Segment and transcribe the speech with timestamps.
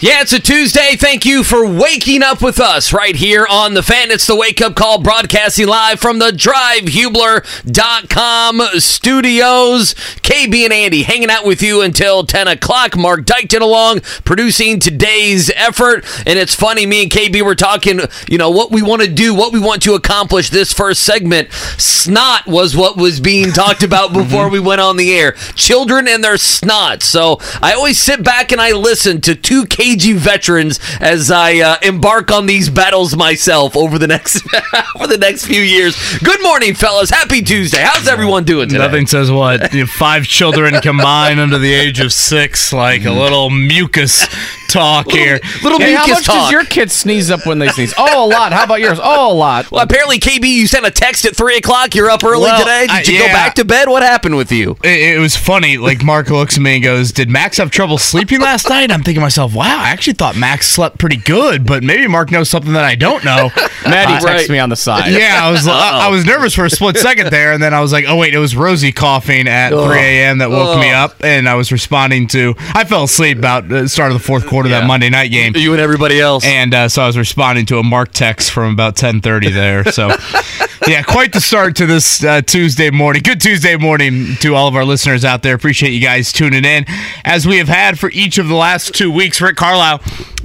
[0.00, 0.96] Yeah, it's a Tuesday.
[0.96, 4.10] Thank you for waking up with us right here on the fan.
[4.10, 9.94] It's the wake up call broadcasting live from the drivehubler.com studios.
[9.94, 12.96] KB and Andy hanging out with you until 10 o'clock.
[12.96, 16.04] Mark Dykton along producing today's effort.
[16.26, 19.32] And it's funny, me and KB were talking, you know, what we want to do,
[19.32, 21.52] what we want to accomplish this first segment.
[21.52, 24.54] Snot was what was being talked about before mm-hmm.
[24.54, 25.36] we went on the air.
[25.54, 27.04] Children and their snot.
[27.04, 31.76] So I always sit back and I listen to two KG veterans as I uh,
[31.82, 34.36] embark on these battles myself over the next
[34.96, 35.94] over the next few years.
[36.20, 37.10] Good morning, fellas.
[37.10, 37.82] Happy Tuesday.
[37.82, 38.78] How's everyone doing today?
[38.78, 43.12] Nothing says what you know, five children combined under the age of six, like a
[43.12, 44.26] little mucus
[44.74, 45.40] talk here.
[45.62, 46.34] Little Hey, how mucus much talk.
[46.36, 47.94] does your kid sneeze up when they sneeze?
[47.96, 48.52] Oh, a lot.
[48.52, 48.98] How about yours?
[49.02, 49.70] Oh, a lot.
[49.70, 51.94] well, apparently, KB, you sent a text at three o'clock.
[51.94, 52.82] You're up early Well, today.
[52.86, 53.88] Did I- you go back to bed?
[53.88, 54.76] What happened with you?
[54.84, 55.78] It, it was funny.
[55.78, 58.98] Like Mark looks at me and goes, "Did Max have trouble sleeping last night?" I'm
[59.02, 62.50] thinking to myself, "Wow, I actually thought Max slept pretty good, but maybe Mark knows
[62.50, 63.50] something that I don't know."
[63.86, 64.50] Maddie Uh, texts right.
[64.50, 65.12] me on the side.
[65.12, 67.80] yeah, I was I, I was nervous for a split second there, and then I
[67.80, 70.38] was like, "Oh wait, it was Rosie coughing at 3 a.m.
[70.38, 72.54] that woke me up," and I was responding to.
[72.74, 75.52] I fell asleep about the start of the fourth quarter of that Monday night game.
[75.56, 76.44] You and everybody else.
[76.44, 79.84] and uh, so I was responding to a Mark text from about ten thirty there.
[79.84, 80.08] So,
[80.86, 83.22] yeah, quite the start to this uh, Tuesday morning.
[83.22, 85.54] Good Tuesday morning to all of our listeners out there.
[85.54, 86.84] Appreciate you guys tuning in,
[87.24, 89.40] as we have had for each of the last two weeks.
[89.40, 90.00] Rick Carlisle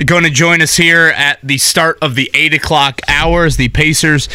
[0.05, 3.57] going to join us here at the start of the eight o'clock hours.
[3.57, 4.29] The Pacers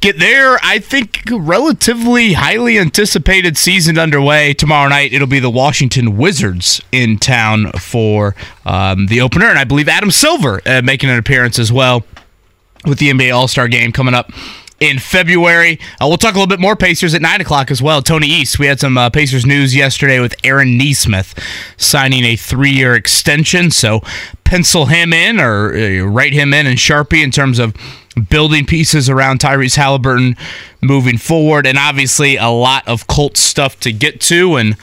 [0.00, 0.58] get there.
[0.62, 5.12] I think relatively highly anticipated season underway tomorrow night.
[5.12, 8.34] It'll be the Washington Wizards in town for
[8.64, 12.04] um, the opener, and I believe Adam Silver uh, making an appearance as well
[12.86, 14.30] with the NBA All Star game coming up
[14.80, 15.78] in February.
[16.00, 18.00] Uh, we'll talk a little bit more Pacers at 9 o'clock as well.
[18.02, 21.38] Tony East, we had some uh, Pacers news yesterday with Aaron Nesmith
[21.76, 23.70] signing a three year extension.
[23.70, 24.00] So
[24.44, 27.76] pencil him in or uh, write him in in Sharpie in terms of
[28.30, 30.34] building pieces around Tyrese Halliburton
[30.80, 31.66] moving forward.
[31.66, 34.56] And obviously, a lot of Colts stuff to get to.
[34.56, 34.74] And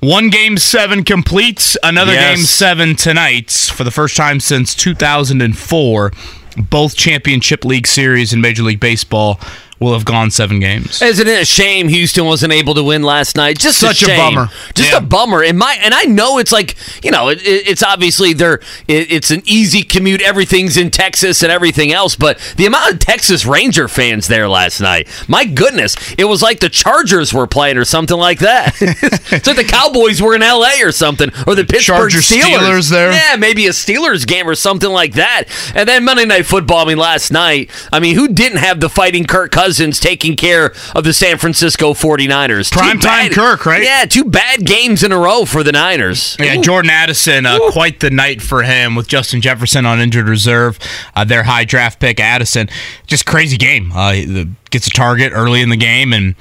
[0.00, 2.36] one game seven completes, another Yes.
[2.36, 6.12] game seven tonight for the first time since 2004.
[6.56, 9.40] Both championship league series in Major League Baseball
[9.84, 11.00] will have gone seven games.
[11.02, 13.58] Isn't it a shame Houston wasn't able to win last night?
[13.58, 14.48] Just Such a a, bummer.
[14.74, 14.98] Just Yeah.
[14.98, 15.42] a bummer.
[15.42, 16.74] And my and I know it's like
[17.04, 20.20] you know it, it- it's obviously they're it, it's an easy commute.
[20.22, 24.80] Everything's in Texas and everything else, but the amount of Texas Ranger fans there last
[24.80, 28.74] night, my goodness, it was like the Chargers were playing or something like that.
[28.80, 30.82] it's like the Cowboys were in L.A.
[30.82, 32.42] or something, or the Pittsburgh Chargers, Steelers.
[32.58, 33.12] Steelers there.
[33.12, 35.44] Yeah, maybe a Steelers game or something like that.
[35.74, 36.78] And then Monday Night Football.
[36.78, 37.70] I mean, last night.
[37.92, 41.94] I mean, who didn't have the fighting Kirk Cousins taking care of the San Francisco
[41.94, 42.70] 49ers?
[42.70, 43.82] Two Primetime bad- Kirk, right?
[43.82, 46.36] Yeah, two bad games in a row for the Niners.
[46.40, 50.78] Yeah, Jordan Addison, uh, quite the night for him with Justin Jefferson on injured reserve.
[51.14, 52.68] Uh, their high draft pick, Addison,
[53.06, 53.92] just crazy game.
[53.92, 56.34] Uh, he- gets a target early in the game and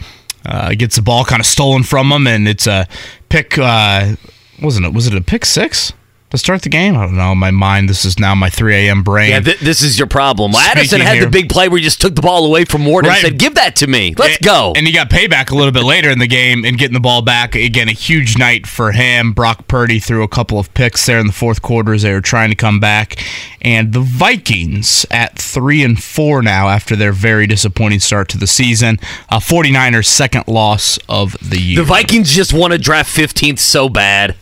[0.46, 2.88] uh, gets the ball kind of stolen from him, and it's a
[3.30, 3.58] pick.
[3.58, 4.16] Uh,
[4.62, 4.94] wasn't it?
[4.94, 5.94] Was it a pick six
[6.34, 6.98] to start the game?
[6.98, 7.34] I don't know.
[7.36, 9.04] My mind, this is now my 3 a.m.
[9.04, 9.30] brain.
[9.30, 10.52] Yeah, th- this is your problem.
[10.52, 12.86] Well, Addison had here- the big play where he just took the ball away from
[12.86, 13.24] Ward Right.
[13.24, 14.14] and said, "Give that to me.
[14.18, 16.78] Let's And- go." And he got payback a little bit later in the game and
[16.78, 17.56] getting the ball back.
[17.56, 19.32] Again, a huge night for him.
[19.34, 22.22] Brock Purdy threw a couple of picks there in the fourth quarter as they were
[22.22, 23.16] trying to come back.
[23.62, 28.48] And the Vikings at three and four now after their very disappointing start to the
[28.48, 29.00] season.
[29.30, 31.78] Uh, 49ers' second loss of the year.
[31.78, 34.36] the Vikings just want to draft 15th so bad.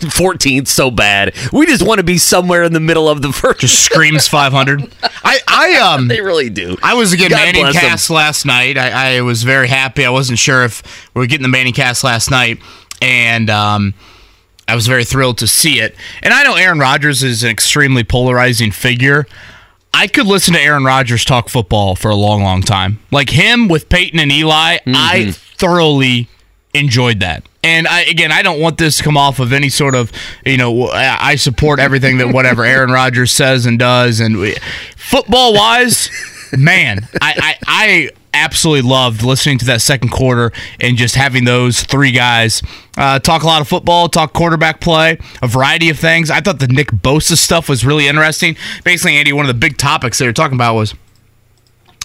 [0.00, 1.34] 14th so bad.
[1.52, 3.60] We just want to be somewhere in the middle of the first.
[3.60, 4.90] just screams 500.
[5.24, 6.76] I I um they really do.
[6.82, 8.76] I was getting God Manningcast last night.
[8.76, 10.04] I, I was very happy.
[10.04, 10.82] I wasn't sure if
[11.14, 12.58] we were getting the Manningcast last night,
[13.00, 13.94] and um,
[14.66, 15.94] I was very thrilled to see it.
[16.22, 19.26] And I know Aaron Rodgers is an extremely polarizing figure.
[19.94, 23.00] I could listen to Aaron Rodgers talk football for a long, long time.
[23.10, 26.28] Like him with Peyton and Eli, I thoroughly
[26.74, 27.44] enjoyed that.
[27.62, 30.12] And I again, I don't want this to come off of any sort of,
[30.44, 34.20] you know, I support everything that whatever Aaron Rodgers says and does.
[34.20, 34.54] And
[34.96, 36.10] football wise,
[36.56, 41.82] man, I, I I absolutely loved listening to that second quarter and just having those
[41.82, 42.62] three guys
[42.96, 46.30] uh, talk a lot of football, talk quarterback play, a variety of things.
[46.30, 48.56] I thought the Nick Bosa stuff was really interesting.
[48.84, 50.94] Basically, Andy, one of the big topics they were talking about was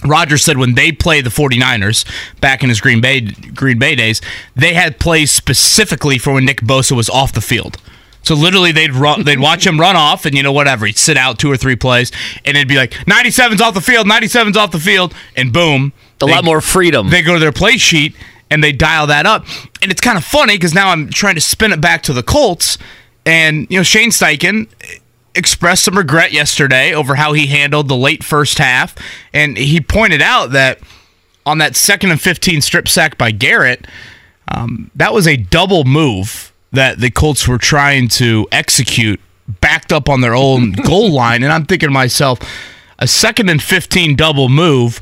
[0.05, 2.05] Rodgers said when they played the 49ers
[2.41, 4.21] back in his Green Bay Green Bay days,
[4.55, 7.77] they had plays specifically for when Nick Bosa was off the field.
[8.23, 11.17] So literally, they'd run, they'd watch him run off, and you know whatever, he'd sit
[11.17, 12.11] out two or three plays,
[12.45, 15.91] and it'd be like 97's off the field, 97's off the field, and boom,
[16.21, 17.09] A lot more freedom.
[17.09, 18.15] They go to their play sheet
[18.49, 19.45] and they dial that up,
[19.81, 22.23] and it's kind of funny because now I'm trying to spin it back to the
[22.23, 22.77] Colts,
[23.25, 24.67] and you know Shane Steichen
[25.35, 28.95] expressed some regret yesterday over how he handled the late first half,
[29.33, 30.79] and he pointed out that
[31.45, 33.85] on that second and 15 strip sack by Garrett,
[34.47, 39.19] um, that was a double move that the Colts were trying to execute,
[39.61, 41.43] backed up on their own goal line.
[41.43, 42.39] And I'm thinking to myself,
[42.99, 45.01] a second and 15 double move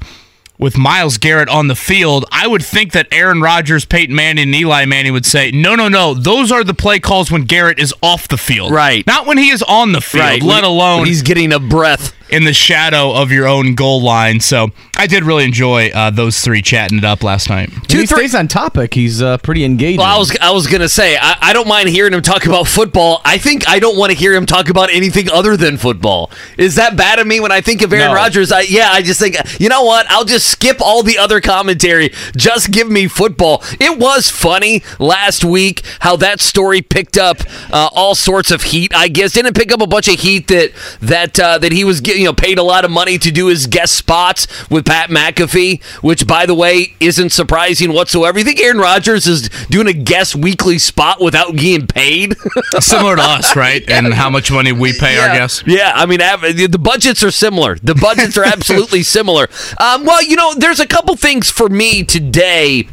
[0.61, 4.55] with Myles Garrett on the field, I would think that Aaron Rodgers, Peyton Manning, and
[4.55, 7.93] Eli Manning would say, no, no, no, those are the play calls when Garrett is
[8.03, 8.71] off the field.
[8.71, 9.05] Right.
[9.07, 10.43] Not when he is on the field, right.
[10.43, 12.15] let alone when he's getting a breath.
[12.31, 14.39] In the shadow of your own goal line.
[14.39, 17.69] So I did really enjoy uh, those three chatting it up last night.
[17.87, 18.93] Two, he three- stays on topic.
[18.93, 19.97] He's uh, pretty engaging.
[19.97, 22.67] Well, I was I was gonna say I, I don't mind hearing him talk about
[22.67, 23.21] football.
[23.25, 26.31] I think I don't want to hear him talk about anything other than football.
[26.57, 28.13] Is that bad of me when I think of Aaron No.
[28.15, 28.51] Rodgers?
[28.51, 30.05] I yeah, I just think you know what?
[30.09, 32.09] I'll just skip all the other commentary.
[32.35, 33.63] Just give me football.
[33.79, 37.37] It was funny last week how that story picked up
[37.71, 38.93] uh, all sorts of heat.
[38.95, 41.99] I guess didn't pick up a bunch of heat that that uh, that he was
[42.01, 45.09] get- you know paid a lot of money to do his guest spots with Pat
[45.09, 48.39] McAfee, which by the way isn't surprising whatsoever.
[48.39, 52.35] You think Aaron Rodgers is doing a guest weekly spot without getting paid?
[52.79, 53.87] Similar to us, right?
[53.89, 55.63] And how much money we pay our guests.
[55.65, 57.75] Yeah, I mean, the budgets are similar.
[57.77, 59.49] The budgets are absolutely similar.
[59.79, 62.87] Um, well, you know, there's a couple things for me today.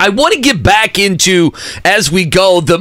[0.00, 1.52] I want to get back into
[1.84, 2.78] as we go the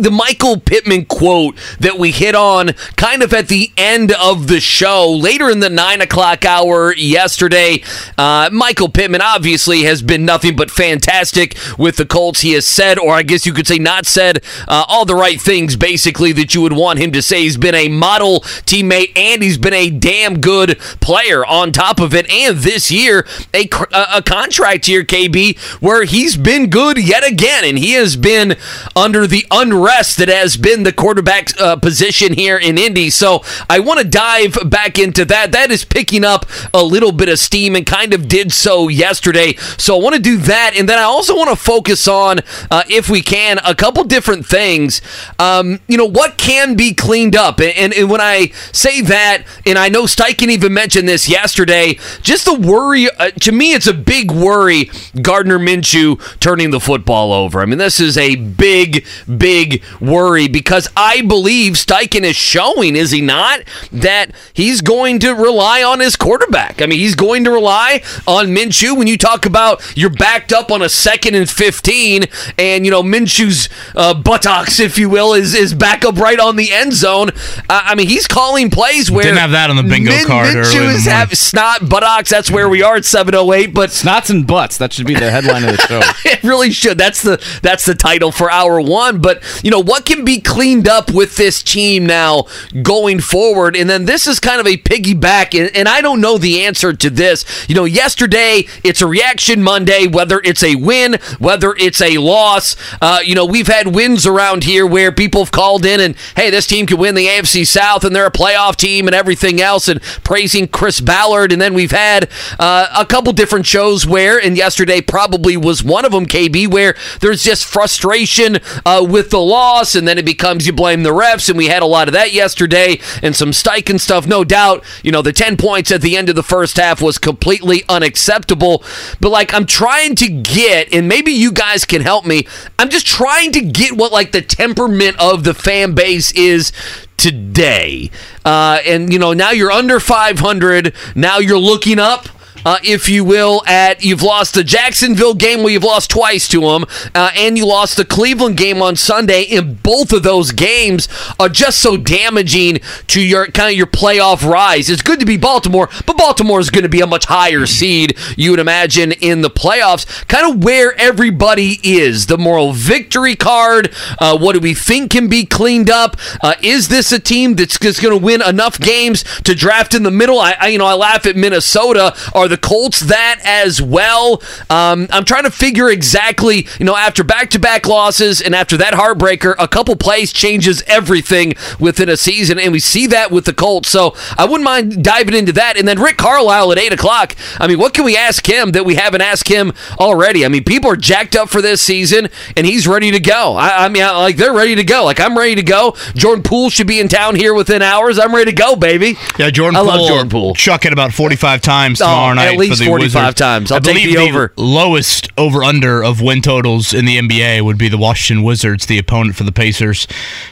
[0.00, 4.60] the Michael Pittman quote that we hit on kind of at the end of the
[4.60, 7.82] show later in the nine o'clock hour yesterday.
[8.16, 12.42] Uh, Michael Pittman obviously has been nothing but fantastic with the Colts.
[12.42, 15.40] He has said, or I guess you could say, not said uh, all the right
[15.40, 17.42] things basically that you would want him to say.
[17.42, 22.14] He's been a model teammate and he's been a damn good player on top of
[22.14, 22.30] it.
[22.30, 27.78] And this year, a a contract year, KB, where he's been good yet again, and
[27.78, 28.56] he has been
[28.94, 33.08] under the unrest that has been the quarterback uh, position here in Indy.
[33.10, 35.52] So I want to dive back into that.
[35.52, 39.54] That is picking up a little bit of steam and kind of did so yesterday.
[39.78, 42.40] So I want to do that, and then I also want to focus on,
[42.70, 45.00] uh, if we can, a couple different things.
[45.38, 49.44] Um, you know, what can be cleaned up, and, and, and when I say that,
[49.64, 53.08] and I know Steichen even mentioned this yesterday, just the worry.
[53.10, 54.90] Uh, to me, it's a big worry.
[55.20, 57.60] Gardner Minshew turning the football over.
[57.60, 59.04] I mean, this is a big,
[59.36, 63.60] big worry because I believe Steichen is showing, is he not,
[63.92, 66.82] that he's going to rely on his quarterback.
[66.82, 68.96] I mean, he's going to rely on Minshew.
[68.96, 72.24] When you talk about you're backed up on a second and 15,
[72.58, 76.56] and, you know, Minshew's uh, buttocks, if you will, is, is back up right on
[76.56, 77.30] the end zone.
[77.68, 79.24] Uh, I mean, he's calling plays where.
[79.24, 81.20] Didn't have that on the bingo card early in Minshew is morning.
[81.20, 82.30] have snot, buttocks.
[82.30, 83.74] That's where we are at 708.
[83.74, 84.78] But Snots and butts.
[84.78, 86.00] That should be the headline of the show.
[86.30, 86.98] it really should.
[86.98, 89.20] That's the that's the title for hour one.
[89.20, 92.46] But you know what can be cleaned up with this team now
[92.82, 96.38] going forward, and then this is kind of a piggyback, and, and I don't know
[96.38, 97.66] the answer to this.
[97.68, 102.76] You know, yesterday it's a reaction Monday, whether it's a win, whether it's a loss.
[103.00, 106.50] Uh, you know, we've had wins around here where people have called in and hey,
[106.50, 109.88] this team could win the AFC South, and they're a playoff team, and everything else,
[109.88, 112.28] and praising Chris Ballard, and then we've had
[112.58, 116.94] uh, a couple different shows where, and yesterday probably was one of them, KB, where
[117.20, 121.48] there's just frustration uh, with the loss, and then it becomes you blame the refs,
[121.48, 124.26] and we had a lot of that yesterday, and some Steichen stuff.
[124.26, 127.18] No doubt, you know, the 10 points at the end of the first half was
[127.18, 128.82] completely unacceptable.
[129.20, 132.46] But like, I'm trying to get, and maybe you guys can help me,
[132.78, 136.72] I'm just trying to get what like the temperament of the fan base is
[137.16, 138.10] today.
[138.44, 142.28] Uh, and, you know, now you're under 500, now you're looking up
[142.64, 146.60] uh, if you will, at you've lost the Jacksonville game where you've lost twice to
[146.60, 149.46] them, uh, and you lost the Cleveland game on Sunday.
[149.50, 154.48] And both of those games are just so damaging to your kind of your playoff
[154.48, 154.90] rise.
[154.90, 158.16] It's good to be Baltimore, but Baltimore is going to be a much higher seed,
[158.36, 160.26] you would imagine, in the playoffs.
[160.28, 162.26] Kind of where everybody is.
[162.26, 163.94] The moral victory card.
[164.18, 166.16] Uh, what do we think can be cleaned up?
[166.42, 170.10] Uh, is this a team that's going to win enough games to draft in the
[170.10, 170.38] middle?
[170.38, 172.14] I, I, you know, I laugh at Minnesota.
[172.34, 174.42] Are the Colts that as well?
[174.68, 178.76] Um, I'm trying to figure exactly, you know, after back to back losses and after
[178.76, 182.58] that heartbreaker, a couple plays changes everything within a season.
[182.58, 183.88] And we see that with the Colts.
[183.88, 185.76] So I wouldn't mind diving into that.
[185.78, 187.34] And then Rick Carlisle at 8 o'clock.
[187.58, 190.44] I mean, what can we ask him that we haven't asked him already?
[190.44, 193.56] I mean, people are jacked up for this season and he's ready to go.
[193.56, 195.04] I, I mean, I, like, they're ready to go.
[195.04, 195.96] Like, I'm ready to go.
[196.14, 198.18] Jordan Poole should be in town here within hours.
[198.18, 199.16] I'm ready to go, baby.
[199.38, 199.88] Yeah, Jordan I Poole.
[199.88, 200.54] love Jordan Poole.
[200.54, 202.39] Chuck it about 45 times Oh, tomorrow at night.
[202.56, 203.38] Least for the 45 Wizards.
[203.38, 203.72] times.
[203.72, 204.52] I'll I take believe the over.
[204.56, 208.98] lowest over under of win totals in the NBA would be the Washington Wizards, the
[208.98, 210.06] opponent for the Pacers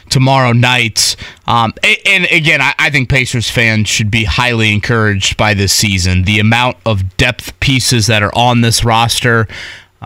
[0.09, 1.15] tomorrow night.
[1.47, 1.73] Um,
[2.05, 6.23] and, again, I think Pacers fans should be highly encouraged by this season.
[6.23, 9.47] The amount of depth pieces that are on this roster.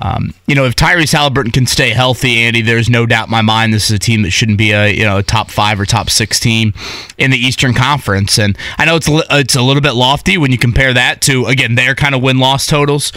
[0.02, 3.42] Um, you know, if Tyrese Halliburton can stay healthy, Andy, there's no doubt in my
[3.42, 5.86] mind this is a team that shouldn't be a you know a top five or
[5.86, 6.74] top six team
[7.18, 8.40] in the Eastern Conference.
[8.40, 11.46] And I know it's a, it's a little bit lofty when you compare that to
[11.46, 13.12] again their kind of win loss totals.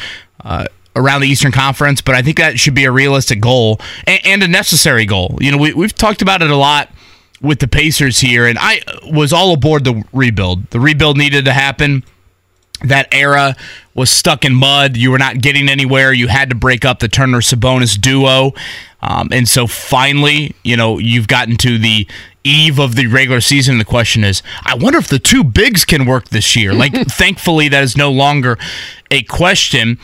[0.44, 0.66] Uh,
[0.98, 4.42] Around the Eastern Conference, but I think that should be a realistic goal and, and
[4.42, 5.36] a necessary goal.
[5.42, 6.88] You know, we, we've talked about it a lot
[7.42, 8.80] with the Pacers here, and I
[9.12, 10.70] was all aboard the rebuild.
[10.70, 12.02] The rebuild needed to happen
[12.84, 13.56] that era
[13.94, 14.96] was stuck in mud.
[14.96, 16.12] You were not getting anywhere.
[16.12, 18.52] You had to break up the Turner Sabonis duo.
[19.02, 22.06] Um, and so finally, you know, you've gotten to the
[22.44, 23.78] eve of the regular season.
[23.78, 26.72] The question is, I wonder if the two bigs can work this year.
[26.72, 28.58] Like, thankfully, that is no longer
[29.10, 29.98] a question.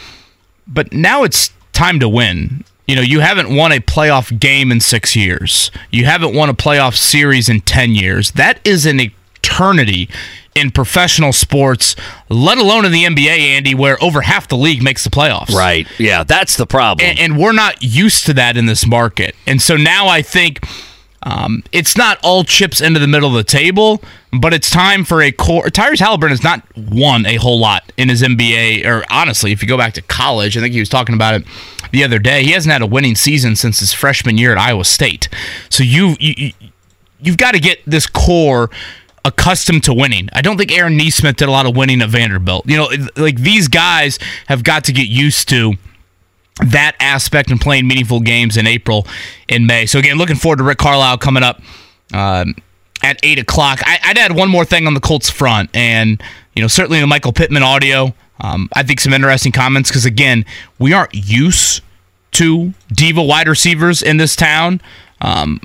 [0.67, 2.64] But now it's time to win.
[2.87, 5.71] You know, you haven't won a playoff game in six years.
[5.91, 8.33] You haven't won a playoff series in 10 years.
[8.33, 10.09] That is an eternity
[10.54, 11.97] in professional sports,
[12.28, 15.52] let alone in the NBA, Andy, where over half the league makes the playoffs.
[15.52, 15.87] Right.
[15.99, 17.09] Yeah, that's the problem.
[17.09, 19.35] And, and we're not used to that in this market.
[19.47, 20.66] And so now I think
[21.25, 25.23] um, it's not all chips into the middle of the table, but it's time for
[25.23, 25.64] a core.
[25.66, 29.68] Tyrese Halliburton has not won a whole lot in his NBA, or honestly, if you
[29.68, 31.47] go back to college, I think he was talking about it
[31.92, 32.42] the other day.
[32.42, 35.28] He hasn't had a winning season since his freshman year at Iowa State.
[35.71, 36.52] So you, you
[37.21, 38.68] you've got to get this core
[39.25, 40.29] accustomed to winning.
[40.33, 42.69] I don't think Aaron Nesmith did a lot of winning at Vanderbilt.
[42.69, 45.75] You know, like these guys have got to get used to
[46.64, 49.07] that aspect and playing meaningful games in April
[49.49, 49.87] and May.
[49.87, 51.61] So again, looking forward to Rick Carlisle coming up
[52.12, 52.55] um,
[53.02, 53.81] at eight o'clock.
[53.85, 56.23] I, I'd add one more thing on the Colts front, and
[56.55, 58.14] you know certainly the Michael Pittman audio.
[58.41, 60.45] Um, I think some interesting comments because again,
[60.79, 61.83] we aren't used
[62.33, 64.81] to diva wide receivers in this town.
[65.23, 65.61] Um,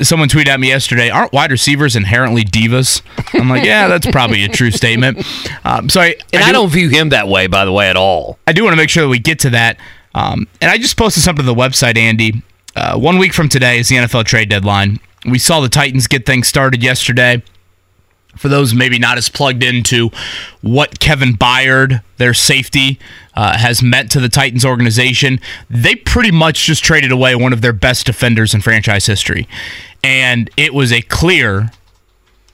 [0.00, 3.02] someone tweeted at me yesterday, aren't wide receivers inherently divas?
[3.34, 5.24] I'm like, yeah, that's probably a true statement.
[5.64, 7.96] Um, so I, and I, do- don't view him that way, by the way, at
[7.96, 8.38] all.
[8.46, 9.78] I do want to make sure that we get to that.
[10.14, 12.42] Um, and I just posted something to the website, Andy.
[12.76, 14.98] Uh, one week from today is the NFL trade deadline.
[15.24, 17.42] We saw the Titans get things started yesterday.
[18.36, 20.10] For those maybe not as plugged into
[20.60, 22.98] what Kevin Byard, their safety,
[23.34, 27.60] uh, has meant to the Titans organization, they pretty much just traded away one of
[27.62, 29.48] their best defenders in franchise history.
[30.02, 31.70] And it was a clear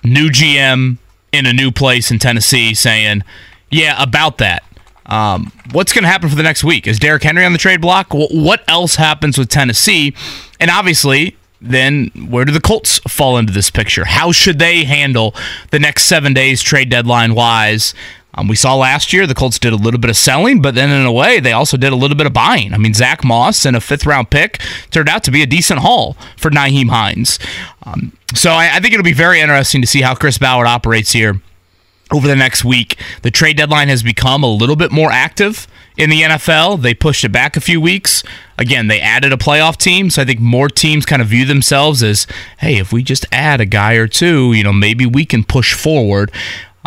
[0.05, 0.99] new GM
[1.33, 3.23] in a new place in Tennessee saying,
[3.71, 4.63] yeah, about that.
[5.07, 6.87] Um, what's going to happen for the next week?
[6.87, 8.09] Is Derrick Henry on the trade block?
[8.13, 10.15] Wh- What else happens with Tennessee?
[10.61, 14.05] And obviously, then where do the Colts fall into this picture?
[14.05, 15.35] How should they handle
[15.71, 17.95] the next seven days trade deadline wise?
[18.35, 20.89] Um, we saw last year the Colts did a little bit of selling, but then
[20.89, 22.73] in a way they also did a little bit of buying.
[22.73, 25.81] I mean, Zach Moss and a fifth round pick turned out to be a decent
[25.81, 27.39] haul for Nyheim Hines.
[27.83, 31.13] Um, so I, I think it'll be very interesting to see how Chris Ballard operates
[31.13, 31.41] here
[32.13, 32.97] over the next week.
[33.23, 36.83] The trade deadline has become a little bit more active in the NFL.
[36.83, 38.23] They pushed it back a few weeks.
[38.59, 42.03] Again, they added a playoff team, so I think more teams kind of view themselves
[42.03, 42.27] as,
[42.59, 45.75] hey, if we just add a guy or two, you know, maybe we can push
[45.75, 46.31] forward.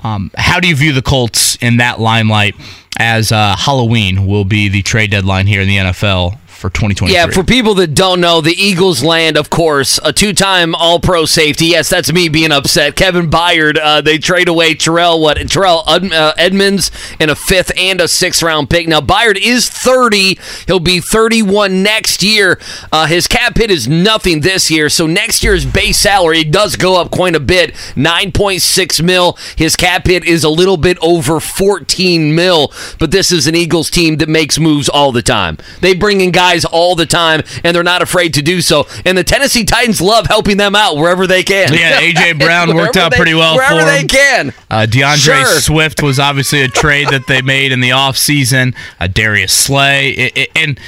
[0.03, 2.55] Um, how do you view the Colts in that limelight
[2.97, 7.13] as uh, Halloween will be the trade deadline here in the NFL for 2023?
[7.13, 11.65] Yeah, for people that don't know, the Eagles land, of course, a two-time All-Pro safety.
[11.65, 12.95] Yes, that's me being upset.
[12.95, 13.77] Kevin Byard.
[13.77, 16.89] Uh, they trade away Terrell what Terrell uh, Edmunds
[17.19, 18.87] in a fifth and a sixth-round pick.
[18.87, 20.39] Now Byard is 30.
[20.65, 22.57] He'll be 31 next year.
[22.93, 26.95] Uh, his cap hit is nothing this year, so next year's base salary does go
[26.95, 29.37] up quite a bit, 9.6 mil.
[29.57, 32.71] His cap hit is a little bit over 14 mil.
[32.99, 35.57] But this is an Eagles team that makes moves all the time.
[35.81, 38.85] They bring in guys all the time, and they're not afraid to do so.
[39.05, 41.73] And the Tennessee Titans love helping them out wherever they can.
[41.73, 42.33] Yeah, A.J.
[42.45, 44.07] Brown worked out they- pretty well wherever for they him.
[44.07, 44.53] can.
[44.69, 45.59] Uh, DeAndre Sure.
[45.59, 48.75] Swift was obviously a trade that they made in the offseason.
[48.99, 50.31] Uh, Darius Slay.
[50.35, 50.79] I- I- and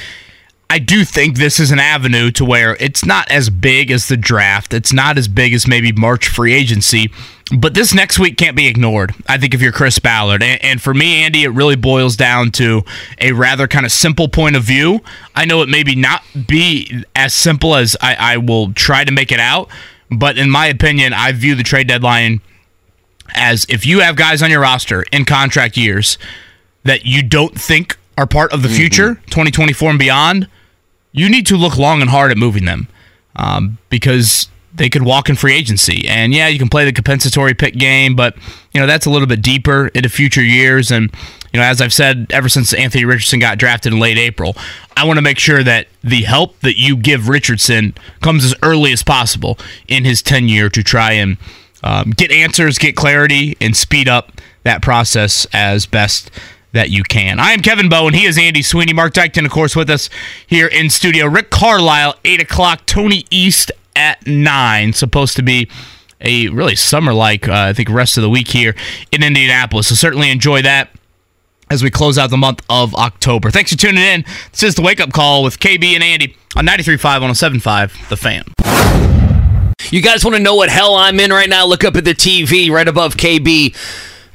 [0.68, 4.16] I do think this is an avenue to where it's not as big as the
[4.16, 4.74] draft.
[4.74, 7.10] It's not as big as maybe March free agency.
[7.54, 9.14] But this next week can't be ignored.
[9.26, 12.50] I think if you're Chris Ballard, and, and, for me, Andy, it really boils down
[12.52, 12.82] to
[13.20, 15.00] a rather kind of simple point of view.
[15.34, 19.30] I know it maybe not be as simple as I, I will try to make
[19.30, 19.68] it out,
[20.10, 22.40] but in my opinion, I view the trade deadline
[23.34, 26.18] as if you have guys on your roster in contract years
[26.82, 28.76] that you don't think are part of the mm-hmm.
[28.76, 30.48] future, 2024 and beyond,
[31.12, 32.88] you need to look long and hard at moving them
[33.36, 36.06] um, because they could walk in free agency.
[36.08, 38.36] And yeah, you can play the compensatory pick game, but
[38.72, 40.90] you know that's a little bit deeper into future years.
[40.90, 41.10] And
[41.52, 44.56] you know, as I've said ever since Anthony Richardson got drafted in late April,
[44.96, 48.92] I want to make sure that the help that you give Richardson comes as early
[48.92, 51.38] as possible in his tenure to try and
[51.82, 54.32] um, get answers, get clarity, and speed up
[54.64, 56.30] that process as best
[56.72, 57.40] that you can.
[57.40, 58.12] I am Kevin Bowen.
[58.12, 58.92] He is Andy Sweeney.
[58.92, 60.10] Mark Dykton, of course, with us
[60.46, 61.26] here in studio.
[61.26, 62.84] Rick Carlisle, 8 o'clock.
[62.86, 64.92] Tony East at 9.
[64.92, 65.68] Supposed to be
[66.20, 68.74] a really summer like, uh, I think, rest of the week here
[69.10, 69.88] in Indianapolis.
[69.88, 70.90] So certainly enjoy that
[71.70, 73.50] as we close out the month of October.
[73.50, 74.24] Thanks for tuning in.
[74.52, 78.44] This is the Wake Up Call with KB and Andy on 93.5, 107.5, The Fan.
[79.90, 81.66] You guys want to know what hell I'm in right now?
[81.66, 83.74] Look up at the TV right above KB.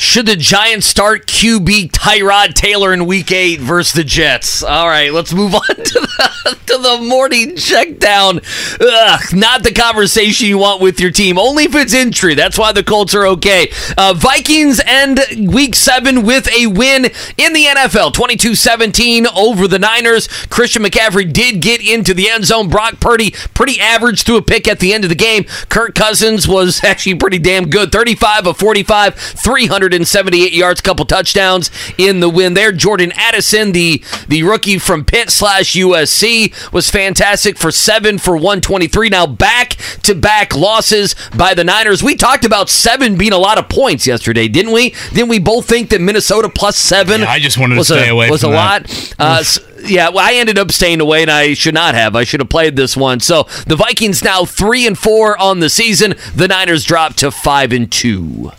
[0.02, 4.64] Should the Giants start QB Tyrod Taylor in Week Eight versus the Jets?
[4.64, 8.40] All right, let's move on to the, to the morning check down.
[8.82, 11.38] Ugh, not the conversation you want with your team.
[11.38, 12.34] Only if it's injury.
[12.34, 13.72] That's why the Colts are okay.
[13.96, 17.06] Uh, Vikings end Week Seven with a win
[17.38, 20.28] in the NFL, 22-17 over the Niners.
[20.48, 22.70] Christian McCaffrey did get into the end zone.
[22.70, 25.44] Brock Purdy pretty average threw a pick at the end of the game.
[25.70, 29.91] Kirk Cousins was actually pretty damn good, 35 of 45, 300.
[29.92, 32.72] 178 yards, couple touchdowns in the win there.
[32.72, 39.10] Jordan Addison, the the rookie from Pitt slash USC, was fantastic for seven for 123.
[39.10, 39.72] Now back
[40.04, 42.02] to back losses by the Niners.
[42.02, 44.92] We talked about seven being a lot of points yesterday, didn't we?
[45.14, 47.22] Didn't we both think that Minnesota plus seven?
[47.22, 48.30] Yeah, I just wanted to stay a, away.
[48.30, 48.90] Was a that.
[48.90, 49.16] lot.
[49.20, 49.44] Uh,
[49.84, 52.16] yeah, well, I ended up staying away, and I should not have.
[52.16, 53.20] I should have played this one.
[53.20, 56.16] So the Vikings now three and four on the season.
[56.36, 58.52] The Niners drop to five and two.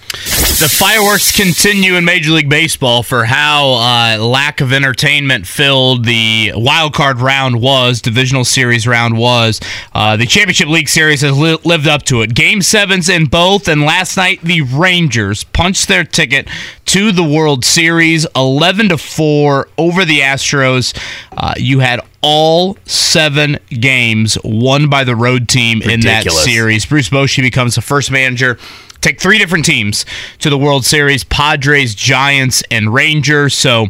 [0.63, 6.53] The fireworks continue in Major League Baseball for how uh, lack of entertainment filled the
[6.55, 9.61] wild card round was, divisional series round was.
[9.93, 12.33] Uh, the Championship League series has li- lived up to it.
[12.37, 16.47] Game sevens in both, and last night the Rangers punched their ticket
[16.85, 20.97] to the World Series, eleven to four over the Astros.
[21.37, 26.05] Uh, you had all seven games won by the road team Ridiculous.
[26.05, 26.87] in that series.
[26.87, 28.61] Bruce Bochy becomes the first manager
[29.03, 30.07] take three different teams
[30.39, 33.53] to the World Series Padres, Giants, and Rangers.
[33.55, 33.89] So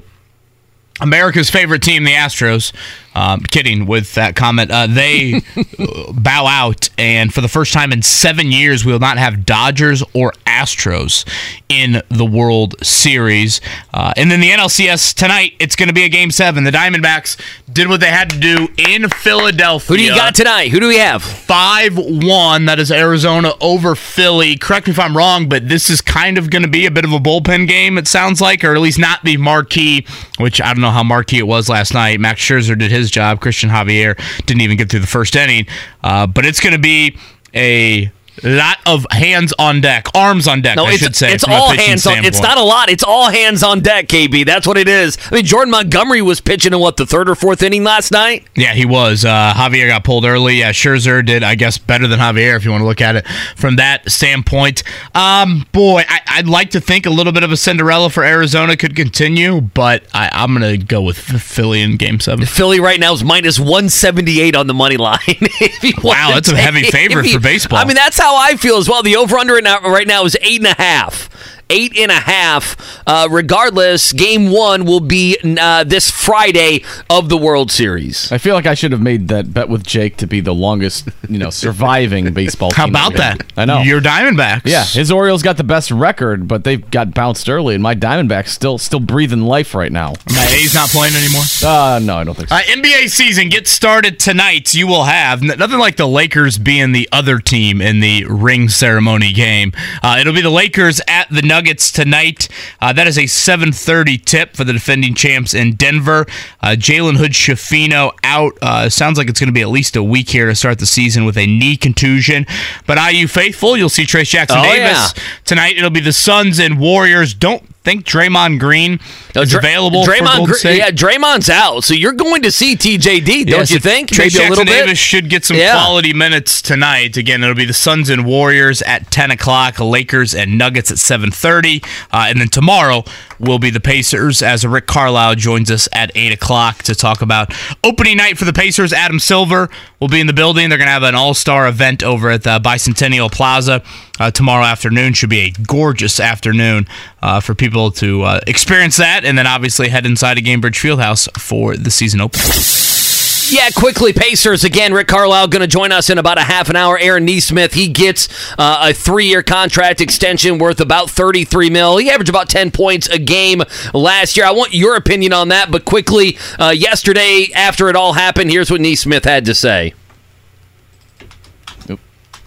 [1.01, 2.73] America's favorite team, the Astros,
[3.15, 4.71] um, kidding with that comment.
[4.71, 5.41] Uh, they
[6.13, 10.03] bow out, and for the first time in seven years, we will not have Dodgers
[10.15, 11.25] or Astros
[11.69, 13.61] in the World Series.
[13.93, 16.65] Uh, and then the NLCS tonight, it's going to be a game seven.
[16.65, 17.41] The Diamondbacks
[17.73, 19.89] did what they had to do in Philadelphia.
[19.89, 20.71] Who do you got tonight?
[20.71, 21.23] Who do we have?
[21.23, 22.65] 5 1.
[22.67, 24.57] That is Arizona over Philly.
[24.57, 27.05] Correct me if I'm wrong, but this is kind of going to be a bit
[27.05, 30.07] of a bullpen game, it sounds like, or at least not the marquee,
[30.39, 32.21] which I don't know how marquee it was last night.
[32.21, 33.41] Max Scherzer did his his job.
[33.41, 35.67] Cristian Javier didn't even get through the first inning.
[36.03, 37.17] Uh, but it's going to be
[37.55, 38.11] a
[38.43, 40.77] lot of hands on deck, arms on deck.
[40.77, 41.33] No, I should say.
[41.33, 42.25] It's all hands on.
[42.25, 42.89] It's not a lot.
[42.91, 44.09] It's all hands on deck.
[44.09, 45.19] KB, that's what it is.
[45.31, 48.47] I mean, Jordan Montgomery was pitching in what the third or fourth inning last night.
[48.55, 49.25] Yeah, he was.
[49.25, 50.57] Uh, Javier got pulled early.
[50.57, 53.27] Yeah, Scherzer did, I guess, better than Javier if you want to look at it
[53.57, 54.83] from that standpoint.
[55.15, 58.77] Um, boy, I, would like to think a little bit of a Cinderella for Arizona
[58.77, 62.47] could continue, but I, I'm going to go with Philly in Game Seven.
[62.47, 65.19] Philly right now is minus 178 on the money line.
[66.03, 67.79] wow, that's a heavy favorite for baseball.
[67.79, 69.03] I mean, that's how I feel as well.
[69.03, 71.29] The over under uh, right now is eight and a half
[71.71, 72.77] eight and a half.
[73.07, 78.31] Uh, regardless, game one will be uh, this Friday of the World Series.
[78.31, 81.09] I feel like I should have made that bet with Jake to be the longest,
[81.29, 82.73] you know, surviving baseball.
[82.73, 83.45] How about that?
[83.57, 84.63] I know your Diamondbacks.
[84.67, 88.49] Yeah, his Orioles got the best record, but they've got bounced early, and my Diamondbacks
[88.49, 90.13] still still breathing life right now.
[90.35, 91.43] My A's not playing anymore.
[91.65, 92.57] Uh, no, I don't think so.
[92.57, 94.75] Uh, NBA season gets started tonight.
[94.75, 99.33] You will have nothing like the Lakers being the other team in the ring ceremony
[99.33, 99.73] game.
[100.03, 102.49] Uh, it'll be the Lakers at the Nuggets Nuggets tonight.
[102.81, 106.27] Uh, that is a 7:30 tip for the defending champs in Denver.
[106.61, 108.59] Uh, Jalen Hood Schifino out.
[108.61, 110.87] Uh, sounds like it's going to be at least a week here to start the
[110.87, 112.47] season with a knee contusion.
[112.85, 115.23] But IU faithful, you'll see Trayce Jackson oh, Davis yeah.
[115.45, 115.77] tonight.
[115.77, 117.33] It'll be the Suns and Warriors.
[117.33, 119.01] Don't think Draymond Green
[119.35, 120.77] is Dra- available for Draymond, Golden Gr- State.
[120.79, 124.11] yeah, Draymond's out, so you're going to see TJD, don't Yes, you if think?
[124.11, 124.85] Trey Maybe a Jackson little bit.
[124.85, 125.73] Davis should get some Yeah.
[125.73, 127.17] quality minutes tonight.
[127.17, 131.83] Again, it'll be the Suns and Warriors at 10 o'clock, Lakers and Nuggets at 7.30.
[132.13, 133.05] Uh, and then tomorrow
[133.39, 137.55] will be the Pacers as Rick Carlisle joins us at 8 o'clock to talk about
[137.85, 138.93] opening night for the Pacers.
[138.93, 139.69] Adam Silver
[140.01, 140.69] will be in the building.
[140.69, 143.83] They're going to have an all-star event over at the Bicentennial Plaza
[144.19, 145.13] uh, tomorrow afternoon.
[145.15, 146.87] Should be a gorgeous afternoon
[147.23, 151.29] uh, for people to uh, experience that and then obviously head inside of Gainbridge Fieldhouse
[151.39, 153.02] for the season opener.
[153.51, 154.93] Yeah, quickly, Pacers again.
[154.93, 156.99] Rick Carlisle going to join us in about a half an hour.
[156.99, 158.29] Aaron Nesmith, he gets
[158.59, 161.97] uh, a three-year contract extension worth about 33 mil.
[161.97, 163.63] He averaged about 10 points a game
[163.95, 164.47] last year.
[164.47, 168.71] I want your opinion on that, but quickly, uh, yesterday after it all happened, here's
[168.71, 169.95] what Nesmith had to say.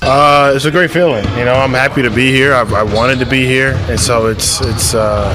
[0.01, 1.23] Uh, it's a great feeling.
[1.38, 2.53] You know, I'm happy to be here.
[2.53, 4.93] I've, I wanted to be here, and so it's it's.
[4.93, 5.34] Uh,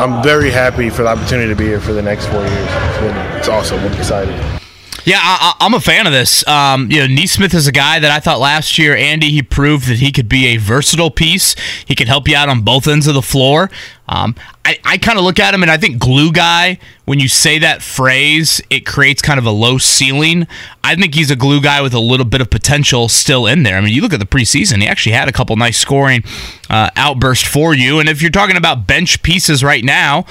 [0.00, 2.50] I'm very happy for the opportunity to be here for the next four years.
[2.52, 3.78] It's, been, it's awesome.
[3.80, 4.59] I'm excited.
[5.04, 6.46] Yeah, I, I'm a fan of this.
[6.46, 9.88] Um, you know, Nesmith is a guy that I thought last year, Andy, he proved
[9.88, 11.54] that he could be a versatile piece.
[11.86, 13.70] He could help you out on both ends of the floor.
[14.08, 14.34] Um,
[14.64, 17.60] I, I kind of look at him and I think glue guy, when you say
[17.60, 20.46] that phrase, it creates kind of a low ceiling.
[20.82, 23.76] I think he's a glue guy with a little bit of potential still in there.
[23.76, 26.24] I mean, you look at the preseason, he actually had a couple nice scoring
[26.68, 28.00] uh, outbursts for you.
[28.00, 30.26] And if you're talking about bench pieces right now,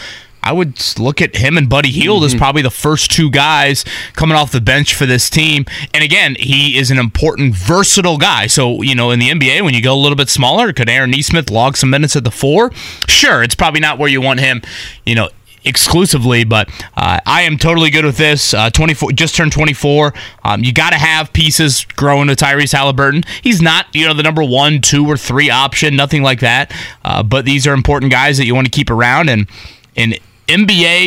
[0.49, 4.35] I would look at him and Buddy Hield as probably the first two guys coming
[4.35, 5.63] off the bench for this team.
[5.93, 8.47] And again, he is an important, versatile guy.
[8.47, 11.11] So, you know, in the NBA, when you go a little bit smaller, could Aaron
[11.11, 12.71] Nesmith log some minutes at the four?
[13.07, 14.63] Sure, it's probably not where you want him,
[15.05, 15.29] you know,
[15.65, 18.51] exclusively, but uh, I am totally good with this.
[18.55, 20.15] Uh, 24, just turned 24.
[20.45, 23.23] Um, you got to have pieces growing to Tyrese Halliburton.
[23.43, 26.73] He's not, you know, the number one, two, or three option, nothing like that.
[27.05, 29.29] Uh, but these are important guys that you want to keep around.
[29.29, 29.47] And
[29.95, 30.15] in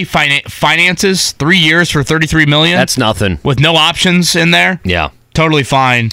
[0.04, 2.76] Finan- finances, three years for 33 million.
[2.76, 3.38] That's nothing.
[3.42, 4.80] with no options in there.
[4.84, 5.10] Yeah.
[5.34, 6.10] Totally fine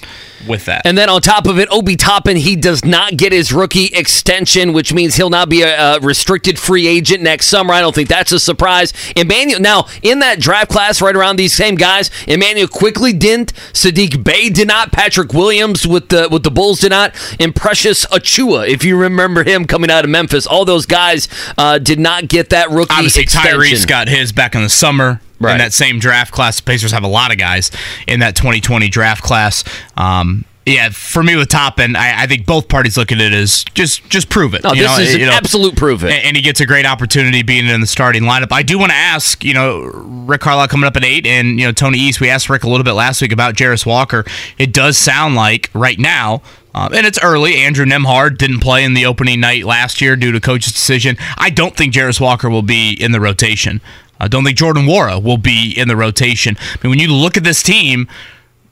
[0.48, 0.86] with that.
[0.86, 4.72] And then on top of it, Obi Toppin, he does not get his rookie extension,
[4.72, 7.74] which means he'll not be a, a restricted free agent next summer.
[7.74, 8.94] I don't think that's a surprise.
[9.16, 13.52] Immanuel, now in that draft class, right around these same guys, Immanuel Quickley didn't.
[13.74, 14.90] Saddiq Bey did not.
[14.92, 17.14] Patrick Williams with the with the Bulls did not.
[17.38, 21.28] And Precious Achiuwa, if you remember him coming out of Memphis, all those guys
[21.58, 23.60] uh, did not get that rookie Obviously, extension.
[23.60, 25.20] Tyrese got his back in the summer.
[25.40, 25.52] Right.
[25.52, 27.70] In that same draft class, the Pacers have a lot of guys
[28.06, 29.64] in that 2020 draft class.
[29.96, 33.64] Um, yeah, for me with Toppin, I, I think both parties look at it as
[33.74, 34.62] just just prove it.
[34.62, 36.10] No, you this know, is you know, absolute prove it.
[36.10, 38.52] and, and he gets a great opportunity being in the starting lineup.
[38.52, 41.66] I do want to ask, you know, Rick Carlisle coming up at eight, and you
[41.66, 42.20] know Tony East.
[42.20, 44.24] We asked Rick a little bit last week about Jarace Walker.
[44.58, 46.42] It does sound like right now.
[46.72, 47.56] Um, and it's early.
[47.56, 51.16] Andrew Nembhard didn't play in the opening night last year due to coach's decision.
[51.36, 53.80] I don't think Jarace Walker will be in the rotation.
[54.20, 56.56] I don't think Jordan Nwora will be in the rotation.
[56.60, 58.06] I mean, when you look at this team,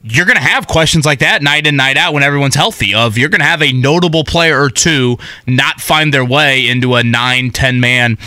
[0.03, 3.17] you're going to have questions like that night in night out when everyone's healthy of
[3.17, 7.03] you're going to have a notable player or two not find their way into a
[7.03, 8.17] 9 10 man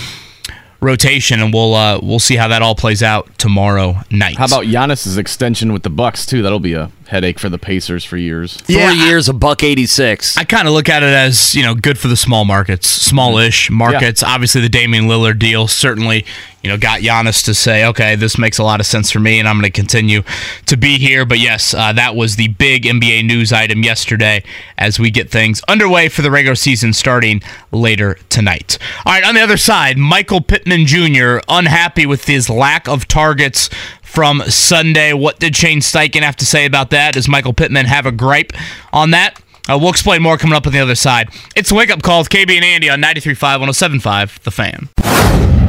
[0.80, 4.36] rotation and we'll uh, we'll see how that all plays out tomorrow night.
[4.36, 6.42] How about Giannis's extension with the Bucks too?
[6.42, 8.56] That'll be a headache for the Pacers for years.
[8.56, 10.36] Three Yeah, I- years, a buck eighty six.
[10.36, 13.70] I kind of look at it as you know good for the small markets, smallish
[13.70, 14.22] markets.
[14.24, 16.24] Obviously, the Damian Lillard deal certainly
[16.62, 19.38] you know got Giannis to say, okay, this makes a lot of sense for me,
[19.38, 20.22] and I'm going to continue
[20.66, 21.24] to be here.
[21.24, 24.42] But yes, uh, that was the big NBA news item yesterday
[24.78, 28.78] as we get things underway for the regular season starting later tonight.
[29.04, 31.38] All right, on the other side, Michael Pittman Jr.
[31.48, 33.68] unhappy with his lack of targets
[34.02, 35.12] from Sunday.
[35.12, 37.14] What did Shane Steichen have to say about that?
[37.14, 38.52] Does Michael Pittman have a gripe
[38.92, 39.40] on that?
[39.68, 41.28] Uh, we'll explain more coming up on the other side.
[41.54, 43.60] It's a wake up call with KB and Andy on 93.5,
[44.00, 45.61] 107.5, The Fan.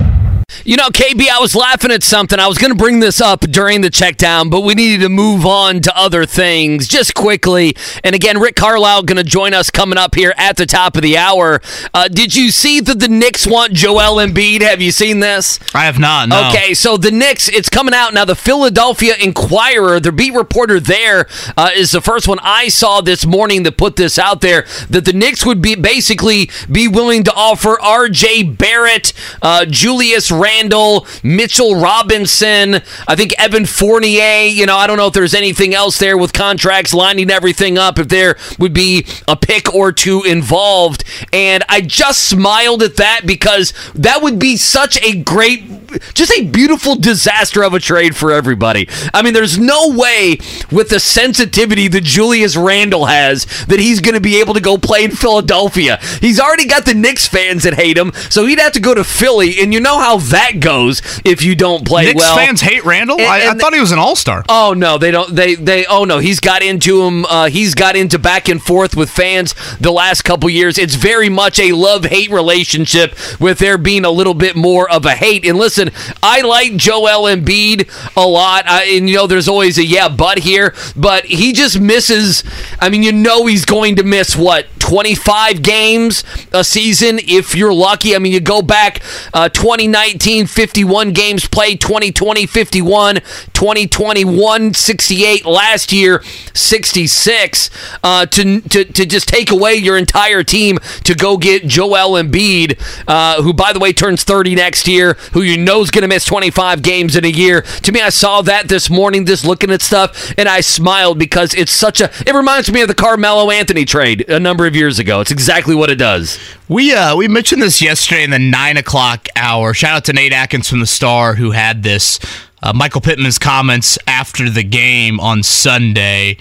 [0.65, 2.39] You know, KB, I was laughing at something.
[2.39, 5.10] I was going to bring this up during the check down, but we needed to
[5.10, 7.75] move on to other things just quickly.
[8.03, 11.01] And again, Rick Carlisle going to join us coming up here at the top of
[11.01, 11.62] the hour.
[11.93, 14.62] Uh, did you see that the Knicks want Joel Embiid?
[14.62, 15.60] Have you seen this?
[15.73, 16.49] I have not, no.
[16.49, 18.25] Okay, so the Knicks, it's coming out now.
[18.25, 21.27] The Philadelphia Inquirer, their beat reporter there,
[21.58, 25.06] uh, is the first one I saw this morning that put this out there that
[25.06, 28.43] the Knicks would be basically be willing to offer R.J.
[28.43, 34.48] Barrett, uh, Julius Randle, Mitchell Robinson, I think Evan Fournier.
[34.48, 38.00] You know, I don't know if there's anything else there with contracts lining everything up.
[38.00, 43.22] If there would be a pick or two involved, and I just smiled at that
[43.26, 48.32] because that would be such a great just a beautiful disaster of a trade for
[48.32, 48.88] everybody.
[49.13, 50.38] I mean, there's no way
[50.72, 54.78] with the sensitivity that Julius Randle has that he's going to be able to go
[54.78, 56.00] play in Philadelphia.
[56.22, 59.04] He's already got the Knicks fans that hate him, so he'd have to go to
[59.04, 62.36] Philly, and you know how that goes if you don't play Knicks well.
[62.38, 63.20] fans hate Randle.
[63.20, 64.44] And- I, I thought he was an All Star.
[64.50, 65.36] Oh no, they don't.
[65.36, 65.86] They they.
[65.86, 67.26] Oh no, he's got into him.
[67.26, 70.78] Uh, he's got into back and forth with fans the last couple years.
[70.78, 75.06] It's very much a love hate relationship with there being a little bit more of
[75.06, 75.46] a hate.
[75.46, 75.90] And listen,
[76.22, 80.40] I like Joel Embiid a lot, I, and you know there's always a yeah but
[80.40, 82.44] here, but he just misses.
[82.80, 87.74] I mean, you know he's going to miss what 25 games a season if you're
[87.74, 88.16] lucky.
[88.16, 89.02] I mean, you go back
[89.34, 96.23] uh, 2019, 51 games played, 2020, 51, 2021, 68, last year,
[96.54, 97.69] 66.
[98.04, 102.80] Uh, to, to, to just take away your entire team to go get Joel Embiid,
[103.08, 106.08] uh, who, by the way, turns 30 next year, who you know is going to
[106.08, 107.62] miss 25 games in a year.
[107.62, 111.54] To me, I saw that this morning, just looking at stuff, and I smiled because
[111.54, 112.12] it's such a.
[112.28, 115.21] It reminds me of the Carmelo Anthony trade a number of years ago.
[115.21, 116.39] It's exactly what it does.
[116.69, 119.73] We uh we mentioned this yesterday in the nine o'clock hour.
[119.73, 122.20] Shout out to Nate Atkins from the Star who had this.
[122.62, 126.38] Uh, Michael Pittman's comments after the game on Sunday.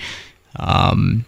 [0.56, 1.24] Um,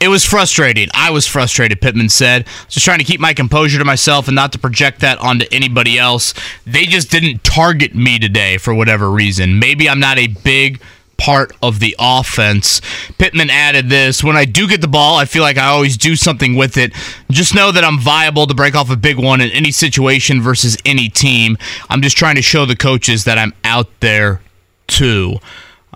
[0.00, 0.88] it was frustrating.
[0.92, 1.80] I was frustrated.
[1.80, 5.18] Pittman said, "Just trying to keep my composure to myself and not to project that
[5.18, 6.34] onto anybody else.
[6.66, 9.58] They just didn't target me today for whatever reason.
[9.58, 10.80] Maybe I'm not a big."
[11.16, 12.80] Part of the offense.
[13.18, 16.16] Pittman added this When I do get the ball, I feel like I always do
[16.16, 16.92] something with it.
[17.30, 20.76] Just know that I'm viable to break off a big one in any situation versus
[20.84, 21.58] any team.
[21.88, 24.40] I'm just trying to show the coaches that I'm out there
[24.86, 25.36] too.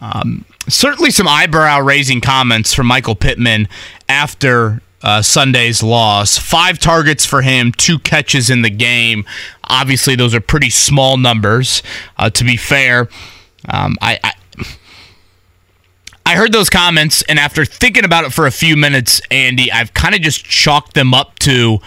[0.01, 3.69] Um, certainly some eyebrow raising comments from Michael Pittman
[4.09, 6.39] after uh, Sunday's loss.
[6.39, 9.25] Five targets for him, two catches in the game.
[9.65, 11.83] Obviously, those are pretty small numbers.
[12.17, 13.09] Uh, to be fair,
[13.69, 14.33] um, I, I
[16.29, 19.95] I heard those comments, and after thinking about it for a few minutes, Andy, I've
[19.95, 21.79] kind of just chalked them up to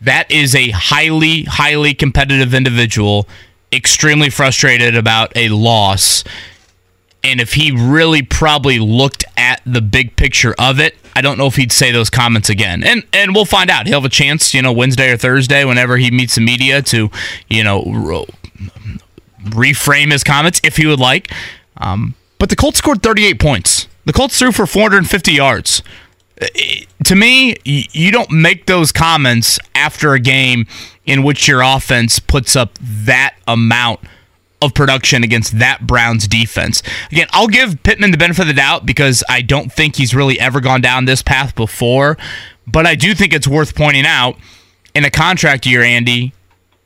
[0.00, 3.26] that is a highly, highly competitive individual,
[3.72, 6.22] extremely frustrated about a loss.
[7.24, 11.48] And if he really probably looked at the big picture of it, I don't know
[11.48, 12.84] if he'd say those comments again.
[12.84, 13.88] And and we'll find out.
[13.88, 17.10] He'll have a chance, you know, Wednesday or Thursday, whenever he meets the media, to
[17.48, 18.28] you know ro-
[19.46, 21.32] reframe his comments if he would like.
[21.78, 23.87] Um, but the Colts scored 38 points.
[24.08, 25.82] The Colts threw for 450 yards.
[26.40, 30.66] I- To me, you don't make those comments after a game
[31.04, 34.00] in which your offense puts up that amount
[34.62, 36.82] of production against that Browns defense.
[37.12, 40.40] Again, I'll give Pittman the benefit of the doubt because I don't think he's really
[40.40, 42.16] ever gone down this path before.
[42.66, 44.38] But I do think it's worth pointing out
[44.94, 46.32] in a contract year, Andy,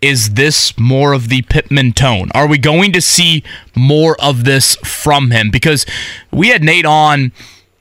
[0.03, 2.31] is this more of the Pittman tone?
[2.35, 3.43] Are we going to see
[3.75, 5.51] more of this from him?
[5.51, 5.87] Because
[6.31, 7.33] we had Nate on,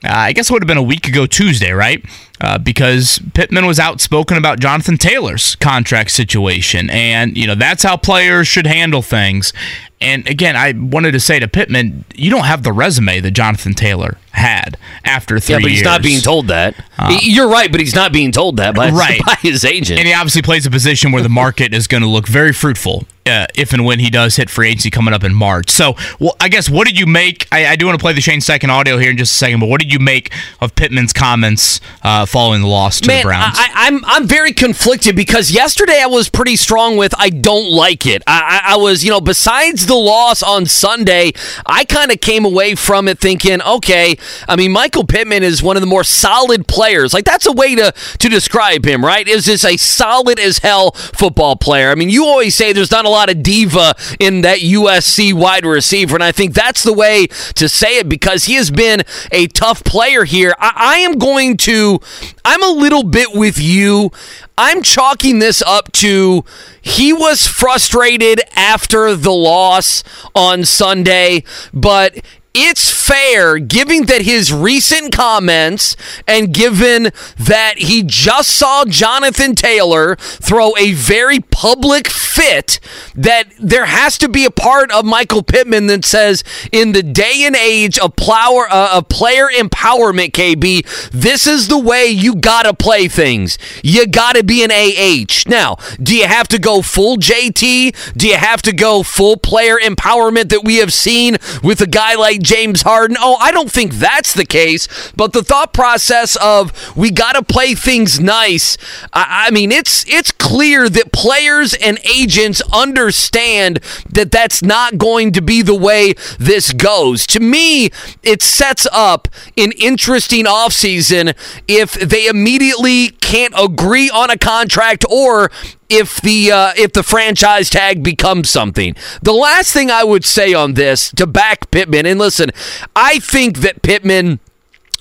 [0.04, 2.02] uh, I guess it would have been a week ago Tuesday, right?
[2.40, 6.88] Uh, because Pittman was outspoken about Jonathan Taylor's contract situation.
[6.90, 9.52] And, you know, that's how players should handle things.
[10.00, 13.74] And again, I wanted to say to Pittman, you don't have the resume that Jonathan
[13.74, 15.84] Taylor had after three Yeah, but he's years.
[15.84, 16.74] not being told that.
[17.22, 19.20] You're right, but he's not being told that by, Right.
[19.26, 19.98] by his agent.
[19.98, 23.04] And he obviously plays a position where the market is going to look very fruitful
[23.26, 25.70] uh, if and when he does hit free agency coming up in March.
[25.70, 27.46] So, well, I guess what did you make?
[27.52, 29.60] I, I do want to play the Shane Steichen audio here in just a second,
[29.60, 33.22] but what did you make of Pittman's comments uh, following the loss to Man, the
[33.24, 33.56] Browns?
[33.58, 37.68] I, I- I'm I'm very conflicted because yesterday I was pretty strong with I don't
[37.70, 38.22] like it.
[38.28, 41.32] I, I, I was you know besides the loss on Sunday,
[41.66, 44.16] I kind of came away from it thinking, okay,
[44.48, 47.14] I mean Michael Pittman is one of the more solid players.
[47.14, 49.26] Like that's a way to to describe him, right?
[49.26, 51.90] Is this a solid as hell football player?
[51.90, 55.64] I mean, you always say there's not a lot of diva in that USC wide
[55.64, 59.46] receiver, and I think that's the way to say it because he has been a
[59.48, 60.54] tough player here.
[60.58, 62.00] I, I am going to,
[62.44, 64.10] I'm a little bit with you.
[64.58, 66.44] I'm chalking this up to
[66.80, 70.02] he was frustrated after the loss
[70.34, 72.18] on Sunday, but
[72.54, 80.16] it's fair, given that his recent comments and given that he just saw Jonathan Taylor
[80.16, 82.78] throw a very public fit,
[83.14, 87.42] that there has to be a part of Michael Pittman that says, in the day
[87.44, 92.74] and age of, plower, uh, of player empowerment, KB, this is the way you gotta
[92.74, 93.56] play things.
[93.82, 95.48] You gotta be an AH.
[95.48, 98.16] Now, do you have to go full JT?
[98.16, 102.14] Do you have to go full player empowerment that we have seen with a guy
[102.14, 103.16] like James Harden?
[103.20, 104.88] Oh, I don't think that's the case.
[105.16, 108.76] But the thought process of we got to play things nice.
[109.12, 115.32] I, I mean, it's it's clear that players and agents understand that that's not going
[115.32, 117.26] to be the way this goes.
[117.28, 117.90] To me,
[118.22, 121.34] it sets up an interesting offseason
[121.68, 125.50] if they immediately can't agree on a contract or
[125.92, 128.96] if the uh, if the franchise tag becomes something.
[129.22, 132.50] The last thing I would say on this to back Pittman and listen,
[132.96, 134.40] I think that Pittman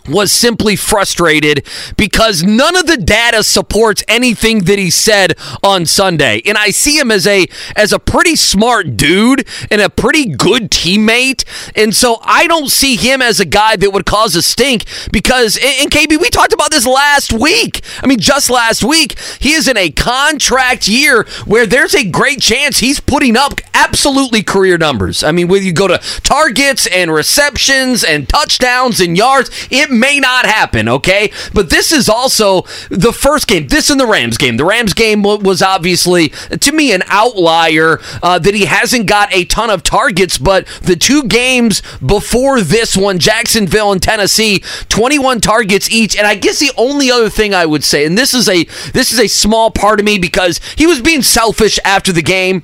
[0.08, 1.66] was simply frustrated
[1.98, 6.42] because none of the data supports anything that he said on Sunday.
[6.46, 10.72] And I see him as a as a pretty smart dude and a pretty good
[10.72, 11.44] teammate.
[11.76, 15.58] And so I don't see him as a guy that would cause a stink because
[15.58, 17.82] and KB we talked about this last week.
[18.02, 22.42] I mean just last week, he is in a contract year where there's a great
[22.42, 25.24] chance he's putting up absolutely career numbers.
[25.24, 30.20] I mean, when you go to targets and receptions and touchdowns and yards, it may
[30.20, 31.32] not happen, okay?
[31.54, 33.68] But this is also the first game.
[33.68, 34.58] This and the Rams game.
[34.58, 39.46] The Rams game was obviously, to me, an outlier uh, that he hasn't got a
[39.46, 45.90] ton of targets, but the two games before this one, Jacksonville and Tennessee, 21 targets
[45.92, 46.16] each.
[46.16, 49.12] And I guess the only other thing I would say, and this is a this
[49.12, 52.64] is a small part of me because he was being selfish after the game.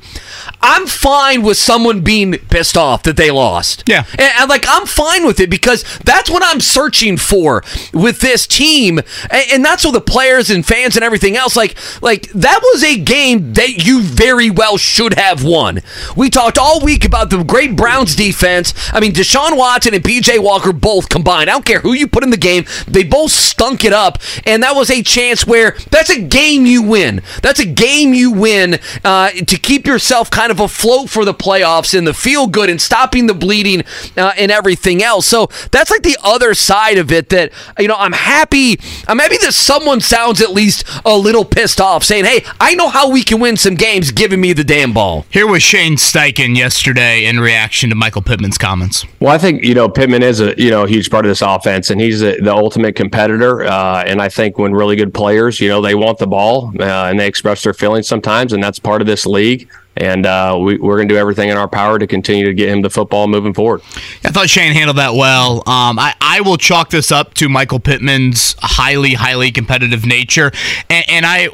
[0.62, 3.84] I'm fine with someone being pissed off that they lost.
[3.88, 4.06] Yeah.
[4.12, 8.48] And, and, like I'm fine with it because that's what I'm searching for with this
[8.48, 9.00] team.
[9.30, 12.98] And, that's what the players and fans and everything else like like that was a
[12.98, 15.82] game that you very well should have won.
[16.16, 18.74] We talked all week about the great Browns defense.
[18.94, 21.50] I mean, Deshaun Watson and PJ Walker both combined.
[21.50, 22.66] I don't care who you put in the game.
[22.88, 24.20] They both stunk it up.
[24.46, 27.22] And that was a chance where that's a game you win.
[27.42, 31.98] That's a game you win uh, to keep yourself kind of afloat for the playoffs
[31.98, 33.84] and the feel good and stopping the bleeding
[34.16, 35.26] uh, and everything else.
[35.26, 38.80] So that's like the other side of it that, you know, I'm happy.
[39.08, 42.90] I'm happy that someone sounds at least a little pissed off saying, hey, I know
[42.90, 45.26] how we can win some games giving me the damn ball.
[45.30, 49.06] Here was Shane Steichen yesterday in reaction to Michael Pittman's comments.
[49.20, 51.42] Well, I think, you know, Pittman is a, you know, a huge part of this
[51.42, 53.64] offense and he's a, the ultimate competitor.
[53.64, 56.84] Uh, and I think when really good players, you know, they want the ball uh,
[56.84, 58.54] and they express their feelings sometimes.
[58.54, 61.58] And that's part of this league and uh, we, are going to do everything in
[61.58, 63.82] our power to continue to get him the football moving forward.
[64.24, 65.58] I thought Shane handled that well.
[65.68, 70.52] Um, I, I will chalk this up to Michael Pittman's highly, highly competitive nature,
[70.90, 71.50] and, and I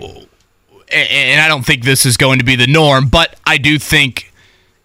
[0.91, 4.29] and I don't think this is going to be the norm, but I do think.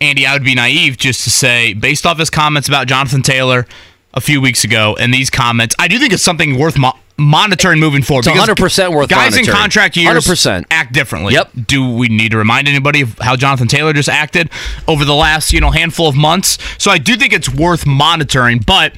[0.01, 3.66] Andy, I would be naive just to say, based off his comments about Jonathan Taylor
[4.14, 7.81] a few weeks ago and these comments, I do think it's something worth mo- monitoring
[7.81, 8.20] moving forward.
[8.20, 9.46] It's 100 percent worth guys monitoring.
[9.46, 10.64] in contract years 100%.
[10.70, 11.35] act differently.
[11.35, 11.50] Yep.
[11.66, 14.50] Do we need to remind anybody of how Jonathan Taylor just acted
[14.87, 16.59] over the last you know handful of months?
[16.78, 18.94] So I do think it's worth monitoring, but.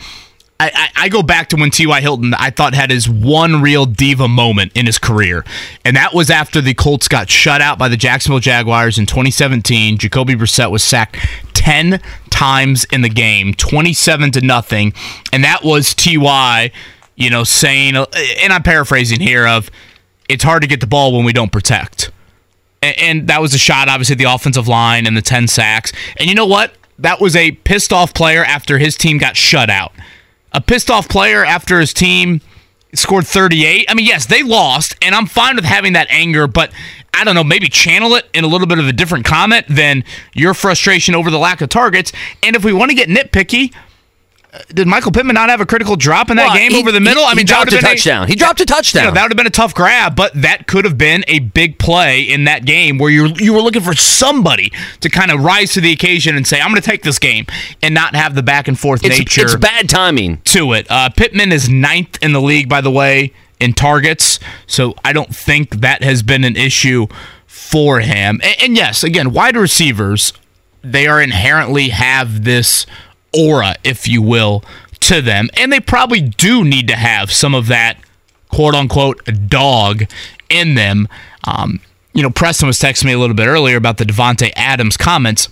[0.63, 2.03] I, I, I go back to when T.Y.
[2.03, 5.43] Hilton, I thought, had his one real diva moment in his career.
[5.87, 9.97] And that was after the Colts got shut out by the Jacksonville Jaguars in 2017.
[9.97, 11.17] Jacoby Brissett was sacked
[11.55, 14.93] 10 times in the game, 27 to nothing.
[15.33, 16.73] And that was T.Y
[17.21, 18.07] you know, saying, uh,
[18.43, 19.71] and I'm paraphrasing here, of
[20.29, 22.11] it's hard to get the ball when we don't protect.
[22.83, 25.93] And, and that was a shot, obviously, the offensive line and the 10 sacks.
[26.17, 26.73] And you know what?
[26.99, 29.93] That was a pissed off player after his team got shut out.
[30.53, 32.41] A pissed off player after his team
[32.95, 33.87] scored 38.
[33.89, 36.73] I mean, yes, they lost, and I'm fine with having that anger, but
[37.13, 40.05] I don't know, maybe channel it in a little bit of a different comment than
[40.35, 42.13] your frustration over the lack of targets.
[42.43, 43.75] And if we want to get nitpicky,
[44.75, 47.01] did Michael Pittman not have a critical drop in that well, game he, over the
[47.01, 47.23] middle?
[47.23, 48.25] He, I mean, he dropped a touchdown.
[48.25, 49.05] A, he dropped a touchdown.
[49.05, 51.39] You know, that would have been a tough grab, but that could have been a
[51.39, 55.43] big play in that game where you you were looking for somebody to kind of
[55.43, 57.47] rise to the occasion and say, "I'm going to take this game,"
[57.83, 59.43] and not have the back and forth it's, nature.
[59.43, 60.87] It's bad timing to it.
[60.91, 65.35] Uh, Pittman is ninth in the league, by the way, in targets, so I don't
[65.35, 67.07] think that has been an issue
[67.47, 68.41] for him.
[68.43, 70.33] and, and yes, again, wide receivers
[70.83, 72.87] they are inherently have this
[73.37, 74.65] aura, if you will,
[75.01, 75.49] to them.
[75.55, 77.99] And they probably do need to have some of that
[78.49, 80.05] quote unquote dog
[80.49, 81.09] in them.
[81.45, 81.81] Um,
[82.13, 85.49] you know, Preston was texting me a little bit earlier about the Davante Adams comments.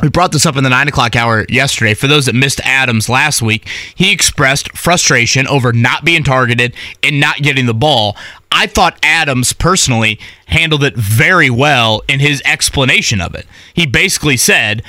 [0.00, 1.92] We brought this up in the nine o'clock hour yesterday.
[1.92, 7.20] For those that missed Adams last week, he expressed frustration over not being targeted and
[7.20, 8.16] not getting the ball.
[8.50, 13.46] I thought Adams personally handled it very well in his explanation of it.
[13.74, 14.82] He basically said,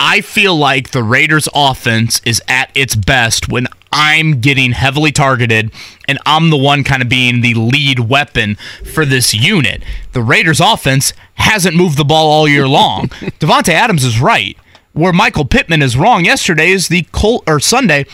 [0.00, 5.72] I feel like the Raiders offense is at its best when I'm getting heavily targeted
[6.06, 8.56] and I'm the one kind of being the lead weapon
[8.92, 9.82] for this unit.
[10.12, 13.08] The Raiders offense hasn't moved the ball all year long.
[13.40, 14.56] Davante Adams is right.
[14.92, 18.06] Where Michael Pittman is wrong yesterday is the Colt or Sunday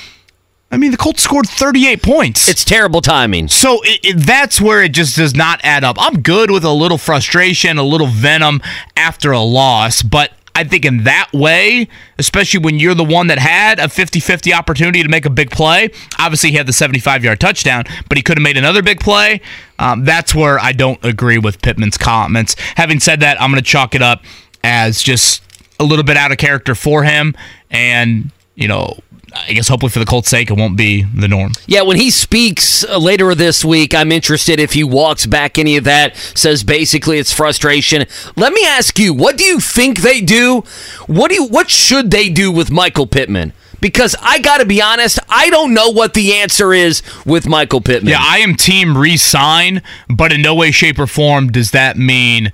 [0.75, 2.48] I mean, the Colts scored 38 points.
[2.48, 3.46] It's terrible timing.
[3.46, 5.96] So it, it, that's where it just does not add up.
[6.00, 8.61] I'm good with a little frustration, a little venom
[8.96, 11.88] after a loss, but I think in that way,
[12.19, 15.50] especially when you're the one that had a 50 50 opportunity to make a big
[15.50, 19.00] play, obviously he had the 75 yard touchdown, but he could have made another big
[19.00, 19.40] play.
[19.79, 22.55] Um, that's where I don't agree with Pittman's comments.
[22.77, 24.23] Having said that, I'm going to chalk it up
[24.63, 25.42] as just
[25.81, 27.35] a little bit out of character for him.
[27.71, 28.98] And, you know,
[29.37, 31.53] I guess hopefully for the Colts' sake, it won't be the norm.
[31.67, 35.77] Yeah, when he speaks uh, later this week, I'm interested if he walks back any
[35.77, 38.07] of that, says basically it's frustration.
[38.37, 40.63] Let me ask you, what do you think they do?
[41.07, 43.53] What do you what should they do with Michael Pittman?
[43.81, 47.83] Because I got to be honest, I don't know what the answer is with Michael
[47.83, 48.13] Pittman.
[48.13, 52.51] Yeah, I am team re-sign, but in no way, shape, or form does that mean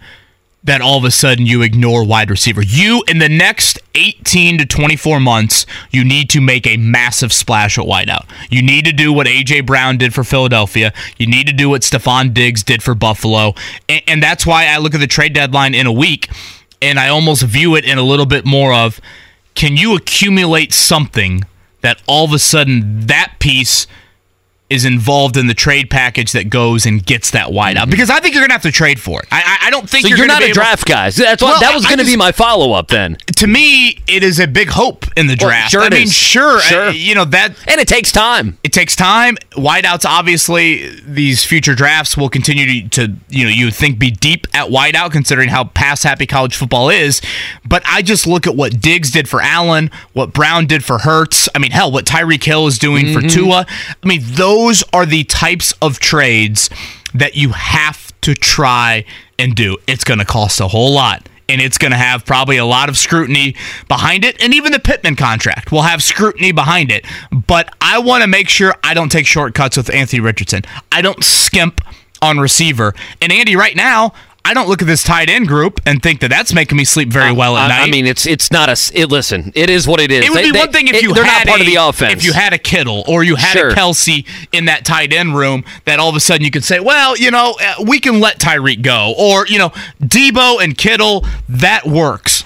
[0.62, 2.62] that all of a sudden you ignore wide receiver.
[2.62, 7.78] You, in the next 18 to 24 months, you need to make a massive splash
[7.78, 8.26] at wideout.
[8.50, 9.62] You need to do what A.J.
[9.62, 10.92] Brown did for Philadelphia.
[11.16, 13.54] You need to do what Stefon Diggs did for Buffalo.
[13.88, 16.28] And, and that's why I look at the trade deadline in a week
[16.82, 19.00] and I almost view it in a little bit more of
[19.54, 21.44] can you accumulate something
[21.80, 23.86] that all of a sudden that piece–
[24.70, 28.34] is involved in the trade package that goes and gets that wideout because I think
[28.34, 29.28] you're gonna have to trade for it.
[29.32, 31.10] I, I don't think so you're, you're, not a able- draft guy.
[31.10, 33.16] That's what Well, that was I going to be just- my follow up then.
[33.36, 35.72] To me, it is a big hope in the Well, draft.
[35.72, 36.14] sure I mean, is.
[36.14, 36.88] sure, Sure.
[36.88, 38.58] uh, you know that And it takes time.
[38.62, 39.36] it takes time.
[39.52, 44.10] Wideouts, obviously, these future drafts will continue to, to, you know, you would think be
[44.10, 47.20] deep at wideout, considering how pass happy college football is.
[47.66, 51.48] But I just look at what Diggs did for Allen, what Brown did for Hurts.
[51.54, 53.66] I mean, hell, what Tyreek Hill is doing for Tua.
[54.02, 54.59] I mean, those
[54.92, 56.70] are the types of trades
[57.14, 59.04] that you have to try
[59.38, 59.76] and do.
[59.86, 62.88] It's going to cost a whole lot and it's going to have probably a lot
[62.88, 63.56] of scrutiny
[63.88, 64.40] behind it.
[64.40, 67.04] And even the Pittman contract will have scrutiny behind it.
[67.32, 70.62] But I want to make sure I don't take shortcuts with Anthony Richardson.
[70.92, 71.80] I don't skimp
[72.22, 72.94] on receiver.
[73.20, 74.12] And Andy, right now,
[74.45, 77.09] I don't look at this tight end group and think that that's making me sleep
[77.11, 77.88] very well at I, night.
[77.88, 78.76] I mean, it's it's not a.
[78.99, 80.24] It, listen, it is what it is.
[80.24, 81.62] It would They- be they- one thing if it- you they're had not part a,
[81.62, 82.12] of the offense.
[82.14, 83.68] If you had a Kittle or you had Sure.
[83.68, 86.80] a Kelsey in that tight end room, that all of a sudden you could say,
[86.80, 89.70] well, you know, uh, we can let Tyreek go, or you know,
[90.03, 92.45] Debo and Kittle, that works.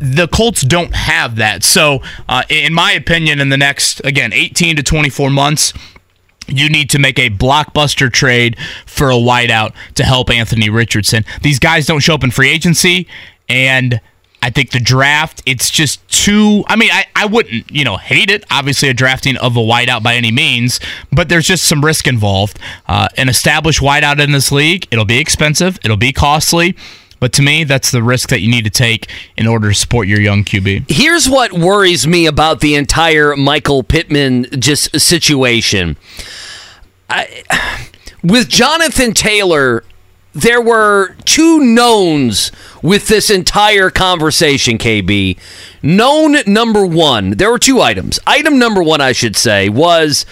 [0.00, 4.76] The Colts don't have that, so uh, in my opinion, in the next again 18
[4.76, 5.74] to 24 months.
[6.46, 11.24] You need to make a blockbuster trade for a wideout to help Anthony Richardson.
[11.42, 13.06] These guys don't show up in free agency,
[13.48, 14.00] and
[14.42, 16.64] I think the draft, it's just too.
[16.66, 18.44] I mean, I, I wouldn't, you know, hate it.
[18.50, 20.80] Obviously, a drafting of a wideout by any means,
[21.10, 22.58] but there's just some risk involved.
[22.86, 26.76] Uh, an established wideout in this league, it'll be expensive, it'll be costly.
[27.24, 30.06] But to me, that's the risk that you need to take in order to support
[30.06, 30.90] your young QB.
[30.90, 35.96] Here's what worries me about the entire Michael Pittman just situation.
[37.08, 37.42] I,
[38.22, 39.84] with Jonathan Taylor,
[40.34, 42.52] there were two knowns
[42.82, 45.38] with this entire conversation, KB.
[45.82, 48.20] Known number one, there were two items.
[48.26, 50.26] Item number one, I should say, was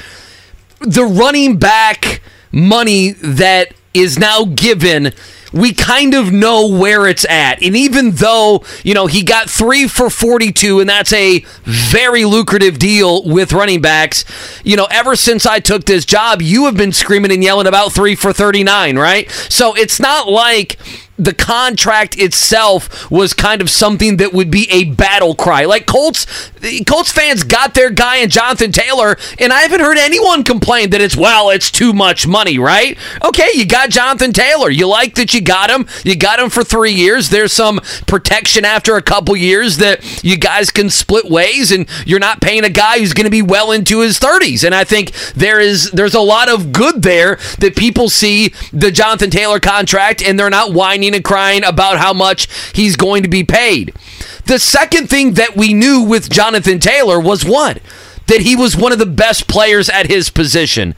[0.81, 2.21] the running back
[2.53, 5.15] money that is now given
[5.53, 7.63] we kind of know where it's at.
[7.63, 12.79] And even though you know he got 3 for 42 and that's a very lucrative
[12.79, 14.25] deal with running backs
[14.65, 17.93] you know ever since I took this job you have been screaming and yelling about
[17.93, 19.31] 3 for 39 right?
[19.31, 20.79] So it's not like
[21.19, 25.67] the contract itself was kind of something that would be a battle cry.
[25.67, 26.51] Like Colts,
[26.87, 31.01] Colts fans got their guy in Jonathan Taylor, and I haven't heard anyone complain that
[31.01, 32.97] it's well, it's too much money, right?
[33.25, 34.71] Okay, you got Jonathan Taylor.
[34.71, 35.87] You like that you got him.
[36.03, 37.29] You got him for three years.
[37.29, 42.21] There's some protection after a couple years that you guys can split ways, and you're
[42.21, 44.65] not paying a guy who's going to be well into his 30s.
[44.65, 48.91] And I think there is there's a lot of good there that people see the
[48.91, 53.29] Jonathan Taylor contract, and they're not whining and crying about how much he's going to
[53.29, 53.95] be paid.
[54.47, 57.81] The second thing that we knew with Jonathan Taylor was what?
[58.27, 60.95] That he was one of the best players at his position.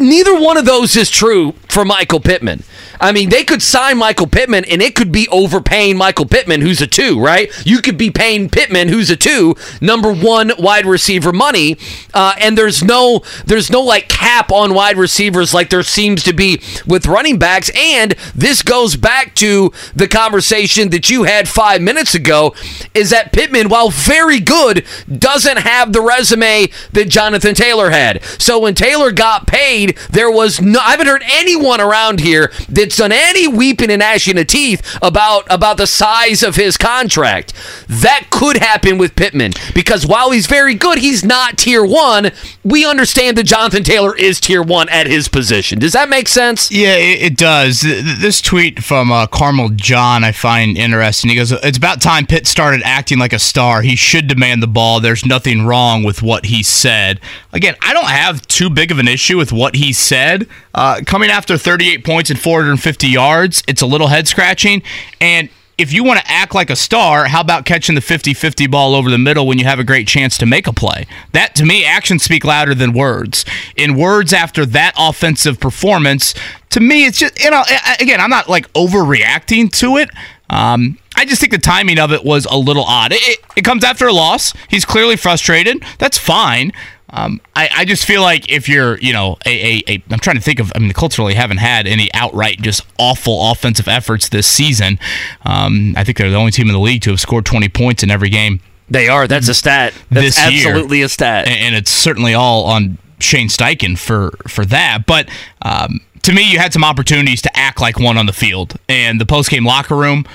[0.00, 2.62] Neither one of those is true for Michael Pittman.
[2.98, 6.80] I mean, they could sign Michael Pittman and it could be overpaying Michael Pittman, who's
[6.80, 7.50] a two, right?
[7.66, 11.76] You could be paying Pittman, who's a two, number one wide receiver money,
[12.14, 16.32] uh, and there's no there's no like cap on wide receivers like there seems to
[16.32, 17.70] be with running backs.
[17.76, 22.54] And this goes back to the conversation that you had five minutes ago,
[22.94, 24.86] is that Pittman, while very good,
[25.18, 28.24] doesn't have the resume that Jonathan Taylor had.
[28.40, 29.65] So when Taylor got paid
[30.10, 30.78] there was no.
[30.80, 35.44] I haven't heard anyone around here that's done any weeping and gnashing of teeth about
[35.50, 37.52] about the size of his contract.
[37.88, 42.30] That could happen with Pittman because while he's very good, he's not tier one.
[42.64, 45.78] We understand that Jonathan Taylor is tier one at his position.
[45.78, 46.70] Does that make sense?
[46.70, 47.80] Yeah, it, it does.
[47.80, 51.30] Th- th- This tweet from uh, Carmel John I find interesting.
[51.30, 53.82] He goes, "It's about time Pitt started acting like a star.
[53.82, 55.00] He should demand the ball.
[55.00, 57.20] There's nothing wrong with what he said."
[57.52, 60.48] Again, I don't have too big of an issue with what he said.
[60.74, 64.82] Uh, coming after 38 points and 450 yards, it's a little head scratching.
[65.20, 65.48] And
[65.78, 68.94] if you want to act like a star, how about catching the 50 50 ball
[68.94, 71.06] over the middle when you have a great chance to make a play?
[71.32, 73.44] That, to me, actions speak louder than words.
[73.76, 76.34] In words after that offensive performance,
[76.70, 77.62] to me, it's just, you know,
[78.00, 80.10] again, I'm not like overreacting to it.
[80.48, 83.12] Um, I just think the timing of it was a little odd.
[83.12, 84.54] It, it, it comes after a loss.
[84.68, 85.82] He's clearly frustrated.
[85.98, 86.72] That's fine.
[87.10, 90.36] Um, I, I just feel like if you're, you know, a, a, a, I'm trying
[90.36, 93.86] to think of, I mean, the Colts really haven't had any outright just awful offensive
[93.86, 94.98] efforts this season.
[95.44, 98.02] Um, I think they're the only team in the league to have scored 20 points
[98.02, 99.28] in every game They are.
[99.28, 99.94] That's a stat.
[100.10, 100.68] That's this year.
[100.70, 101.46] absolutely a stat.
[101.46, 105.06] and, and it's certainly all on Shane Steichen for for that.
[105.06, 105.28] But
[105.62, 109.20] um, to me, you had some opportunities to act like one on the field, and
[109.20, 110.26] the post game locker room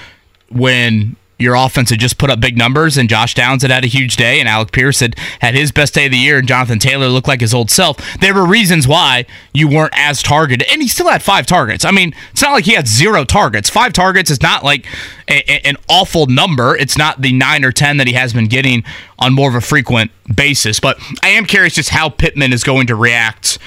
[0.49, 3.87] when your offense had just put up big numbers and Josh Downs had had a
[3.87, 6.79] huge day and Alec Pierce had had his best day of the year and Jonathan
[6.79, 7.97] Taylor looked like his old self.
[8.19, 11.83] There were reasons why you weren't as targeted and he still had five targets.
[11.83, 13.69] I mean, it's not like he had zero targets.
[13.69, 14.85] Five targets is not like
[15.27, 16.75] a, a- an awful number.
[16.75, 18.83] It's not the nine or 10 that he has been getting
[19.19, 20.79] on more of a frequent basis.
[20.79, 23.57] But I am curious just how Pittman is going to react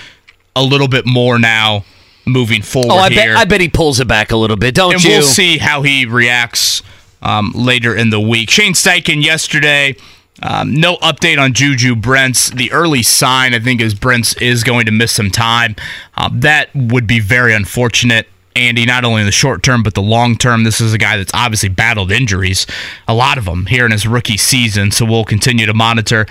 [0.57, 1.85] a little bit more now
[2.27, 3.37] moving forward oh, I here bet.
[3.37, 4.75] I bet he pulls it back a little bit.
[4.75, 5.11] Don't and you?
[5.11, 6.83] we'll see how he reacts
[7.25, 8.51] um, later in the week.
[8.51, 9.97] Shane Steichen yesterday.
[10.43, 12.51] Um, no update on Juju Brents.
[12.51, 15.77] The early sign, I think, is Brents is going to miss some time.
[16.17, 18.29] Um, that would be very unfortunate.
[18.57, 20.63] Andy, not only in the short term, but the long term.
[20.63, 22.67] This is a guy that's obviously battled injuries,
[23.09, 24.93] a lot of them here in his rookie season.
[24.93, 26.27] So we'll continue to monitor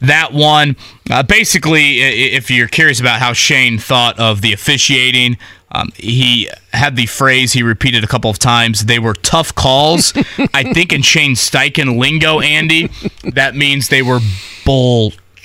[0.00, 0.76] that one.
[1.10, 5.36] Uh, basically, if you're curious about how Shane thought of the officiating,
[5.74, 8.86] um, he had the phrase he repeated a couple of times.
[8.86, 10.12] They were tough calls.
[10.54, 12.90] I think in Shane Steichen lingo, Andy,
[13.22, 14.20] that means they were
[14.64, 15.12] bull.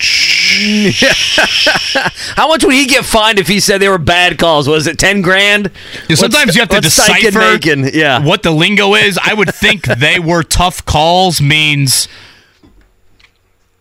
[2.36, 4.66] How much would he get fined if he said they were bad calls?
[4.68, 5.70] Was it ten grand?
[6.08, 7.58] Yeah, sometimes What's- you have to decipher?
[7.94, 8.24] Yeah.
[8.24, 9.18] what the lingo is.
[9.22, 12.08] I would think they were tough calls means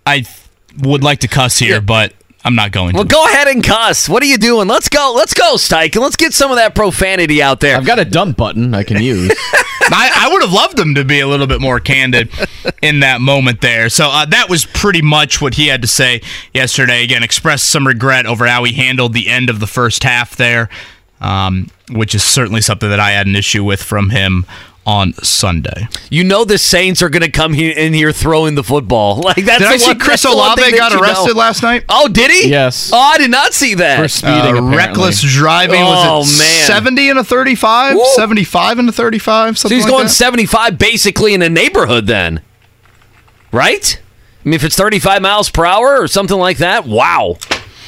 [0.05, 0.25] I
[0.77, 2.13] would like to cuss here, but
[2.43, 2.95] I'm not going to.
[2.95, 3.09] Well, to.
[3.09, 4.07] go ahead and cuss.
[4.07, 4.67] What are you doing?
[4.67, 5.13] Let's go.
[5.15, 6.01] Let's go, Steichen.
[6.01, 7.75] Let's get some of that profanity out there.
[7.75, 9.31] I've got a dump button I can use.
[9.91, 12.29] I, I would have loved him to be a little bit more candid
[12.81, 13.89] in that moment there.
[13.89, 16.21] So uh, that was pretty much what he had to say
[16.53, 17.03] yesterday.
[17.03, 20.69] Again, expressed some regret over how he handled the end of the first half there,
[21.21, 24.45] um, which is certainly something that I had an issue with from him
[24.85, 25.87] on Sunday.
[26.09, 29.21] You know the Saints are going to come here in here throwing the football.
[29.29, 31.03] Like that's Did the I see one, Chris that's the one Olave got you know.
[31.03, 31.83] arrested last night?
[31.89, 32.49] Oh, did he?
[32.49, 32.89] Yes.
[32.91, 33.99] Oh, I did not see that.
[34.01, 36.65] For speeding, Uh, reckless driving Oh, was it man.
[36.67, 38.05] 70 and a 35 Woo.
[38.15, 40.09] 75 and a 35 So he's like going that?
[40.11, 42.41] 75 basically in a neighborhood then.
[43.51, 44.01] Right?
[44.43, 47.37] I mean, if it's 35 miles per hour or something like that, wow.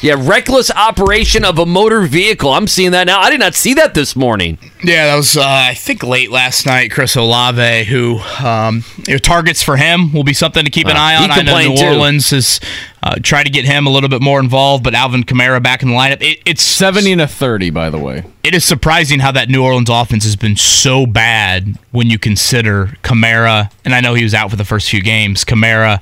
[0.02, 2.52] Yeah, reckless operation of a motor vehicle.
[2.52, 3.20] I'm seeing that now.
[3.20, 4.58] I did not see that this morning.
[4.84, 6.90] Yeah, that was uh, I think late last night.
[6.92, 11.00] Chris Olave, who um, your targets for him will be something to keep an Uh,
[11.02, 11.30] eye on.
[11.30, 11.86] I know New too.
[11.86, 12.60] Orleans has
[13.04, 15.90] uh, tried to get him a little bit more involved, but Alvin Kamara back in
[15.90, 16.20] the lineup.
[16.24, 18.24] It, it's 70 and a 30, by the way.
[18.44, 22.88] it is surprising how that New Orleans offense has been so bad when you consider
[23.04, 25.46] Kamara, and I know he was out for the first few games.
[25.46, 26.02] Kamara,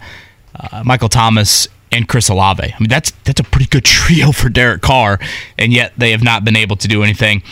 [0.56, 2.64] uh, Michael Thomas, and Chris Olave.
[2.64, 5.20] I mean, that's that's a pretty good trio for Derek Carr,
[5.58, 7.44] and yet they have not been able to do anything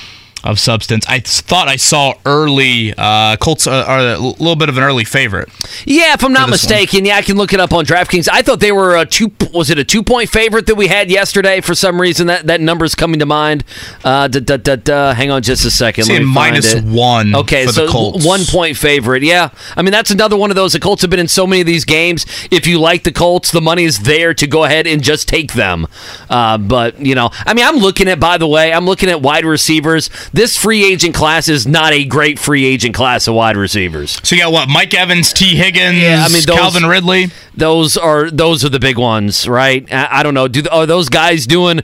[0.44, 1.06] of substance.
[1.08, 5.04] I thought I saw early uh, Colts uh, are a little bit of an early
[5.04, 5.50] favorite.
[5.86, 6.72] Yeah, if I'm not this one.
[6.74, 8.30] mistaken, yeah, I can look it up on DraftKings.
[8.32, 9.32] I thought they were a two.
[9.54, 11.62] Was it a two point favorite that we had yesterday?
[11.62, 13.64] For some reason, that that number's coming to mind.
[14.04, 15.14] Uh, da, da, da.
[15.14, 16.08] Hang on, just a second.
[16.08, 18.26] Let me find minus one Okay, for so the Colts.
[18.26, 19.24] one point favorite.
[19.24, 20.74] Yeah, I mean that's another one of those.
[20.74, 22.26] The Colts have been in so many of these games.
[22.52, 25.54] If you like the Colts, the money is there to go ahead and just take
[25.54, 25.88] them.
[26.30, 28.20] Uh, but you know, I mean, I'm looking at.
[28.20, 30.10] By the way, I'm looking at wide receivers.
[30.34, 34.20] This free agent class is not a great free agent class of wide receivers.
[34.24, 34.70] So you got what?
[34.70, 37.28] Mike Evans, Tee Higgins, Yeah, I mean, those- Calvin Ridley.
[37.56, 39.86] those are those are the big ones, right?
[39.92, 40.48] I, I don't know.
[40.48, 41.82] Do are those guys doing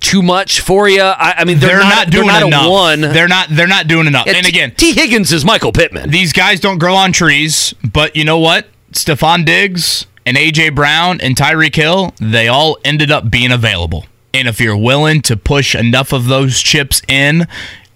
[0.00, 1.00] too much for you?
[1.02, 2.70] I, I mean, they're, They're, not, doing they're not enough.
[2.70, 3.00] One.
[3.00, 3.48] They're not.
[3.50, 4.26] They're not doing enough.
[4.26, 6.10] Yeah, and T- again, Tee Higgins is Michael Pittman.
[6.10, 8.66] these guys don't grow on trees, but you know what?
[8.92, 14.06] Stefon Diggs and AJ Brown and Tyreek Hill, they all ended up being available.
[14.32, 17.46] And if you're willing to push enough of those chips in,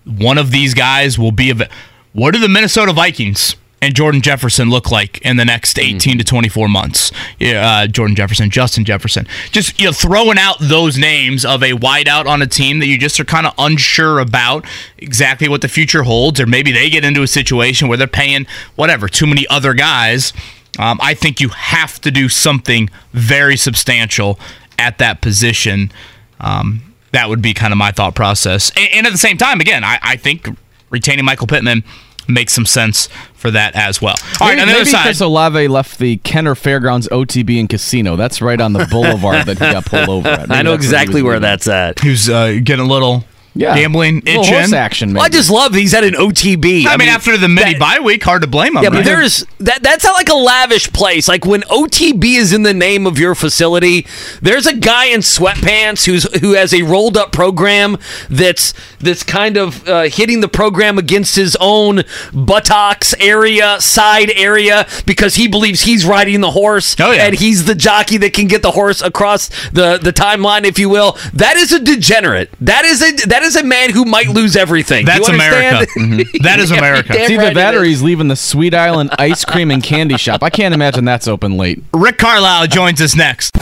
[0.04, 1.50] one of these guys will be.
[1.50, 1.68] Av-
[2.12, 6.24] what do the Minnesota Vikings and Jordan Jefferson look like in the next 18 to
[6.24, 7.12] 24 months?
[7.40, 9.26] Uh, Jordan Jefferson, Justin Jefferson.
[9.52, 12.98] Just you know, throwing out those names of a wideout on a team that you
[12.98, 14.64] just are kind of unsure about
[14.98, 18.46] exactly what the future holds, or maybe they get into a situation where they're paying
[18.74, 20.32] whatever too many other guys.
[20.78, 24.38] Um, I think you have to do something very substantial
[24.78, 25.92] at that position.
[26.40, 28.70] Um, that would be kind of my thought process.
[28.76, 30.48] And, and at the same time, again, I, I think
[30.90, 31.84] retaining Michael Pittman
[32.28, 34.14] makes some sense for that as well.
[34.40, 37.58] All right, maybe, on the other maybe side, Chris Olave left the Kenner Fairgrounds OTB
[37.58, 38.16] and Casino.
[38.16, 40.48] That's right on the boulevard that he got pulled over at.
[40.48, 41.42] Maybe I know exactly was where leaving.
[41.42, 41.98] that's at.
[42.00, 43.74] who's uh, getting a little Yeah.
[43.74, 44.54] gambling Little itching.
[44.54, 45.14] horse action.
[45.14, 46.86] Well, I just love he's at an OTB.
[46.86, 48.82] I, mean, after the mini that- bye week, hard to blame him.
[48.84, 49.04] Yeah, but right?
[49.04, 49.82] there's that.
[49.82, 51.26] That's not like a lavish place.
[51.28, 54.06] Like when OTB is in the name of your facility,
[54.40, 57.96] there's a guy in sweatpants who's who has a rolled up program
[58.28, 64.86] that's that's kind of uh, hitting the program against his own buttocks area, side area,
[65.06, 67.26] because he believes he's riding the horse, Oh, yeah.
[67.26, 70.88] and he's the jockey that can get the horse across the the timeline, if you
[70.88, 71.16] will.
[71.32, 72.50] That is a degenerate.
[72.60, 75.04] That is a that is a man who might lose everything.
[75.04, 75.76] Do you That's America.
[75.78, 76.20] understand?
[76.30, 76.42] Mhm.
[76.42, 77.12] That is Yeah, America.
[77.12, 77.88] damn It's either right that it or is.
[77.88, 80.42] he's leaving the Sweet Island ice cream and candy shop.
[80.42, 81.82] I can't imagine that's open late.
[81.92, 83.52] Rick Carlisle joins us next.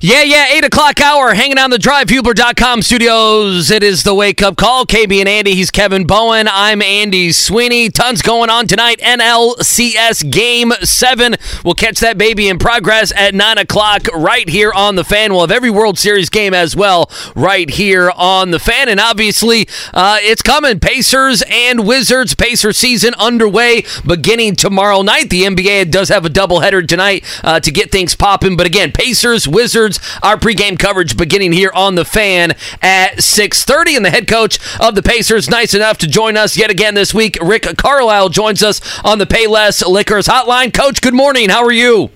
[0.00, 3.68] Yeah, yeah, 8 o'clock hour, hanging on the drive, Hubler.com studios.
[3.68, 4.86] It is the wake up call.
[4.86, 6.46] KB and Andy, he's Kevin Bowen.
[6.48, 7.90] I'm Andy Sweeney.
[7.90, 9.00] Tons going on tonight.
[9.00, 11.34] NLCS Game 7.
[11.64, 15.32] We'll catch that baby in progress at 9 o'clock right here on the fan.
[15.32, 18.88] We'll have every World Series game as well right here on the fan.
[18.88, 20.78] And obviously, uh, it's coming.
[20.78, 22.36] Pacers and Wizards.
[22.36, 25.28] Pacer season underway beginning tomorrow night.
[25.28, 28.56] The NBA does have a doubleheader tonight uh, to get things popping.
[28.56, 29.87] But again, Pacers, Wizards,
[30.22, 33.96] our pregame coverage beginning here on the fan at 6.30.
[33.96, 37.14] And the head coach of the Pacers, nice enough to join us yet again this
[37.14, 37.38] week.
[37.40, 40.74] Rick Carlisle joins us on the Payless Liquors hotline.
[40.74, 41.48] Coach, good morning.
[41.48, 42.10] How are you?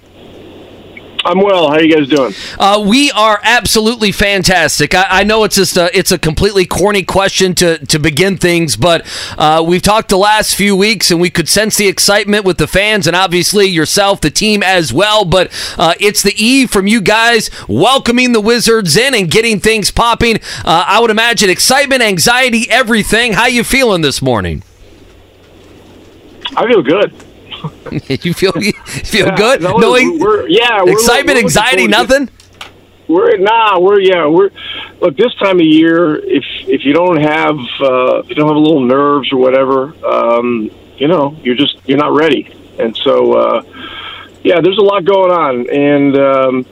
[1.24, 1.70] I'm well.
[1.70, 2.34] How you guys doing?
[2.58, 4.94] Uh, we are absolutely fantastic.
[4.94, 8.76] I, I know it's just a, it's a completely corny question to, to begin things,
[8.76, 9.06] but
[9.38, 12.66] uh, we've talked the last few weeks and we could sense the excitement with the
[12.66, 15.24] fans and obviously yourself, the team as well.
[15.24, 19.90] But uh, it's the E from you guys welcoming the Wizards in and getting things
[19.92, 20.36] popping.
[20.64, 23.34] Uh, I would imagine excitement, anxiety, everything.
[23.34, 24.64] How you feeling this morning?
[26.56, 27.14] I feel good.
[28.22, 29.62] you feel you feel Yeah, good?
[29.62, 32.28] no, Knowing we're- yeah, we're- excitement, anxiety, nothing.
[33.08, 33.78] We're nah.
[33.78, 34.26] We're yeah.
[34.26, 34.50] We're
[35.00, 36.16] look this time of year.
[36.16, 39.92] If if you don't have uh, if you don't have a little nerves or whatever,
[40.06, 42.54] um, you know, you're just you're not ready.
[42.78, 43.62] And so uh,
[44.44, 46.66] yeah, there's a lot going on, and um,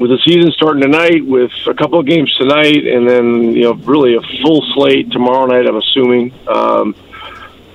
[0.00, 3.74] with the season starting tonight, with a couple of games tonight, and then you know
[3.74, 5.66] really a full slate tomorrow night.
[5.68, 6.32] I'm assuming.
[6.48, 6.96] Um,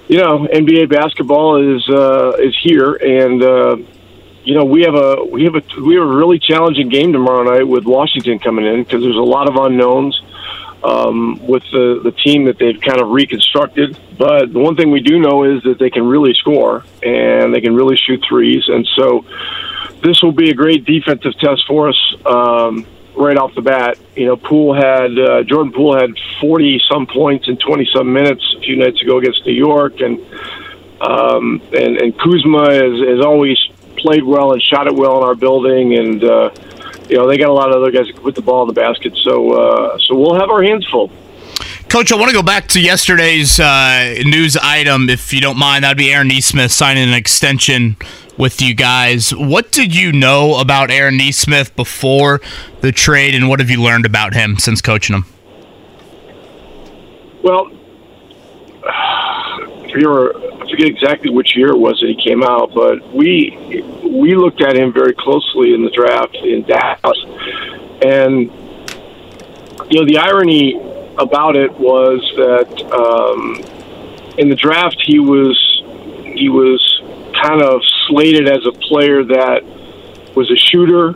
[0.09, 3.77] you know, NBA basketball is uh, is here, and uh,
[4.43, 7.43] you know we have a we have a we have a really challenging game tomorrow
[7.43, 10.19] night with Washington coming in because there's a lot of unknowns
[10.83, 13.99] um, with the the team that they've kind of reconstructed.
[14.17, 17.61] But the one thing we do know is that they can really score and they
[17.61, 19.25] can really shoot threes, and so
[20.01, 22.15] this will be a great defensive test for us.
[22.25, 22.87] Um,
[23.19, 27.47] right off the bat, you know, Poole had uh, Jordan Poole had forty some points
[27.47, 30.19] in twenty some minutes a few nights ago against New York, and
[31.01, 33.59] um, and and Kuzma has, has always
[33.97, 36.49] played well and shot it well in our building, and uh,
[37.09, 38.67] you know they got a lot of other guys that can put the ball in
[38.67, 39.15] the basket.
[39.17, 41.11] So uh, so we'll have our hands full.
[41.89, 45.83] Coach, I want to go back to yesterday's uh, news item, if you don't mind.
[45.83, 47.97] That'd be Aaron Nesmith signing an extension
[48.39, 49.31] with you guys.
[49.31, 52.39] What did you know about Aaron Nesmith before
[52.79, 55.25] the trade, and what have you learned about him since coaching him?
[57.43, 57.69] Well,
[58.85, 64.61] I forget, exactly which year it was that he came out, but we we looked
[64.61, 67.19] at him very closely in the draft in Dallas,
[68.01, 68.49] and
[69.91, 70.79] you know the irony
[71.17, 73.57] about it was that um,
[74.37, 75.57] in the draft he was
[76.23, 76.79] he was
[77.41, 79.63] kind of slated as a player that
[80.35, 81.15] was a shooter,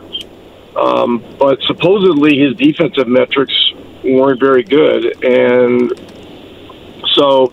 [0.76, 3.54] um, but supposedly his defensive metrics
[4.02, 5.92] weren't very good, and
[7.14, 7.52] so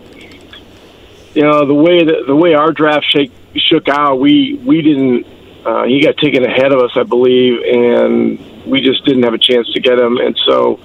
[1.34, 5.26] you know the way that the way our draft shake, shook out, we we didn't.
[5.64, 9.38] Uh, he got taken ahead of us, I believe, and we just didn't have a
[9.38, 10.18] chance to get him.
[10.18, 10.80] And so,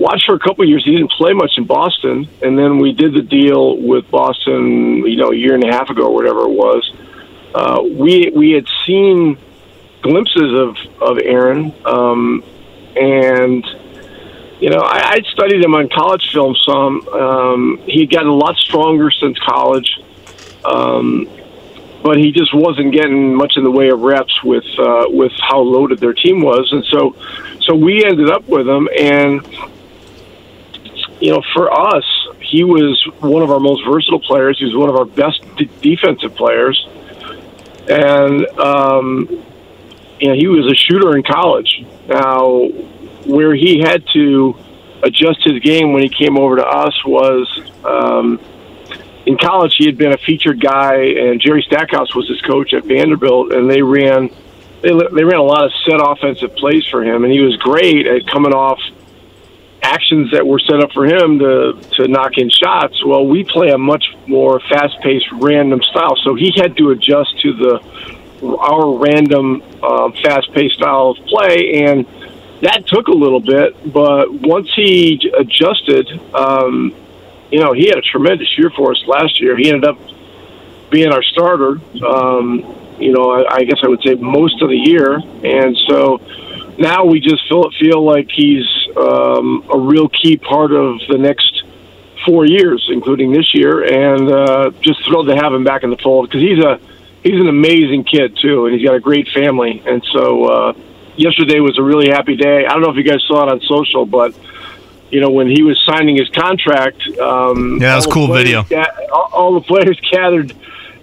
[0.00, 0.84] watched for a couple years.
[0.84, 5.16] He didn't play much in Boston, and then we did the deal with Boston, you
[5.16, 6.92] know, a year and a half ago or whatever it was.
[7.54, 9.36] Uh, we we had seen
[10.02, 12.42] glimpses of of Aaron, um,
[12.96, 13.64] and
[14.60, 17.06] you know, I, I'd studied him on college film some.
[17.08, 20.00] Um, he had gotten a lot stronger since college,
[20.64, 21.28] um,
[22.02, 25.60] but he just wasn't getting much in the way of reps with uh, with how
[25.60, 27.16] loaded their team was, and so
[27.62, 29.44] so we ended up with him, and
[31.20, 32.04] you know, for us,
[32.40, 34.58] he was one of our most versatile players.
[34.58, 35.42] He was one of our best
[35.82, 36.88] defensive players,
[37.88, 39.28] and um,
[40.18, 41.84] you know, he was a shooter in college.
[42.08, 42.68] Now,
[43.26, 44.56] where he had to
[45.02, 48.40] adjust his game when he came over to us was um,
[49.26, 49.74] in college.
[49.76, 53.70] He had been a featured guy, and Jerry Stackhouse was his coach at Vanderbilt, and
[53.70, 54.30] they ran
[54.82, 58.06] they they ran a lot of set offensive plays for him, and he was great
[58.06, 58.80] at coming off
[59.82, 63.04] actions that were set up for him to to knock in shots.
[63.04, 67.40] Well, we play a much more fast paced, random style, so he had to adjust
[67.40, 67.80] to the
[68.42, 72.06] our random, uh, fast paced style of play, and
[72.62, 73.92] that took a little bit.
[73.92, 76.94] But once he adjusted, um,
[77.50, 79.56] you know, he had a tremendous year for us last year.
[79.56, 79.98] He ended up
[80.90, 81.80] being our starter.
[82.04, 85.14] Um, you know, I, I guess I would say most of the year,
[85.44, 86.18] and so
[86.78, 88.66] now we just feel feel like he's
[88.96, 91.62] um, a real key part of the next
[92.26, 95.96] four years, including this year, and uh, just thrilled to have him back in the
[95.98, 96.78] fold because he's a
[97.22, 100.72] he's an amazing kid too, and he's got a great family, and so uh,
[101.16, 102.66] yesterday was a really happy day.
[102.66, 104.34] I don't know if you guys saw it on social, but
[105.10, 108.62] you know when he was signing his contract, um, Yeah, that was all cool video.
[108.64, 110.54] ga- all the players gathered.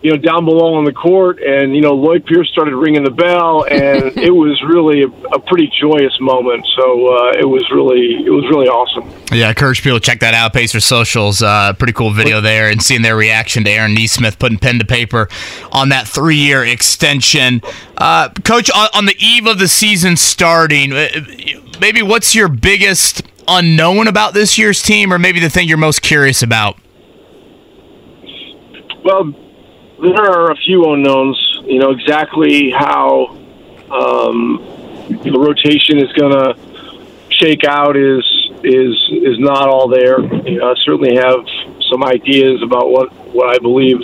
[0.01, 3.11] You know, down below on the court, and you know, Lloyd Pierce started ringing the
[3.11, 6.65] bell, and it was really a, a pretty joyous moment.
[6.77, 9.09] So uh, it was really, it was really awesome.
[9.35, 10.53] Yeah, I encourage people to check that out.
[10.53, 14.59] Pacer Socials, uh, pretty cool video there, and seeing their reaction to Aaron Nesmith putting
[14.59, 15.29] pen to paper
[15.71, 17.61] on that three-year extension.
[17.97, 21.07] Uh, Coach, on, on the eve of the season starting, uh,
[21.81, 26.01] maybe what's your biggest unknown about this year's team, or maybe the thing you're most
[26.01, 26.77] curious about?
[29.03, 29.33] Well,
[29.99, 31.61] there are a few unknowns.
[31.65, 33.37] You know exactly how
[33.89, 34.63] um,
[35.09, 36.55] the rotation is going to
[37.29, 38.23] shake out is
[38.63, 40.21] is is not all there.
[40.47, 41.45] You know, I certainly have
[41.89, 43.99] some ideas about what what I believe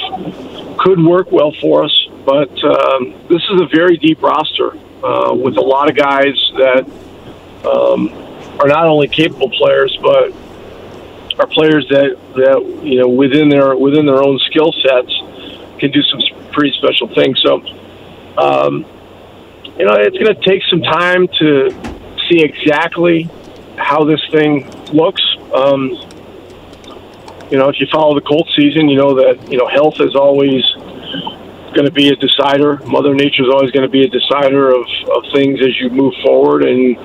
[0.78, 5.58] could work well for us, but um, this is a very deep roster uh, with
[5.58, 6.86] a lot of guys that
[7.66, 8.10] um,
[8.60, 10.34] are not only capable players, but
[11.40, 15.14] are players that that you know within their within their own skill sets
[15.84, 16.22] can do some
[16.52, 17.42] pretty special things.
[17.44, 17.60] So,
[18.38, 18.86] um,
[19.78, 21.72] you know, it's going to take some time to
[22.30, 23.30] see exactly
[23.78, 25.22] how this thing looks.
[25.54, 25.90] Um,
[27.52, 30.16] you know, if you follow the Colts season, you know that you know health is
[30.16, 30.64] always
[31.76, 32.78] going to be a decider.
[32.86, 36.14] Mother Nature is always going to be a decider of, of things as you move
[36.24, 36.64] forward.
[36.64, 36.96] And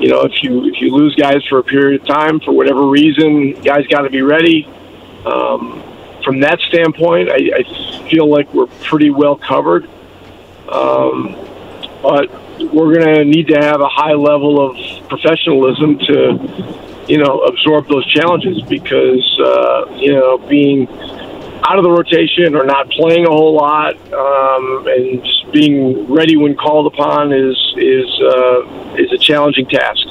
[0.00, 2.86] you know, if you if you lose guys for a period of time for whatever
[2.86, 4.66] reason, guys got to be ready.
[5.26, 5.83] Um,
[6.24, 9.88] from that standpoint, I, I feel like we're pretty well covered.
[10.68, 11.36] Um,
[12.02, 12.30] but
[12.72, 17.88] we're going to need to have a high level of professionalism to, you know, absorb
[17.88, 20.88] those challenges because, uh, you know, being
[21.64, 26.36] out of the rotation or not playing a whole lot um, and just being ready
[26.36, 30.06] when called upon is is uh, is a challenging task.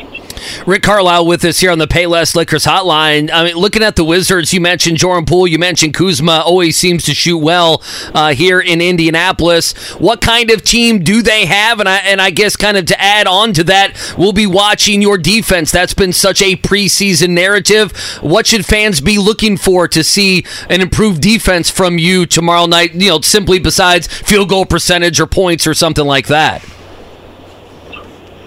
[0.65, 3.29] Rick Carlisle with us here on the Payless Liquors Hotline.
[3.31, 6.43] I mean, looking at the Wizards, you mentioned Jordan Poole, you mentioned Kuzma.
[6.45, 7.81] Always seems to shoot well
[8.13, 9.73] uh, here in Indianapolis.
[9.99, 11.79] What kind of team do they have?
[11.79, 15.01] And I and I guess kind of to add on to that, we'll be watching
[15.01, 15.71] your defense.
[15.71, 17.91] That's been such a preseason narrative.
[18.21, 22.93] What should fans be looking for to see an improved defense from you tomorrow night?
[22.93, 26.63] You know, simply besides field goal percentage or points or something like that.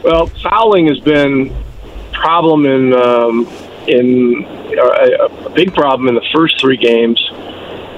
[0.02, 1.52] Well, fouling has been
[2.20, 3.46] problem in um,
[3.88, 4.44] in
[4.78, 7.20] uh, a, a big problem in the first three games.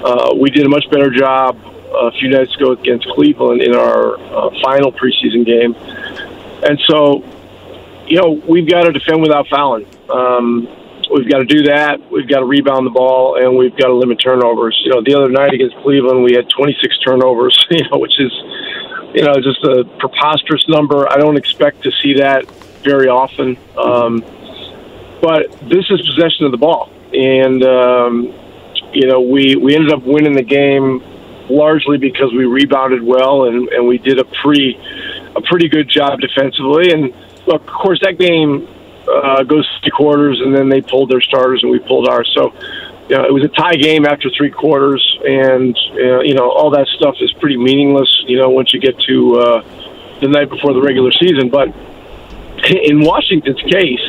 [0.04, 1.58] Uh, we did a much better job
[1.92, 5.74] a few nights ago against Cleveland in our uh, final preseason game,
[6.62, 7.24] and so
[8.06, 9.86] you know we've got to defend without fouling.
[10.10, 10.68] Um,
[11.12, 12.10] we've got to do that.
[12.10, 14.78] We've got to rebound the ball, and we've got to limit turnovers.
[14.84, 17.66] You know, the other night against Cleveland, we had 26 turnovers.
[17.70, 18.32] You know, which is
[19.14, 21.10] you know, just a preposterous number.
[21.10, 22.44] I don't expect to see that
[22.82, 23.56] very often.
[23.76, 24.20] Um,
[25.20, 28.34] but this is possession of the ball, and um,
[28.92, 31.02] you know, we we ended up winning the game
[31.50, 34.78] largely because we rebounded well and, and we did a pretty
[35.34, 36.92] a pretty good job defensively.
[36.92, 37.14] And
[37.46, 38.68] look, of course, that game
[39.08, 42.30] uh, goes three quarters, and then they pulled their starters, and we pulled ours.
[42.36, 42.52] So
[43.08, 46.70] you know, it was a tie game after three quarters, and uh, you know all
[46.70, 48.24] that stuff is pretty meaningless.
[48.26, 51.68] You know, once you get to uh, the night before the regular season, but
[52.76, 54.04] in Washington's case,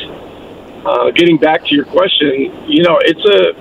[0.85, 3.53] uh, getting back to your question, you know, it's a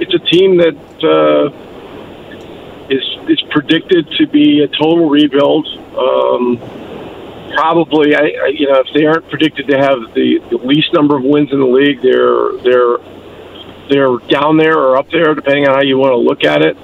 [0.00, 1.50] it's a team that uh,
[2.90, 5.66] is is predicted to be a total rebuild.
[5.96, 6.58] Um,
[7.54, 11.16] probably, I, I, you know, if they aren't predicted to have the, the least number
[11.16, 12.98] of wins in the league, they're they're
[13.88, 16.76] they're down there or up there, depending on how you want to look at it.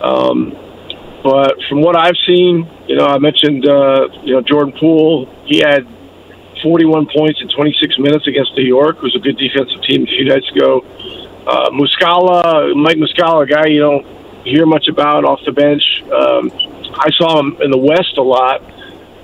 [0.00, 0.56] Um,
[1.22, 5.28] but from what I've seen, you know, I mentioned, uh, you know, Jordan Poole.
[5.44, 5.86] He had
[6.62, 10.24] 41 points in 26 minutes against New York, who's a good defensive team a few
[10.24, 10.80] nights ago.
[11.46, 14.06] Uh, Muscala, Mike Muscala, a guy you don't
[14.44, 15.82] hear much about off the bench.
[16.04, 16.50] Um,
[16.94, 18.62] I saw him in the West a lot.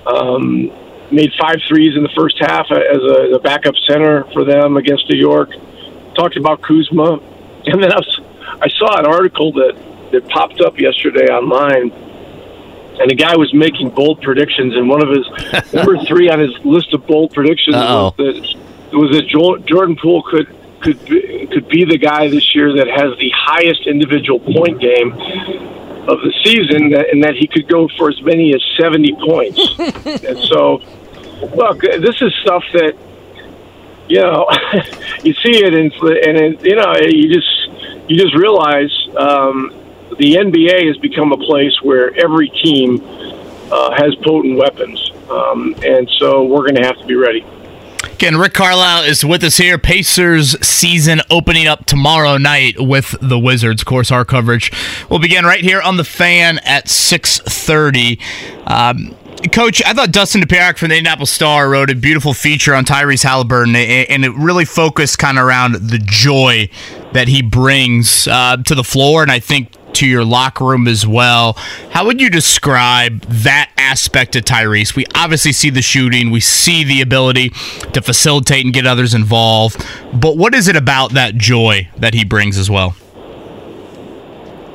[0.07, 0.71] Um,
[1.13, 4.77] made five threes in the first half as a, as a backup center for them
[4.77, 5.51] against New York.
[6.15, 7.19] Talked about Kuzma,
[7.67, 8.21] and then I, was,
[8.63, 9.77] I saw an article that
[10.13, 11.91] that popped up yesterday online,
[12.99, 16.57] and the guy was making bold predictions, and one of his number three on his
[16.65, 18.15] list of bold predictions Uh-oh.
[18.17, 18.57] was
[18.91, 20.49] that was that Jo- Jordan Poole could
[20.81, 25.13] could be, could be the guy this year that has the highest individual point game
[25.13, 29.61] of the season, and that he could go for as many as seventy points.
[29.79, 30.81] and so,
[31.55, 32.97] look, this is stuff that
[34.09, 34.47] you know
[35.25, 39.75] you see it, and and it, you know you just you just realize um,
[40.19, 43.01] the NBA has become a place where every team
[43.71, 47.45] uh, has potent weapons, um, and so we're going to have to be ready.
[48.17, 49.77] Again, Rick Carlisle is with us here.
[49.77, 53.83] Pacers season opening up tomorrow night with the Wizards.
[53.83, 54.73] Of course, our coverage
[55.11, 58.19] will begin right here on the fan at 6.30.
[58.67, 59.15] Um,
[59.53, 63.23] Coach, I thought Dustin Dopirak from the Indianapolis Star wrote a beautiful feature on Tyrese
[63.23, 66.71] Halliburton, and it really focused kind of around the joy
[67.13, 71.07] that he brings uh, to the floor, and I think to your locker room as
[71.07, 71.55] well.
[71.91, 74.95] How would you describe that aspect of Tyrese?
[74.95, 77.51] We obviously see the shooting, we see the ability
[77.93, 82.25] to facilitate and get others involved, but what is it about that joy that he
[82.25, 82.97] brings as well?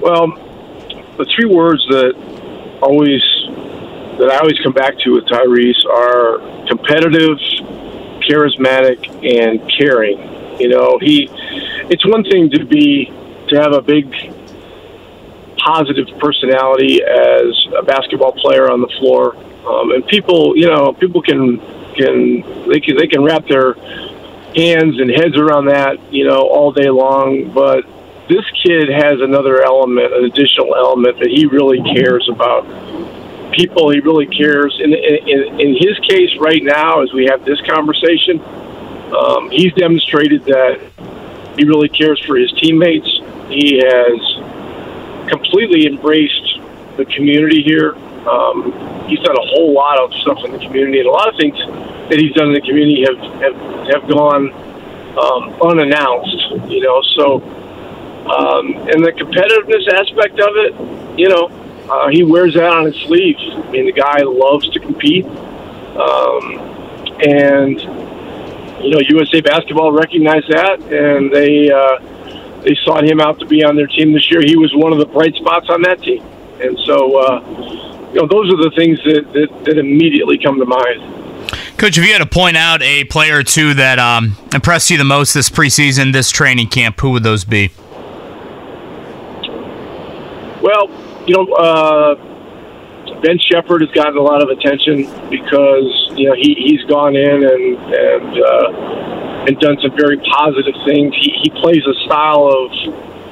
[0.01, 0.28] Well,
[1.18, 2.16] the three words that
[2.82, 3.22] always
[4.18, 7.38] that I always come back to with Tyrese are competitive,
[8.28, 10.59] charismatic, and caring.
[10.59, 11.30] You know, he
[11.89, 13.05] it's one thing to be
[13.49, 14.12] to have a big
[15.66, 19.36] positive personality as a basketball player on the floor.
[19.66, 21.59] Um, and people, you know, people can
[21.93, 23.74] can they can they can wrap their
[24.55, 27.51] hands and heads around that, you know, all day long.
[27.53, 27.86] But
[28.28, 32.66] this kid has another element, an additional element that he really cares about
[33.53, 33.89] people.
[33.91, 34.80] He really cares.
[34.84, 38.41] In in, in his case, right now, as we have this conversation,
[39.14, 40.80] um, he's demonstrated that
[41.57, 43.09] he really cares for his teammates.
[43.49, 44.18] He has
[45.32, 46.59] completely embraced
[46.97, 47.95] the community here.
[48.27, 48.71] Um,
[49.07, 51.57] he's done a whole lot of stuff in the community, and a lot of things
[52.09, 53.57] that he's done in the community have have,
[53.88, 54.51] have gone
[55.17, 56.69] um, unannounced.
[56.69, 57.41] You know, so
[58.27, 61.47] um, and the competitiveness aspect of it, you know,
[61.89, 63.36] uh, he wears that on his sleeve.
[63.39, 66.59] I mean, the guy loves to compete, um,
[67.25, 67.82] and
[68.84, 71.99] you know, USA Basketball recognized that, and they uh,
[72.64, 74.41] they sought him out to be on their team this year.
[74.41, 76.24] He was one of the bright spots on that team,
[76.62, 77.39] and so uh,
[78.14, 81.22] you know, those are the things that, that, that immediately come to mind.
[81.78, 84.97] Coach, if you had to point out a player or two that um, impressed you
[84.97, 87.72] the most this preseason, this training camp, who would those be?
[90.62, 90.89] Well,
[91.26, 92.30] you know, uh,
[93.22, 95.86] Ben Sheppard has gotten a lot of attention because
[96.17, 101.13] you know he he's gone in and and uh, and done some very positive things.
[101.15, 102.72] He he plays a style of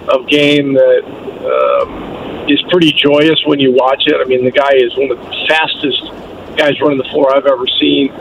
[0.09, 1.03] of game that
[1.45, 4.15] um, is pretty joyous when you watch it.
[4.19, 6.01] I mean, the guy is one of the fastest
[6.55, 8.13] guys running the floor I've ever seen.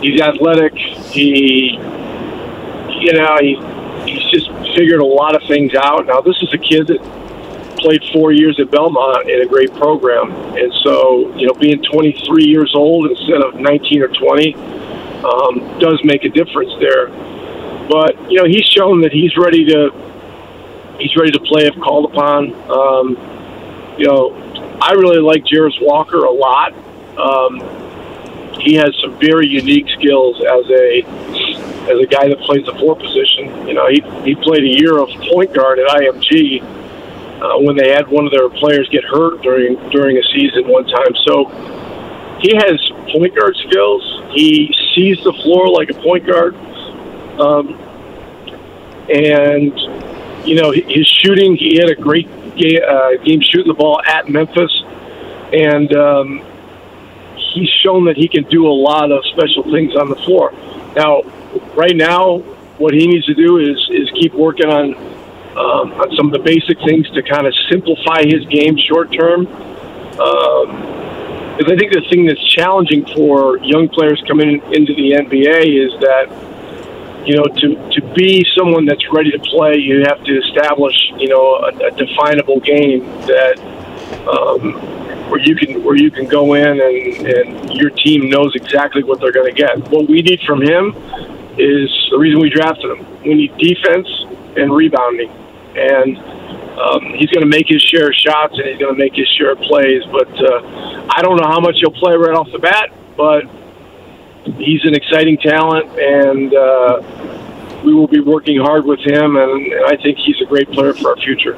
[0.00, 0.76] He's athletic.
[0.76, 1.74] He
[3.00, 3.58] you know he
[4.06, 6.06] he's just figured a lot of things out.
[6.06, 7.23] Now this is a kid that
[7.84, 12.44] played four years at Belmont in a great program, and so you know being 23
[12.44, 17.08] years old instead of 19 or 20 um, does make a difference there.
[17.88, 19.90] But you know he's shown that he's ready to
[20.98, 22.54] he's ready to play if called upon.
[22.70, 23.06] Um,
[23.98, 24.32] you know
[24.80, 26.72] I really like Jarace Walker a lot.
[27.18, 27.60] Um,
[28.60, 31.04] he has some very unique skills as a
[31.92, 33.68] as a guy that plays the four position.
[33.68, 36.62] You know he he played a year of point guard at IMG
[37.40, 40.86] uh, when they had one of their players get hurt during during a season one
[40.86, 41.14] time.
[41.26, 41.44] So
[42.40, 42.78] he has
[43.12, 44.22] point guard skills.
[44.32, 46.54] He sees the floor like a point guard,
[47.40, 47.74] um,
[49.10, 49.72] and
[50.46, 51.56] you know his shooting.
[51.56, 54.72] He had a great game, uh, game shooting the ball at Memphis,
[55.52, 56.44] and um,
[57.36, 60.52] he's shown that he can do a lot of special things on the floor.
[60.96, 61.22] Now,
[61.74, 62.38] right now,
[62.78, 65.13] what he needs to do is is keep working on
[65.56, 69.46] um, on some of the basic things to kind of simplify his game short term.
[70.18, 71.04] Um,
[71.56, 75.92] because I think the thing that's challenging for young players coming into the NBA is
[76.00, 76.26] that
[77.26, 81.28] you know to to be someone that's ready to play, you have to establish you
[81.28, 83.58] know a, a definable game that
[84.26, 84.74] um,
[85.30, 89.20] where you can where you can go in and, and your team knows exactly what
[89.20, 89.78] they're going to get.
[89.90, 90.94] What we need from him
[91.56, 93.22] is the reason we drafted him.
[93.22, 94.08] We need defense
[94.56, 95.30] and rebounding,
[95.76, 96.18] and
[96.78, 99.28] um, he's going to make his share of shots and he's going to make his
[99.38, 100.02] share of plays.
[100.10, 103.44] But uh, I don't know how much he'll play right off the bat, but
[104.58, 109.36] he's an exciting talent, and uh, we will be working hard with him.
[109.36, 111.56] And, and I think he's a great player for our future.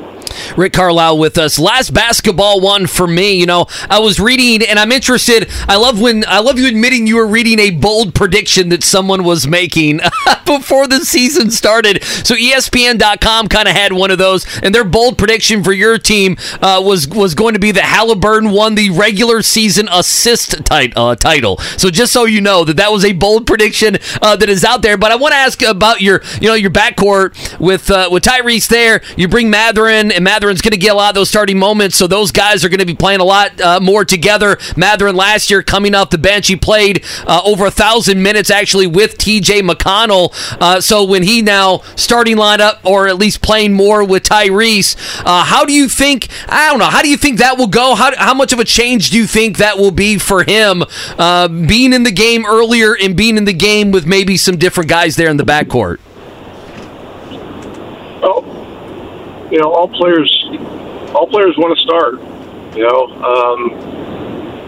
[0.57, 1.59] Rick Carlisle with us.
[1.59, 3.35] Last basketball one for me.
[3.35, 5.49] You know, I was reading, and I'm interested.
[5.69, 9.25] I love when I love you admitting you were reading a bold prediction that someone
[9.25, 10.01] was making
[10.47, 12.03] before the season started.
[12.03, 16.37] So ESPN.com kind of had one of those, and their bold prediction for your team
[16.61, 21.59] uh, was was going to be that Halliburton won the regular season assist uh, title.
[21.59, 24.83] So just so you know that that was a bold prediction uh, that is out
[24.83, 24.97] there.
[24.97, 28.69] But I want to ask about your you know your backcourt with uh, with Tyrese
[28.69, 29.03] there.
[29.17, 32.07] You bring Mathurin and Mathurin's going to get a lot of those starting moments, so
[32.07, 34.59] those guys are going to be playing a lot uh, more together.
[34.77, 38.87] Mathurin last year coming off the bench, he played uh, over a thousand minutes actually
[38.87, 39.63] with T.J.
[39.63, 40.35] McConnell.
[40.61, 45.43] Uh, so when he now starting lineup or at least playing more with Tyrese, uh,
[45.43, 46.29] how do you think?
[46.51, 46.91] I don't know.
[46.91, 47.95] How do you think that will go?
[47.95, 50.85] How how much of a change do you think that will be for him
[51.19, 54.91] uh, being in the game earlier and being in the game with maybe some different
[54.91, 55.99] guys there in the backcourt?
[58.23, 58.56] Oh,
[59.57, 60.29] you know, all players,
[61.17, 62.21] all players want to start.
[62.77, 63.73] You know, um,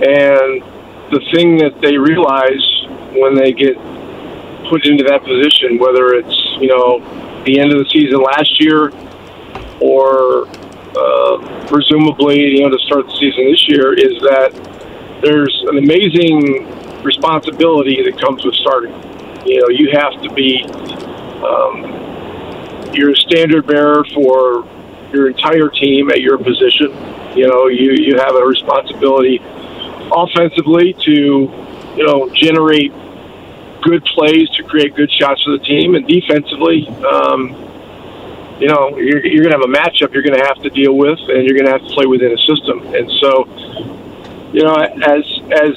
[0.01, 0.65] and
[1.13, 2.65] the thing that they realize
[3.13, 3.77] when they get
[4.71, 7.05] put into that position, whether it's you know
[7.45, 8.89] the end of the season last year
[9.85, 10.49] or
[10.97, 14.57] uh, presumably you know to start the season this year, is that
[15.21, 16.65] there's an amazing
[17.05, 18.97] responsibility that comes with starting.
[19.45, 20.65] You know, you have to be
[21.45, 22.09] um,
[22.95, 24.65] you're standard bearer for
[25.13, 26.91] your entire team at your position.
[27.37, 29.41] You know, you, you have a responsibility
[30.13, 31.13] offensively to,
[31.97, 32.93] you know, generate
[33.83, 37.51] good plays to create good shots for the team, and defensively, um,
[38.61, 40.97] you know, you're, you're going to have a matchup you're going to have to deal
[40.97, 42.83] with, and you're going to have to play within a system.
[42.95, 43.47] And so,
[44.53, 45.75] you know, as as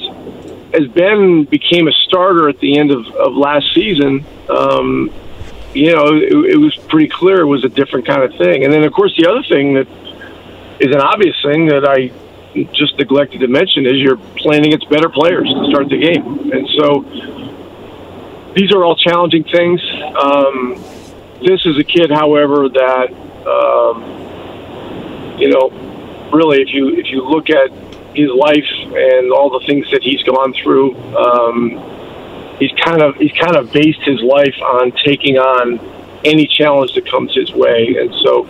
[0.74, 5.12] as Ben became a starter at the end of, of last season, um,
[5.74, 8.64] you know, it, it was pretty clear it was a different kind of thing.
[8.64, 9.88] And then, of course, the other thing that
[10.80, 12.12] is an obvious thing that I
[12.72, 16.52] just neglected to mention is you're playing against better players to start the game.
[16.52, 17.00] And so
[18.54, 19.80] these are all challenging things.
[20.22, 20.74] Um,
[21.40, 23.08] this is a kid, however, that
[23.46, 24.22] um,
[25.38, 25.70] you know,
[26.32, 27.70] really, if you if you look at
[28.14, 31.78] his life and all the things that he's gone through, um,
[32.58, 35.78] he's kind of he's kind of based his life on taking on
[36.24, 38.46] any challenge that comes his way, and so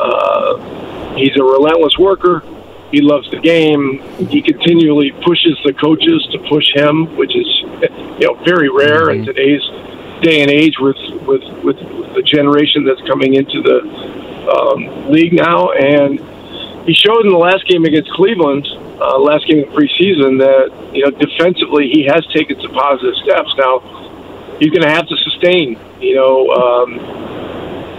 [0.00, 2.42] uh, he's a relentless worker.
[2.90, 4.00] He loves the game.
[4.28, 7.46] He continually pushes the coaches to push him, which is
[8.20, 9.62] you know very rare in today's
[10.22, 11.78] day and age with with with
[12.14, 13.80] the generation that's coming into the
[14.48, 15.70] um, league now.
[15.72, 16.20] And
[16.86, 18.66] he showed in the last game against Cleveland,
[19.00, 23.50] uh, last game of preseason, that you know defensively he has taken some positive steps.
[23.56, 23.80] Now
[24.58, 26.50] he's going to have to sustain, you know.
[26.50, 27.32] Um,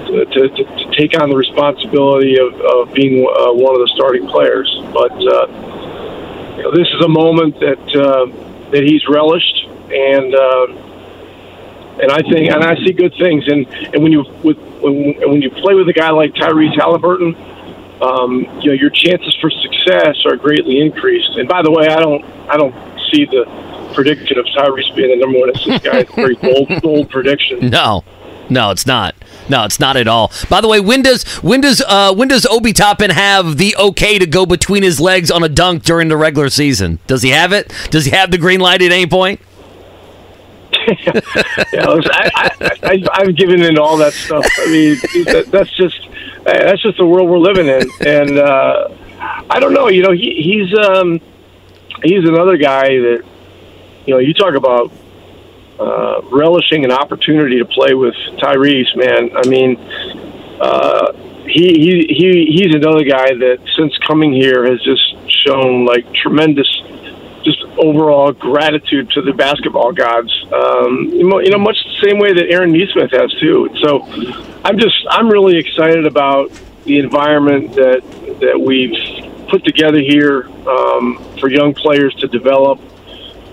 [0.04, 4.28] to, to, to take on the responsibility of, of being uh, one of the starting
[4.28, 5.48] players, but uh,
[6.58, 8.26] you know, this is a moment that uh,
[8.70, 10.68] that he's relished, and uh,
[12.02, 13.48] and I think and I see good things.
[13.48, 17.34] And, and when you with when, when you play with a guy like Tyrese Halliburton,
[18.04, 21.38] um, you know your chances for success are greatly increased.
[21.38, 22.74] And by the way, I don't I don't
[23.12, 23.46] see the
[23.94, 26.00] prediction of Tyrese being the number one assist guy.
[26.00, 27.70] It's a very bold bold prediction.
[27.70, 28.04] No,
[28.50, 29.16] no, it's not.
[29.50, 30.32] No, it's not at all.
[30.50, 34.20] By the way, when does when does uh, when does Obi Toppin have the okay
[34.20, 37.00] to go between his legs on a dunk during the regular season?
[37.08, 37.74] Does he have it?
[37.90, 39.40] Does he have the green light at any point?
[40.98, 41.22] yeah,
[41.86, 42.52] I,
[42.84, 44.46] I, I, have given into all that stuff.
[44.60, 44.96] I mean,
[45.26, 46.10] that, that's just
[46.44, 48.90] that's just the world we're living in, and uh,
[49.50, 49.88] I don't know.
[49.88, 51.20] You know, he, he's um,
[52.04, 53.24] he's another guy that
[54.06, 54.20] you know.
[54.20, 54.92] You talk about
[55.80, 59.36] uh, relishing an opportunity to play with Tyrese, man.
[59.36, 59.78] I mean,
[60.60, 61.14] uh,
[61.46, 65.02] he, he he he's another guy that since coming here has just
[65.46, 66.68] shown like tremendous
[67.44, 70.32] just overall gratitude to the basketball gods.
[70.52, 73.70] Um, you know, much the same way that Aaron Nesmith has too.
[73.82, 74.04] So,
[74.64, 76.52] I'm just I'm really excited about
[76.86, 78.02] the environment that
[78.40, 78.96] that we've
[79.50, 82.80] put together here um, for young players to develop.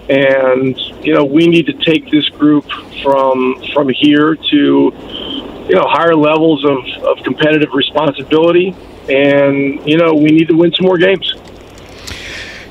[0.08, 2.64] And you know, we need to take this group
[3.02, 8.74] from from here to you know higher levels of, of competitive responsibility.
[9.08, 11.34] And you know, we need to win some more games.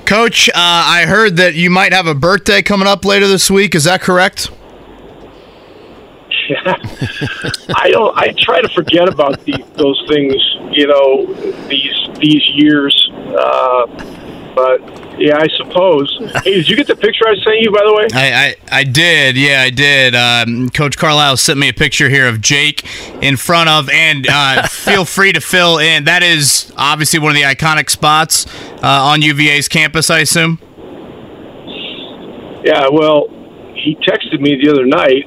[0.10, 3.76] Coach, uh, I heard that you might have a birthday coming up later this week.
[3.76, 4.50] Is that correct?
[7.76, 8.18] I don't.
[8.18, 10.34] I try to forget about the, those things.
[10.72, 11.32] You know,
[11.68, 13.12] these these years.
[13.14, 13.86] Uh,
[14.56, 14.80] but
[15.20, 16.18] yeah, I suppose.
[16.44, 17.72] Hey, did you get the picture I sent you?
[17.72, 19.36] By the way, I, I, I did.
[19.36, 20.16] Yeah, I did.
[20.16, 22.86] Um, Coach Carlisle sent me a picture here of Jake
[23.22, 26.06] in front of, and uh, feel free to fill in.
[26.06, 28.46] That is obviously one of the iconic spots
[28.82, 30.60] uh, on UVA's campus, I assume.
[32.64, 32.88] Yeah.
[32.92, 33.28] Well,
[33.76, 35.26] he texted me the other night,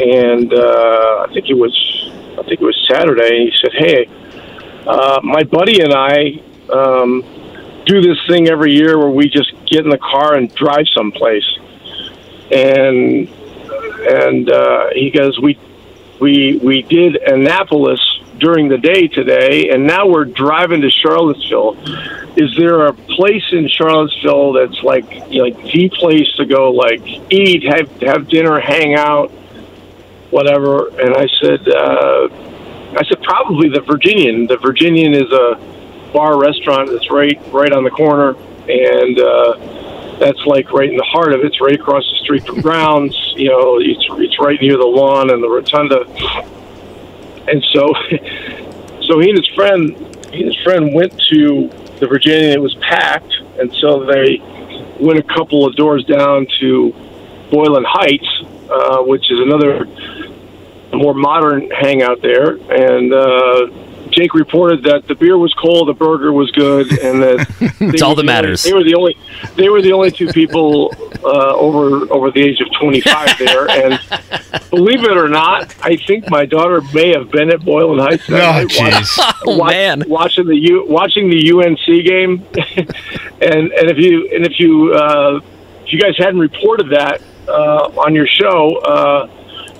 [0.00, 1.74] and uh, I think it was
[2.38, 3.36] I think it was Saturday.
[3.36, 4.06] And he said, "Hey,
[4.86, 6.42] uh, my buddy and I."
[6.72, 7.39] Um,
[7.90, 11.44] do this thing every year where we just get in the car and drive someplace.
[12.52, 15.58] And and uh, he goes, we
[16.20, 18.00] we we did Annapolis
[18.38, 21.76] during the day today, and now we're driving to Charlottesville.
[22.36, 27.64] Is there a place in Charlottesville that's like like the place to go, like eat,
[27.64, 29.30] have have dinner, hang out,
[30.30, 30.88] whatever?
[31.00, 32.28] And I said, uh,
[32.98, 34.46] I said probably the Virginian.
[34.46, 35.79] The Virginian is a
[36.12, 38.30] bar restaurant that's right right on the corner,
[38.68, 41.46] and uh, that's like right in the heart of it.
[41.46, 43.16] It's right across the street from grounds.
[43.36, 46.04] You know, it's it's right near the lawn and the rotunda.
[47.48, 47.92] And so,
[49.02, 49.96] so he and his friend,
[50.32, 52.50] he and his friend went to the Virginia.
[52.50, 54.38] It was packed, and so they
[55.00, 56.92] went a couple of doors down to
[57.50, 59.86] Boylan Heights, uh, which is another
[60.92, 63.12] more modern hangout there, and.
[63.12, 63.86] Uh,
[64.20, 67.46] Jake reported that the beer was cold, the burger was good, and that
[67.80, 68.66] it's all that matters.
[68.66, 69.16] Only, they were the only
[69.56, 70.92] they were the only two people
[71.24, 73.70] uh, over over the age of twenty five there.
[73.70, 73.98] And
[74.68, 78.28] believe it or not, I think my daughter may have been at Boylan Heights.
[78.28, 79.34] Oh, jeez.
[79.46, 82.46] oh watch, man, watching the U, watching the UNC game,
[83.40, 85.40] and and if you and if you uh,
[85.82, 89.30] if you guys hadn't reported that uh, on your show.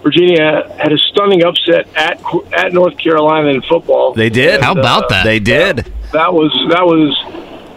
[0.01, 2.22] Uh, Virginia had a stunning upset at
[2.53, 4.14] at North Carolina in football.
[4.14, 4.55] They did.
[4.55, 5.24] And, How about uh, that?
[5.24, 5.78] They did.
[5.78, 7.16] That, that, was that was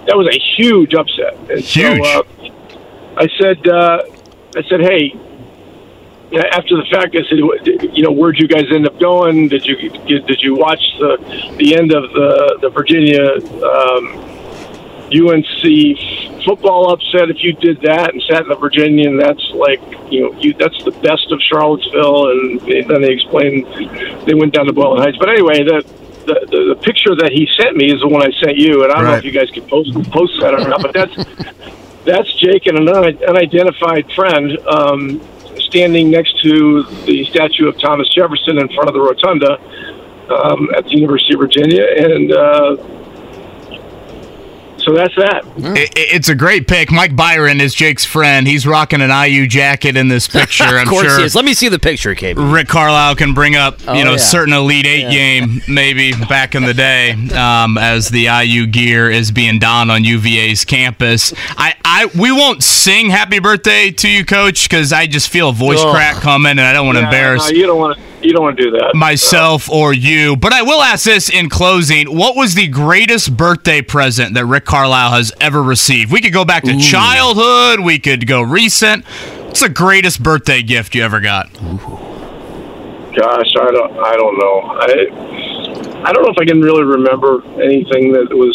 [0.08, 1.36] that was a huge upset.
[1.50, 2.04] And huge.
[2.04, 2.24] So, uh,
[3.16, 4.04] I said, uh,
[4.56, 5.20] I said, hey.
[6.34, 7.38] After the fact, I said,
[7.96, 9.50] you know, where'd you guys end up going?
[9.50, 14.18] Did you did you watch the the end of the the Virginia um,
[15.14, 19.18] UNC football upset if you did that and sat in the Virginian.
[19.18, 19.82] That's like
[20.12, 22.32] you know you that's the best of Charlottesville.
[22.32, 23.66] And then they explained
[24.26, 25.18] they went down to Boylan Heights.
[25.18, 25.84] But anyway, the
[26.26, 28.92] the, the, the picture that he sent me is the one I sent you, and
[28.92, 30.82] I don't know if you guys can post post that or not.
[30.82, 31.16] But that's
[32.06, 35.22] that's Jake and an unidentified friend um,
[35.60, 39.60] standing next to the statue of Thomas Jefferson in front of the rotunda
[40.32, 42.32] um, at the University of Virginia, and.
[42.32, 43.00] Uh,
[44.84, 45.44] so that's that.
[45.58, 46.92] It, it's a great pick.
[46.92, 48.46] Mike Byron is Jake's friend.
[48.48, 50.64] He's rocking an IU jacket in this picture.
[50.66, 51.36] of I'm course sure he is.
[51.36, 52.54] Let me see the picture, KB.
[52.54, 54.18] Rick Carlisle can bring up, Oh, you know, yeah.
[54.18, 59.32] certain Elite Eight game maybe back in the day um, as the IU gear is
[59.32, 61.34] being donned on UVA's campus.
[61.58, 65.54] I, I we won't sing Happy Birthday to you, Coach, because I just feel a
[65.54, 65.94] voice Ugh.
[65.94, 68.04] crack coming, and I don't want to Yeah, embarrass no, you don't want to.
[68.24, 68.96] You don't want to do that.
[68.96, 70.36] myself or you.
[70.38, 74.66] But I will ask this in closing: What was the greatest birthday present that Rick
[74.66, 76.12] Carlisle has ever received?
[76.12, 77.82] We could go back to childhood.
[77.82, 79.06] We could go recent.
[79.06, 81.52] What's the greatest birthday gift you ever got?
[81.54, 84.00] Gosh, I don't.
[84.00, 84.62] I don't know.
[84.80, 85.08] I.
[86.06, 88.54] I don't know if I can really remember anything that was.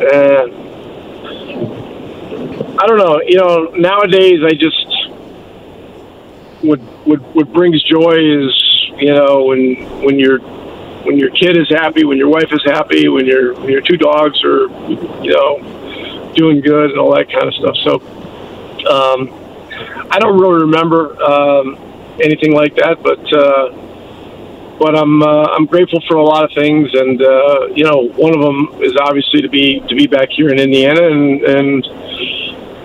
[0.00, 0.46] Eh,
[2.80, 3.20] I don't know.
[3.26, 4.86] You know, nowadays I just
[6.62, 8.52] what what what brings joy is
[8.98, 10.38] you know when when your
[11.04, 13.96] when your kid is happy, when your wife is happy, when your when your two
[13.96, 14.68] dogs are
[15.22, 17.76] you know doing good and all that kind of stuff.
[17.82, 17.94] So
[18.86, 19.32] um,
[20.10, 21.76] I don't really remember um,
[22.20, 23.72] anything like that, but uh,
[24.78, 28.34] but I'm uh, I'm grateful for a lot of things, and uh, you know one
[28.34, 31.86] of them is obviously to be to be back here in Indiana and and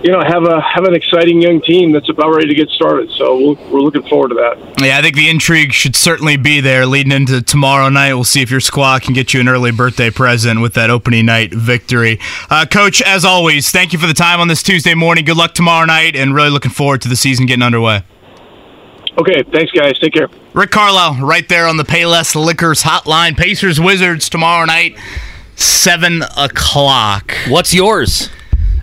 [0.03, 3.09] you know, have a have an exciting young team that's about ready to get started.
[3.11, 4.81] So we'll, we're looking forward to that.
[4.83, 8.13] Yeah, I think the intrigue should certainly be there leading into tomorrow night.
[8.13, 11.25] We'll see if your squad can get you an early birthday present with that opening
[11.25, 12.19] night victory.
[12.49, 15.23] Uh, Coach, as always, thank you for the time on this Tuesday morning.
[15.23, 18.03] Good luck tomorrow night, and really looking forward to the season getting underway.
[19.17, 19.97] Okay, thanks, guys.
[19.99, 20.27] Take care.
[20.53, 23.37] Rick Carlisle, right there on the Payless Liquors hotline.
[23.37, 24.97] Pacers Wizards tomorrow night,
[25.55, 27.33] 7 o'clock.
[27.47, 28.29] What's yours?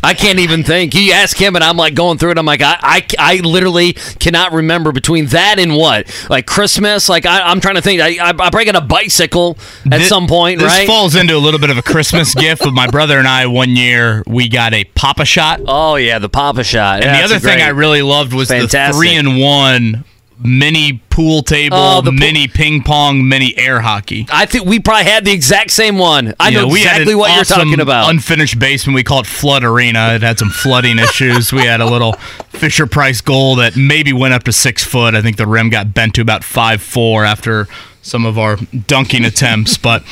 [0.03, 0.95] I can't even think.
[0.95, 2.39] You ask him, and I'm like going through it.
[2.39, 7.09] I'm like, I, I, I literally cannot remember between that and what, like Christmas.
[7.09, 8.01] Like I, am trying to think.
[8.01, 9.59] I, I, I break on a bicycle
[9.91, 10.87] at Thi- some point, this right?
[10.87, 13.47] falls into a little bit of a Christmas gift with my brother and I.
[13.47, 15.61] One year, we got a Pop-A-Shot.
[15.67, 16.97] oh yeah, the Pop-A-Shot.
[16.97, 17.61] And Yeah, the other thing.
[17.61, 18.93] I really loved was Fantastic.
[18.95, 20.05] the three in one
[20.43, 24.27] mini pool table, Oh, the pool- mini ping pong, mini air hockey.
[24.33, 26.35] I think we probably had the exact same one.
[26.41, 28.11] I You know, had exactly what you're talking about.
[28.11, 28.95] Unfinished basement.
[28.95, 30.15] We call it Flood Arena.
[30.15, 31.53] It had some flooding issues.
[31.53, 32.13] We had a little
[32.51, 35.15] Fisher Price goal that maybe went up to six foot.
[35.15, 37.69] I think the rim got bent to about five four after
[38.03, 38.57] some of our
[38.87, 40.03] dunking attempts, but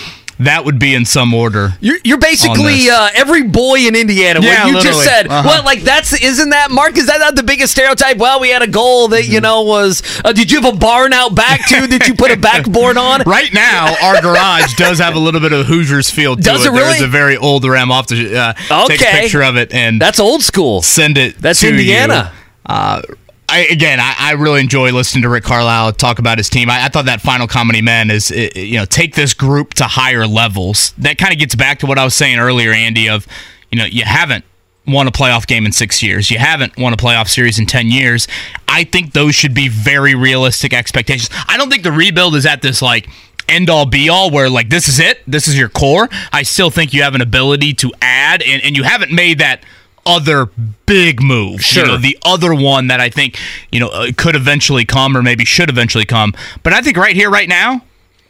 [0.40, 1.74] that would be in some order.
[1.80, 4.40] You're, you're basically uh, every boy in Indiana.
[4.42, 5.26] Yeah, what you just said.
[5.26, 5.42] Uh-huh.
[5.46, 6.96] Well, like that's isn't that Mark?
[6.96, 8.16] Is that not the biggest stereotype?
[8.18, 9.32] Well, we had a goal that Mm-hmm.
[9.32, 10.02] you know was.
[10.24, 11.86] Uh, did you have a barn out back too?
[11.86, 13.22] Did you put a backboard on?
[13.26, 16.72] Right now, our garage does have a little bit of Hoosiers feel to Does it
[16.72, 17.04] There's really?
[17.04, 17.90] a very old ram.
[17.92, 19.20] I'll to uh, take a Okay.
[19.22, 20.82] picture of it and That's old school.
[20.82, 22.32] send it That's to Indiana.
[22.34, 22.74] you.
[22.74, 23.02] Uh,
[23.48, 26.68] I, again, I, I really enjoy listening to Rick Carlisle talk about his team.
[26.68, 29.84] I, I thought that final comedy man is, uh, you know, take this group to
[29.84, 30.92] higher levels.
[30.98, 33.08] That kind of gets back to what I was saying earlier, Andy.
[33.08, 33.26] Of,
[33.72, 34.44] you know, you haven't
[34.86, 36.30] won a playoff game in six years.
[36.30, 38.28] You haven't won a playoff series in ten years.
[38.68, 41.30] I think those should be very realistic expectations.
[41.48, 43.08] I don't think the rebuild is at this like
[43.48, 46.10] end all be all where like this is it, this is your core.
[46.32, 49.62] I still think you have an ability to add, and, and you haven't made that
[50.08, 50.46] other
[50.86, 51.60] big move.
[51.62, 51.84] Sure.
[51.84, 53.38] You know, the other one that I think,
[53.70, 56.32] you know, uh, could eventually come or maybe should eventually come.
[56.62, 57.82] But I think right here, right now,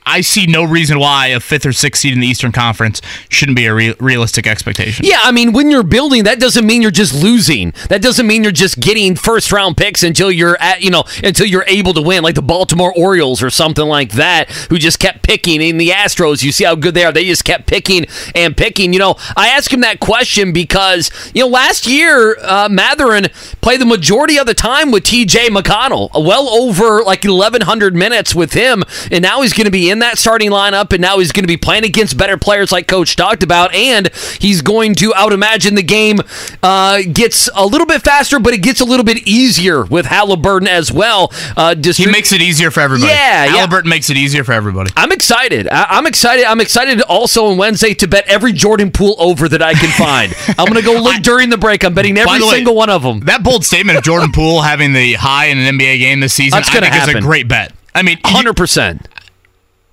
[0.08, 3.56] I see no reason why a fifth or sixth seed in the Eastern Conference shouldn't
[3.56, 5.04] be a re- realistic expectation.
[5.04, 7.72] Yeah, I mean, when you're building, that doesn't mean you're just losing.
[7.88, 11.46] That doesn't mean you're just getting first round picks until you're at, you know, until
[11.46, 15.22] you're able to win, like the Baltimore Orioles or something like that, who just kept
[15.22, 15.60] picking.
[15.60, 17.12] In the Astros, you see how good they are.
[17.12, 18.92] They just kept picking and picking.
[18.92, 23.26] You know, I asked him that question because, you know, last year, uh, Mathurin
[23.60, 28.54] played the majority of the time with TJ McConnell, well over like 1,100 minutes with
[28.54, 31.44] him, and now he's going to be in that starting lineup, and now he's going
[31.44, 34.08] to be playing against better players like Coach talked about, and
[34.40, 36.20] he's going to, I would imagine, the game
[36.62, 40.68] uh, gets a little bit faster, but it gets a little bit easier with Halliburton
[40.68, 41.32] as well.
[41.56, 43.12] Uh, He makes it easier for everybody.
[43.12, 43.50] Yeah, yeah.
[43.52, 44.90] Halliburton makes it easier for everybody.
[44.96, 45.68] I'm excited.
[45.68, 46.44] I- I'm excited.
[46.44, 50.34] I'm excited also on Wednesday to bet every Jordan Poole over that I can find.
[50.58, 51.84] I'm going to go look during the break.
[51.84, 53.20] I'm betting every way, single one of them.
[53.20, 56.58] That bold statement of Jordan Poole having the high in an NBA game this season,
[56.58, 57.72] That's I think is a great bet.
[57.94, 59.04] I mean, 100%.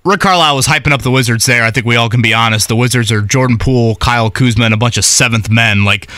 [0.06, 1.64] Rick Carlisle was hyping up the Wizards there.
[1.64, 2.68] I think we all can be honest.
[2.68, 6.08] The Wizards are Jordan Poole, Kyle Kuzma, and a bunch of seventh men like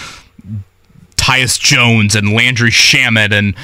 [1.16, 3.54] Tyus Jones and Landry Shamet and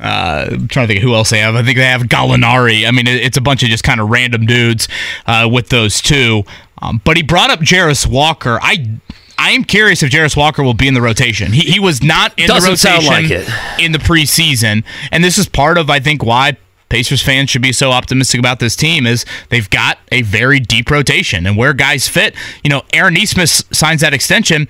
[0.00, 1.54] uh, I'm trying to think of who else they have.
[1.54, 2.86] I think they have Gallinari.
[2.86, 4.88] I mean, it's a bunch of just kind of random dudes
[5.26, 6.42] uh, with those two.
[6.82, 8.58] Um, but he brought up Jarace Walker.
[8.60, 8.98] I
[9.38, 11.52] I am curious if Jarace Walker will be in the rotation.
[11.52, 15.48] He, he was not in Doesn't the rotation like in the preseason, and this is
[15.48, 16.56] part of I think why
[16.94, 20.88] Pacers fans should be so optimistic about this team is they've got a very deep
[20.92, 22.36] rotation and where guys fit.
[22.62, 24.68] You know, Aaron Nesmith signs that extension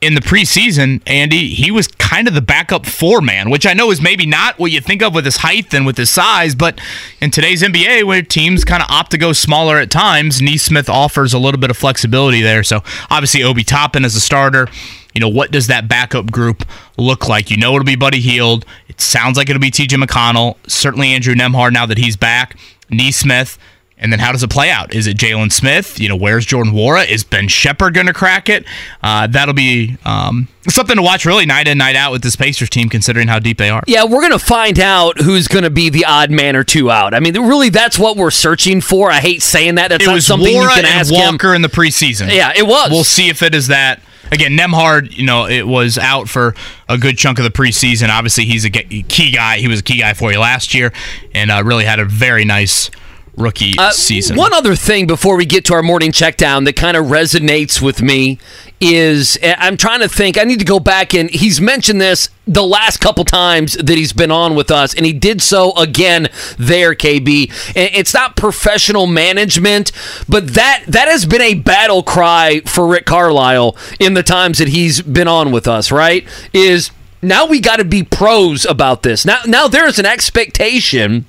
[0.00, 1.00] in the preseason.
[1.06, 4.58] Andy, he was kind of the backup four man, which I know is maybe not
[4.58, 6.80] what you think of with his height and with his size, but
[7.20, 11.32] in today's NBA, where teams kind of opt to go smaller at times, Nesmith offers
[11.32, 12.64] a little bit of flexibility there.
[12.64, 14.66] So obviously, Obi Toppin as a starter.
[15.14, 16.64] You know, what does that backup group
[16.96, 17.50] look like?
[17.50, 18.64] You know it'll be Buddy Hield.
[18.90, 20.56] It sounds like it'll be TJ McConnell.
[20.68, 22.58] Certainly Andrew Nembhard now that he's back.
[22.90, 23.56] Nesmith.
[23.96, 24.94] And then how does it play out?
[24.94, 26.00] Is it Jalen Smith?
[26.00, 27.06] You know, where's Jordan Nwora?
[27.08, 28.64] Is Ben Sheppard going to crack it?
[29.02, 32.70] Uh, that'll be um, something to watch really night in, night out with this Pacers
[32.70, 33.82] team, considering how deep they are.
[33.86, 36.90] Yeah, we're going to find out who's going to be the odd man or two
[36.90, 37.12] out.
[37.12, 39.10] I mean, really, that's what we're searching for.
[39.10, 39.88] I hate saying that.
[39.88, 41.34] That's it not was something Nwora you can ask him.
[41.34, 42.34] Walker in the preseason.
[42.34, 42.90] Yeah, it was.
[42.90, 44.00] We'll see if it is that.
[44.32, 46.54] Again, Nembhard, you know, it was out for
[46.88, 48.08] a good chunk of the preseason.
[48.08, 49.58] Obviously, he's a key guy.
[49.58, 50.92] He was a key guy for you last year,
[51.34, 52.90] and uh, really had a very nice
[53.36, 54.36] rookie Uh, season.
[54.36, 57.80] One other thing before we get to our morning check down that kind of resonates
[57.80, 58.38] with me
[58.80, 60.38] is eh, I'm trying to think.
[60.38, 64.12] I need to go back and he's mentioned this the last couple times that he's
[64.12, 66.28] been on with us, and he did so again
[66.58, 67.52] there, KB.
[67.76, 69.92] It's not professional management,
[70.28, 74.68] but that that has been a battle cry for Rick Carlisle in the times that
[74.68, 75.92] he's been on with us.
[75.92, 76.26] Right?
[76.52, 76.90] Is
[77.22, 79.26] now we got to be pros about this.
[79.26, 81.26] Now, now there is an expectation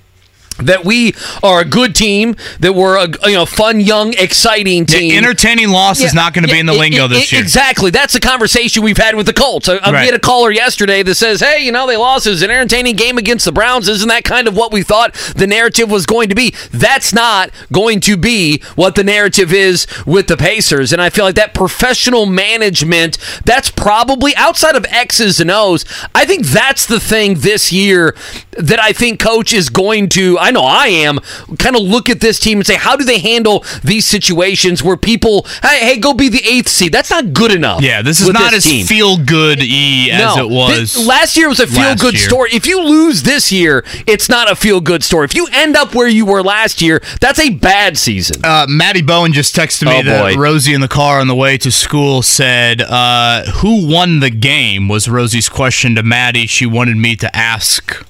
[0.65, 1.13] that we
[1.43, 5.17] are a good team, that we're a you know fun, young, exciting Yeah, team.
[5.17, 7.43] entertaining loss is not going to be in the lingo this e- year.
[7.43, 7.91] Exactly.
[7.91, 9.67] That's the conversation we've had with the Colts.
[9.69, 10.05] I, I Right.
[10.05, 12.27] had a caller yesterday that says, "Hey, you know, they lost.
[12.27, 13.87] It was an entertaining game against the Browns.
[13.87, 17.49] Isn't that kind of what we thought the narrative was going to be?" That's not
[17.71, 20.93] going to be what the narrative is with the Pacers.
[20.93, 25.85] And I feel like that professional management, that's probably outside of X's and O's.
[26.15, 28.15] I think that's the thing this year
[28.57, 30.37] that I think coach is going to.
[30.51, 31.19] I know I am
[31.57, 34.97] kind of look at this team and say, how do they handle these situations where
[34.97, 36.91] people, hey, hey, go be the eighth seed?
[36.91, 37.81] That's not good enough.
[37.81, 40.45] Yeah, this is not as feel good y as No.
[40.45, 40.97] it was.
[41.07, 42.27] Last year was a feel good year.
[42.27, 42.49] story.
[42.51, 45.23] If you lose this year, it's not a feel good story.
[45.25, 48.43] If you end up where you were last year, that's a bad season.
[48.43, 50.35] Uh, Maddie Bowen just texted me Oh, that boy.
[50.41, 54.89] Rosie in the car on the way to school said, uh, "Who won the game?"
[54.89, 56.47] was Rosie's question to Maddie.
[56.47, 58.05] She wanted me to ask.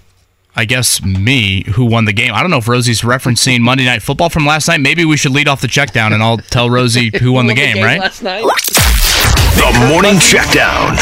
[0.56, 2.34] I guess me who won the game.
[2.34, 4.82] I don't know if Rosie's referencing Monday Night Football from last night.
[4.82, 7.54] Maybe we should lead off the check down and I'll tell Rosie who won the
[7.54, 8.00] game, right?
[8.00, 8.44] Last night.
[9.58, 10.96] The morning checkdown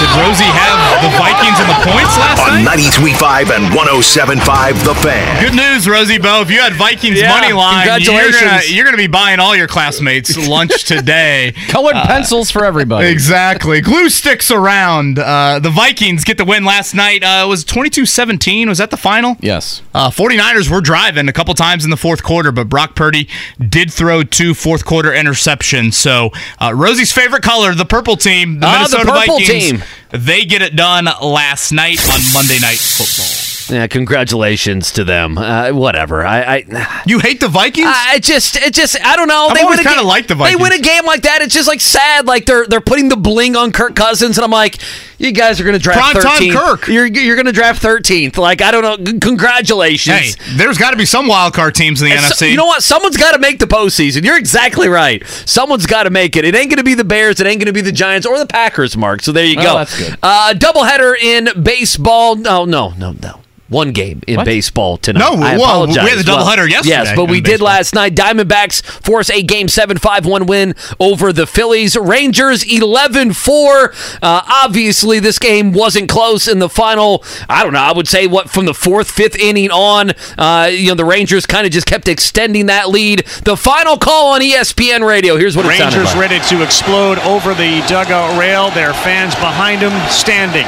[0.00, 2.78] Did Rosie have the Vikings and the points last on night?
[2.78, 5.42] 93.5 and 107.5 The Fan.
[5.42, 6.40] Good news, Rosie Bo.
[6.42, 8.74] If you had Vikings Yeah, money line, you're congratulations.
[8.74, 11.52] you're gonna be buying all your classmates lunch today.
[11.68, 13.08] Colored pencils for everybody.
[13.08, 13.80] Exactly.
[13.80, 15.18] Glue sticks around.
[15.18, 17.22] Uh, the Vikings get the win last night.
[17.22, 18.68] Uh, it was 22-17.
[18.68, 19.36] Was that the final?
[19.40, 19.82] Yes.
[19.94, 23.28] Uh, 49ers were driving a couple times in the fourth quarter, but Brock Purdy
[23.68, 25.94] did throw two fourth quarter interceptions.
[25.94, 26.30] So
[26.60, 29.82] uh, Rosie's favorite color, the purple team, the Ah, Minnesota purple Vikings, team.
[30.10, 33.46] they get it done last night on Monday Night Football.
[33.76, 35.38] Yeah, congratulations to them.
[35.38, 36.26] Uh, whatever.
[36.26, 37.86] I, I You hate the Vikings?
[37.88, 39.46] I just, it just, I don't know.
[39.48, 41.40] I've they always win a kinda ga- liked the They win a game like that.
[41.42, 42.26] It's just like sad.
[42.26, 44.78] Like they're they're putting the bling on Kirk Cousins, and I'm like,
[45.20, 46.52] you guys are going to draft Primetime 13th.
[46.54, 46.88] Kirk.
[46.88, 48.36] You're you're going to draft 13th.
[48.38, 49.20] Like I don't know.
[49.20, 50.34] Congratulations.
[50.34, 52.50] hey, there's got to be some wild card teams in the And so- NFC.
[52.50, 52.82] you know what?
[52.82, 54.24] Someone's got to make the postseason.
[54.24, 55.24] You're exactly right.
[55.46, 56.44] Someone's got to make it.
[56.44, 57.38] It ain't going to be the Bears.
[57.40, 59.22] It ain't going to be the Giants or the Packers, Mark.
[59.22, 59.74] So there you Oh, go.
[59.78, 60.18] that's good.
[60.22, 62.36] Uh, doubleheader in baseball.
[62.36, 63.40] No, no, no, no.
[63.70, 64.44] One game in What?
[64.44, 65.20] baseball tonight.
[65.20, 66.08] No, I whoa, we apologize.
[66.10, 68.14] had the doubleheader yesterday Yes, but we did last night.
[68.14, 71.96] Diamondbacks force a game 7 5 1 win over the Phillies.
[71.96, 73.92] Rangers 11 4.
[74.20, 77.24] Uh, obviously, this game wasn't close in the final.
[77.48, 77.78] I don't know.
[77.78, 81.46] I would say what from the fourth, fifth inning on, uh, you know, the Rangers
[81.46, 83.20] kind of just kept extending that lead.
[83.44, 85.36] The final call on ESPN radio.
[85.36, 86.30] Here's what it sounded Rangers like.
[86.30, 88.70] ready to explode over the dugout rail.
[88.72, 90.66] Their fans behind them standing.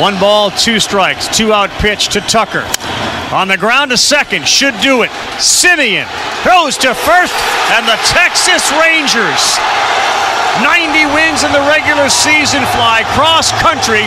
[0.00, 1.26] One ball, two strikes.
[1.34, 2.68] Two out pitch to Tucker.
[3.32, 5.10] On the ground to second, should do it.
[5.40, 6.06] Simeon
[6.44, 7.32] throws to first,
[7.72, 9.56] and the Texas Rangers.
[10.60, 14.04] 90 wins in the regular season fly cross country,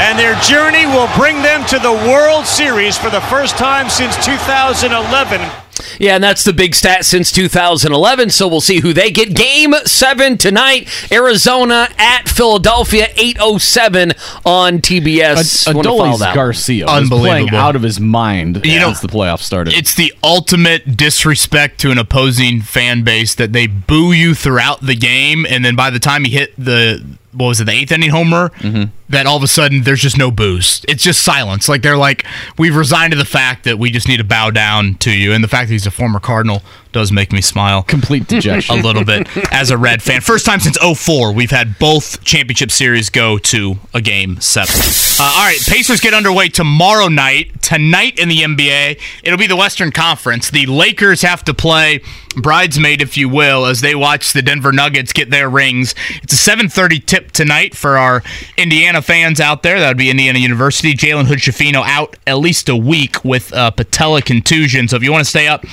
[0.00, 4.16] and their journey will bring them to the World Series for the first time since
[4.24, 5.69] 2011.
[5.98, 8.30] Yeah, and that's the big stat since 2011.
[8.30, 9.34] So we'll see who they get.
[9.34, 10.88] Game seven tonight.
[11.10, 14.12] Arizona at Philadelphia, 8:07
[14.44, 15.66] on TBS.
[15.68, 16.34] Ad- Adolis.
[16.34, 17.12] Garcia was playing
[17.44, 17.58] Unbelievable.
[17.58, 19.74] out of his mind You know, the playoffs started.
[19.74, 24.96] It's the ultimate disrespect to an opposing fan base that they boo you throughout the
[24.96, 28.10] game, and then by the time you hit the what was it, the eighth inning
[28.10, 28.90] homer, mm-hmm.
[29.08, 30.84] that all of a sudden there's just no boost.
[30.88, 31.68] It's just silence.
[31.68, 32.26] Like they're like,
[32.58, 35.42] we've resigned to the fact that we just need to bow down to you, and
[35.42, 36.62] the fact that he's a former Cardinal
[36.92, 38.78] does make me smile complete dejection.
[38.78, 40.20] a little bit as a Red fan.
[40.20, 44.74] First time since 04 we've had both championship series go to a game seven.
[45.18, 47.62] Uh, all right, Pacers get underway tomorrow night.
[47.62, 50.50] Tonight in the NBA, it'll be the Western Conference.
[50.50, 52.00] The Lakers have to play
[52.36, 55.94] bridesmaid, if you will, as they watch the Denver Nuggets get their rings.
[56.22, 58.22] It's a 7:30 tip tonight for our
[58.56, 59.78] Indiana fans out there.
[59.78, 60.94] That would be Indiana University.
[60.94, 64.88] Jalen Hood Schifino out at least a week with a patella contusion.
[64.88, 65.64] So if you want to stay up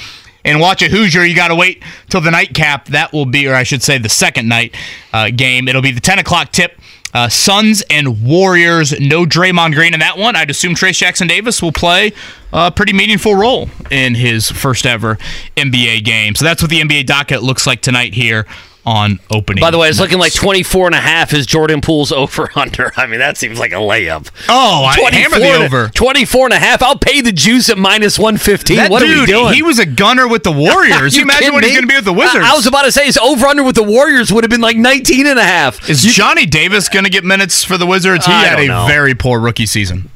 [0.48, 2.86] and watch a Hoosier, you got to wait till the nightcap.
[2.88, 4.76] That will be, or I should say, the second night
[5.14, 5.68] uh, game.
[5.68, 6.80] It'll be the 10 o'clock tip.
[7.14, 8.98] Uh, Suns and Warriors.
[8.99, 10.36] No Draymond Green in that one.
[10.36, 12.14] I'd assume Trayce Jackson Davis will play
[12.53, 15.18] a pretty meaningful role in his first ever
[15.56, 16.36] NBA game.
[16.36, 18.45] So that's what the NBA docket looks like tonight here
[18.88, 19.59] on opening.
[19.59, 20.05] By the way, it's night.
[20.05, 22.93] looking like 24 and a half is Jordan Poole's over under.
[22.95, 24.30] I mean, that seems like a layup.
[24.47, 25.89] Oh, I hammer the over.
[25.89, 26.81] 24 and a half.
[26.81, 28.77] I'll pay the juice at minus 115.
[28.77, 29.53] That what dude, are we doing?
[29.53, 31.15] he was a gunner with the Warriors.
[31.18, 32.45] you imagine kidding what he's going to be with the Wizards.
[32.45, 34.61] I, I was about to say his over under with the Warriors would have been
[34.61, 35.89] like 19 and a half.
[35.89, 38.26] Is Johnny Davis going to get minutes for the Wizards?
[38.26, 38.88] He I had a know.
[38.88, 40.09] very poor rookie season.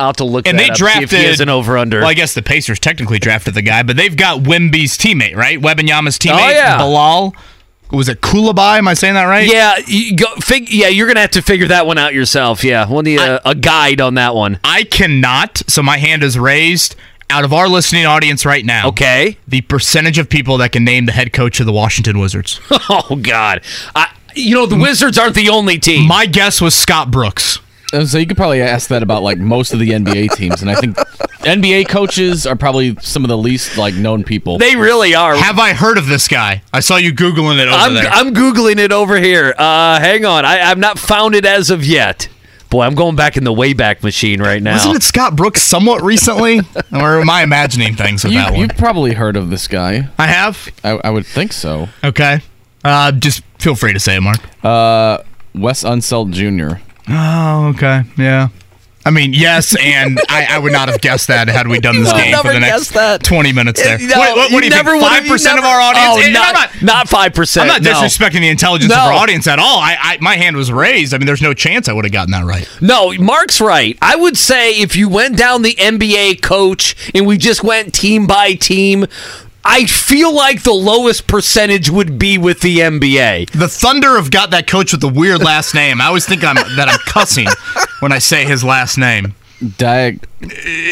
[0.00, 1.76] I'll have to look And that they up, see drafted if he has an over
[1.76, 2.00] under.
[2.00, 5.60] Well, I guess the Pacers technically drafted the guy, but they've got Wimby's teammate, right?
[5.60, 6.78] Wembanyama's oh, teammate, Oh, yeah.
[6.78, 7.34] Bilal.
[7.90, 8.78] Was it Coulibaly?
[8.78, 9.48] Am I saying that right?
[9.50, 12.62] Yeah, you go, fig- yeah, you're gonna have to figure that one out yourself.
[12.64, 14.60] Yeah, we'll need a, a guide on that one.
[14.62, 15.62] I cannot.
[15.68, 16.96] So my hand is raised.
[17.30, 19.36] Out of our listening audience right now, Okay.
[19.46, 22.58] the percentage of people that can name the head coach of the Washington Wizards.
[22.90, 23.60] Oh God,
[23.94, 26.08] I, you know the Wizards aren't the only team.
[26.08, 27.58] My guess was Scott Brooks.
[27.92, 30.70] Uh, So you could probably ask that about like most of the NBA teams, and
[30.70, 30.96] I think
[31.40, 34.58] NBA coaches are probably some of the least like known people.
[34.58, 35.36] they really are.
[35.36, 36.62] Have I heard of this guy?
[36.72, 38.08] I saw you googling it over I'm, there.
[38.10, 39.54] I'm googling it over here.
[39.56, 42.28] Uh, hang on, I, I've not found it as of yet.
[42.70, 44.74] Boy, I'm going back in the Wayback Machine right now.
[44.74, 46.58] Wasn't it Scott Brooks somewhat recently?
[46.92, 48.60] or am I imagining things with you, that one?
[48.60, 50.10] you've probably heard of this guy.
[50.18, 50.68] I have.
[50.84, 51.88] I, I would think so.
[52.04, 52.42] Okay.
[52.84, 54.40] Uh, just feel free to say it, Mark.
[54.62, 55.22] Uh,
[55.54, 56.78] Wes Unseld Jr.
[57.10, 58.02] Oh, okay.
[58.16, 58.48] Yeah.
[59.06, 62.12] I mean, yes, and I, I would not have guessed that had we done this
[62.12, 63.22] game for the next that.
[63.22, 63.96] 20 minutes there.
[63.98, 65.02] No, what, what, what do you never think?
[65.02, 66.26] Five percent you of our audience.
[66.26, 67.70] Oh, not not five percent.
[67.70, 68.96] I'm not disrespecting the intelligence No.
[68.96, 69.78] of our audience at all.
[69.78, 71.14] I, I my hand was raised.
[71.14, 72.68] I mean, there's no chance I would have gotten that right.
[72.82, 73.96] No, Mark's right.
[74.02, 78.26] I would say if you went down the NBA coach and we just went team
[78.26, 79.06] by team,
[79.70, 83.50] I feel like the lowest percentage would be with the NBA.
[83.50, 86.00] The Thunder have got that coach with the weird last name.
[86.00, 87.48] I always think I'm that I'm cussing
[88.00, 89.34] when I say his last name.
[89.60, 90.20] Diag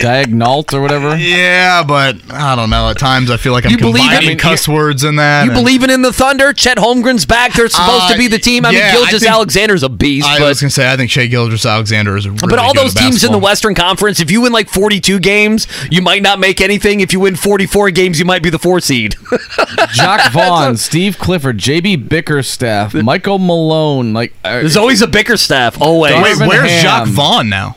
[0.01, 1.17] Diagnalt or whatever.
[1.17, 2.91] Yeah, but I don't know.
[2.91, 5.45] At times I feel like I'm You believe combining in- cuss words in that.
[5.45, 6.53] You and- believing in the Thunder?
[6.53, 7.53] Chet Holmgren's back.
[7.55, 8.65] They're supposed to be the team.
[8.67, 10.91] I mean, Uh, yeah, I Gilgeous think- Alexander's a beast, I but was gonna say
[10.93, 13.39] I think Shai Gilgeous Alexander is a really but all good those teams in the.
[13.39, 16.99] Western Conference, if you win like 42 games, you might not make anything.
[17.01, 19.15] If you win 44 games, you might be the four seed.
[19.93, 24.13] Jock Vaughn, Steve Clifford, JB Bickerstaff, Michael Malone.
[24.13, 25.81] Like uh, There's always a Bickerstaff.
[25.81, 26.15] Always.
[26.15, 26.83] Wait, where's Ham.
[26.83, 27.77] Jacque Vaughn now?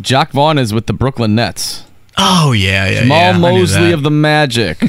[0.00, 1.84] Jacque Vaughn is with the Brooklyn Nets.
[2.16, 3.02] Oh yeah, yeah.
[3.02, 4.82] Jamahl yeah, Mosley of the Magic.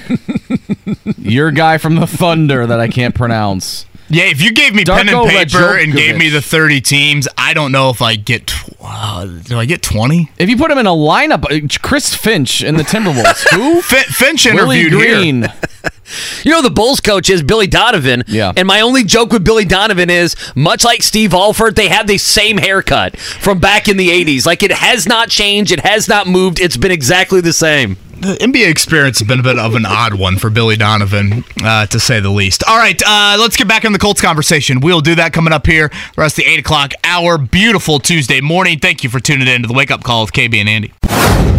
[1.17, 3.85] Your guy from the Thunder that I can't pronounce.
[4.13, 7.53] Yeah, if you gave me pen and paper and gave me the 30 teams, I
[7.53, 8.47] don't know if I get.
[8.47, 10.29] Tw- uh, do I get 20?
[10.37, 13.47] If you put him in a lineup, uh, Chris Finch in the Timberwolves.
[13.55, 13.81] Who?
[13.81, 15.53] Fin- Finch Willie interviewed here.
[16.43, 18.23] You know, the Bulls coach is Billy Donovan.
[18.27, 18.51] Yeah.
[18.55, 22.17] And my only joke with Billy Donovan is, much like Steve Alford, they have the
[22.17, 24.45] same haircut from back in the 80s.
[24.45, 25.71] Like, it has not changed.
[25.71, 26.59] It has not moved.
[26.59, 27.97] It's been exactly the same.
[28.23, 31.87] The NBA experience has been a bit of an odd one for Billy Donovan, uh,
[31.87, 32.63] to say the least.
[32.65, 34.79] All right, uh, let's get back in the Colts conversation.
[34.79, 37.37] We'll do that coming up here, the rest of the 8 o'clock hour.
[37.37, 38.79] Beautiful Tuesday morning.
[38.79, 41.52] Thank you for tuning in to the Wake Up Call with KB and Andy.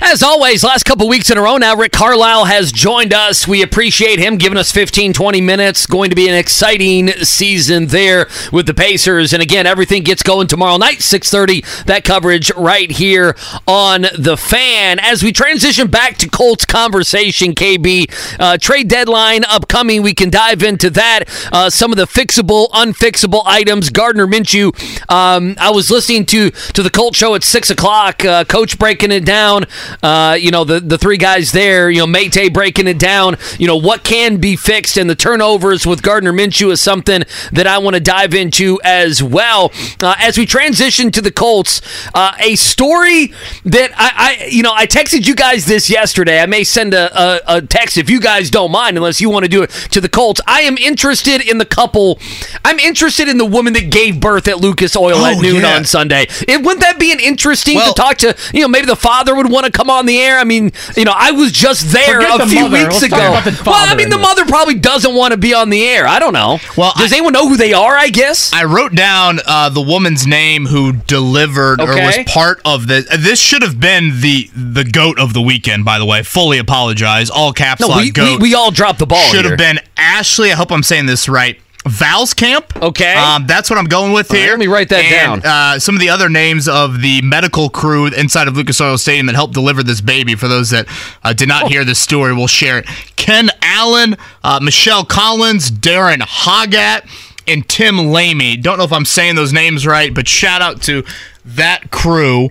[0.00, 3.46] As always, last couple weeks in a row now, Rick Carlisle has joined us.
[3.46, 5.86] We appreciate him giving us 15, 20 minutes.
[5.86, 9.32] Going to be an exciting season there with the Pacers.
[9.32, 11.84] And again, everything gets going tomorrow night, 6.30.
[11.84, 13.36] That coverage right here
[13.68, 14.98] on The Fan.
[14.98, 20.02] As we transition back to Colts conversation, KB, uh, trade deadline upcoming.
[20.02, 21.24] We can dive into that.
[21.52, 23.90] Uh, some of the fixable, unfixable items.
[23.90, 24.74] Gardner Minshew.
[25.10, 28.24] Um, I was listening to, to the Colt show at 6 o'clock.
[28.24, 29.66] Uh, coach breaking it down.
[30.02, 33.66] Uh, you know, the, the three guys there, you know, Mate breaking it down, you
[33.66, 37.78] know, what can be fixed, and the turnovers with Gardner Minshew is something that I
[37.78, 39.72] want to dive into as well.
[40.00, 41.80] Uh, as we transition to the Colts,
[42.14, 43.32] uh, a story
[43.64, 46.40] that I, I, you know, I texted you guys this yesterday.
[46.40, 49.44] I may send a, a, a text if you guys don't mind, unless you want
[49.44, 50.40] to do it to the Colts.
[50.46, 52.18] I am interested in the couple.
[52.64, 55.76] I'm interested in the woman that gave birth at Lucas Oil Oh, at noon yeah.
[55.76, 56.26] on Sunday.
[56.48, 58.36] It, wouldn't that be an interesting Well- to talk to?
[58.52, 60.38] You know, maybe the father would want to come on the air.
[60.38, 62.78] I mean, you know, I was just there Forget a the few mother.
[62.78, 63.16] weeks Let's ago.
[63.18, 65.84] talk about the well, I mean, the mother probably doesn't want to be on the
[65.86, 66.06] air.
[66.06, 66.58] I don't know.
[66.76, 67.94] Well, does I- anyone know who they are?
[67.94, 68.52] I guess.
[68.54, 73.06] I wrote down uh, the woman's name who delivered or was part of the.
[73.18, 75.84] This should have been the the goat of the weekend.
[75.84, 77.28] By the way, fully apologize.
[77.28, 79.18] All caps no, lock we, we, we all dropped the ball.
[79.24, 79.50] should here.
[79.50, 80.52] have been Ashley.
[80.52, 81.58] I hope I'm saying this right.
[81.84, 82.80] Vlaskamp.
[82.82, 83.14] Okay.
[83.14, 84.50] Um, that's what I'm going with right, here.
[84.50, 85.50] let me write that And, down.
[85.74, 89.26] Uh, some of the other names of the medical crew inside of Lucas Oil Stadium
[89.26, 90.34] that helped deliver this baby.
[90.34, 90.86] For those that
[91.22, 91.60] uh, did Oh.
[91.60, 92.86] not hear this story, we'll share it.
[93.16, 97.06] Ken Allen, uh, Michelle Collins, Darren Hoggett,
[97.46, 98.56] and Tim Lamy.
[98.56, 101.04] Don't know if I'm saying those names right, but shout out to
[101.44, 102.48] that crew,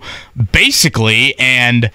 [0.51, 1.37] basically.
[1.39, 1.89] And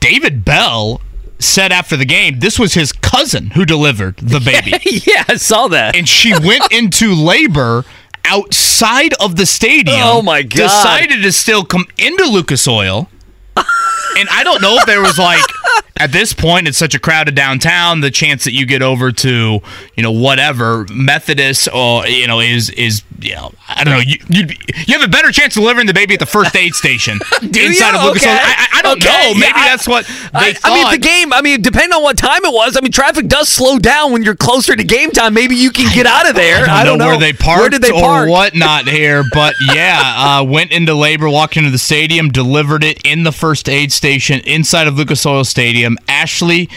[0.00, 1.00] David Bell
[1.42, 5.68] said after the game, this was his cousin who delivered the baby yeah, I saw
[5.68, 5.96] that.
[5.96, 7.84] and she went into labor
[8.24, 9.98] outside of the stadium.
[10.00, 10.50] Oh, my God.
[10.50, 13.08] Decided to still come into Lucas Oil.
[13.56, 15.42] and I don't know if there was like
[15.98, 18.00] at this point, it's such a crowded downtown.
[18.00, 19.60] The chance that you get over to,
[19.94, 24.16] you know, whatever Methodist or you know is is you know I don't know you
[24.28, 24.46] you
[24.86, 27.92] you have a better chance of delivering the baby at the first aid station inside
[27.92, 27.98] you?
[27.98, 28.22] of Lucas.
[28.22, 28.32] Okay.
[28.32, 28.38] Oil.
[28.40, 29.08] I, I I don't Okay.
[29.12, 29.34] know.
[29.34, 30.72] Maybe Yeah, that's what they I, thought.
[30.72, 31.32] I mean, the game.
[31.32, 32.76] I mean, depending on what time it was.
[32.76, 35.34] I mean, traffic does slow down when you're closer to game time.
[35.34, 36.66] Maybe you can get out of there.
[36.68, 38.26] I don't, know, where they parked Where did they park?
[38.26, 43.00] or whatnot here, but yeah, uh, went into labor, walked into the stadium, delivered it
[43.04, 45.81] in the first aid station inside of Lucas Oil Stadium.
[46.08, 46.68] Ashley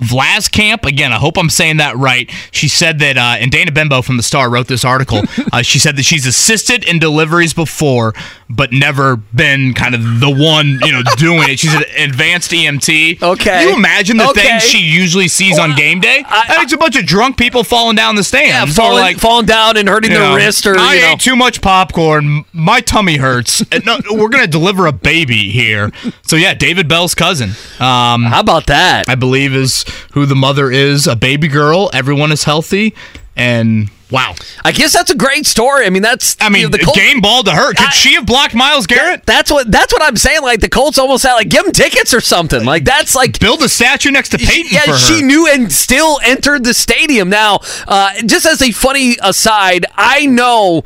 [0.00, 2.30] Vlaskamp, again, I hope I'm saying that right.
[2.50, 5.22] She said that, uh, and Dana Benbow from the Star wrote this article.
[5.50, 8.12] Uh, she said that she's assisted in deliveries before,
[8.50, 11.58] but never been kind of the one, you know, doing it.
[11.58, 13.22] She's an advanced EMT.
[13.22, 13.44] Okay.
[13.44, 14.42] Can you imagine the Okay.
[14.42, 16.22] things she usually sees on game day?
[16.26, 18.24] I- I, it's a bunch of drunk people falling down the Yeah,
[18.64, 18.72] stands.
[18.78, 21.12] or falling, like, falling down and hurting their know, wrist, or I you know.
[21.12, 22.44] ate too much popcorn.
[22.52, 23.62] My tummy hurts.
[23.72, 25.90] And no, we're gonna deliver a baby here.
[26.22, 27.50] So yeah, David Bell's cousin.
[27.80, 29.08] Um, How about that?
[29.08, 31.06] I believe is who the mother is.
[31.06, 31.90] A baby girl.
[31.92, 32.94] Everyone is healthy,
[33.36, 34.34] and wow.
[34.64, 35.86] I guess that's a great story.
[35.86, 37.68] I mean, that's I mean, you know, the Colts, game ball to her.
[37.74, 39.24] Could I- she have blocked Myles Garrett?
[39.26, 40.42] That's what that's what I'm saying.
[40.42, 42.64] Like the Colts almost had like give them tickets or something.
[42.64, 44.98] Like that's like Build a statue next to Peyton yeah, for her.
[44.98, 47.28] she knew and still entered the stadium.
[47.28, 50.82] Now, uh, just as a funny aside, I know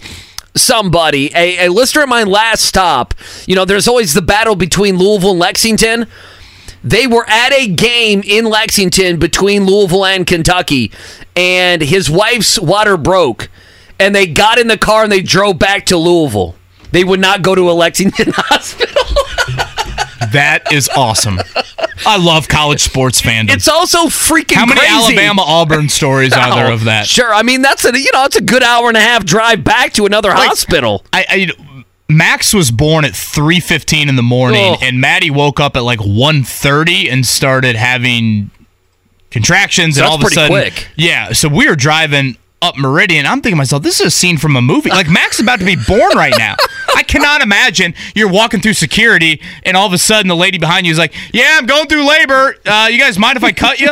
[0.55, 3.15] somebody, a, a listener at my last stop.
[3.47, 6.07] You know, there's always the battle between Louisville and Lexington.
[6.85, 10.91] They were at a game in Lexington between Louisville and Kentucky,
[11.37, 13.49] and his wife's water broke,
[14.01, 16.57] and they got in the car and they drove back to Louisville.
[16.91, 19.05] They would not go to a Lexington hospital.
[20.33, 21.39] That is awesome.
[22.07, 23.51] I love college sports fandom.
[23.51, 24.93] It's also freaking How many crazy.
[24.95, 27.07] Alabama Auburn stories are there of that?
[27.07, 29.63] Sure, I mean that's a you know it's a good hour and a half drive
[29.63, 31.05] back to another Like, hospital.
[31.13, 31.51] I, I
[32.17, 34.79] Max was born at 3:15 in the morning Oh.
[34.83, 38.51] and Maddie woke up at like 1:30 and started having
[39.31, 40.89] contractions and That's all of a sudden quick.
[40.97, 43.27] Yeah, so we were driving up Meridian.
[43.27, 44.91] I'm thinking to myself, this is a scene from a movie.
[45.03, 46.57] Like Max is about to be born right now.
[46.97, 50.87] I cannot imagine you're walking through security and all of a sudden the lady behind
[50.87, 52.57] you is like, "Yeah, I'm going through labor.
[52.67, 53.91] Uh, you guys mind if I cut you?"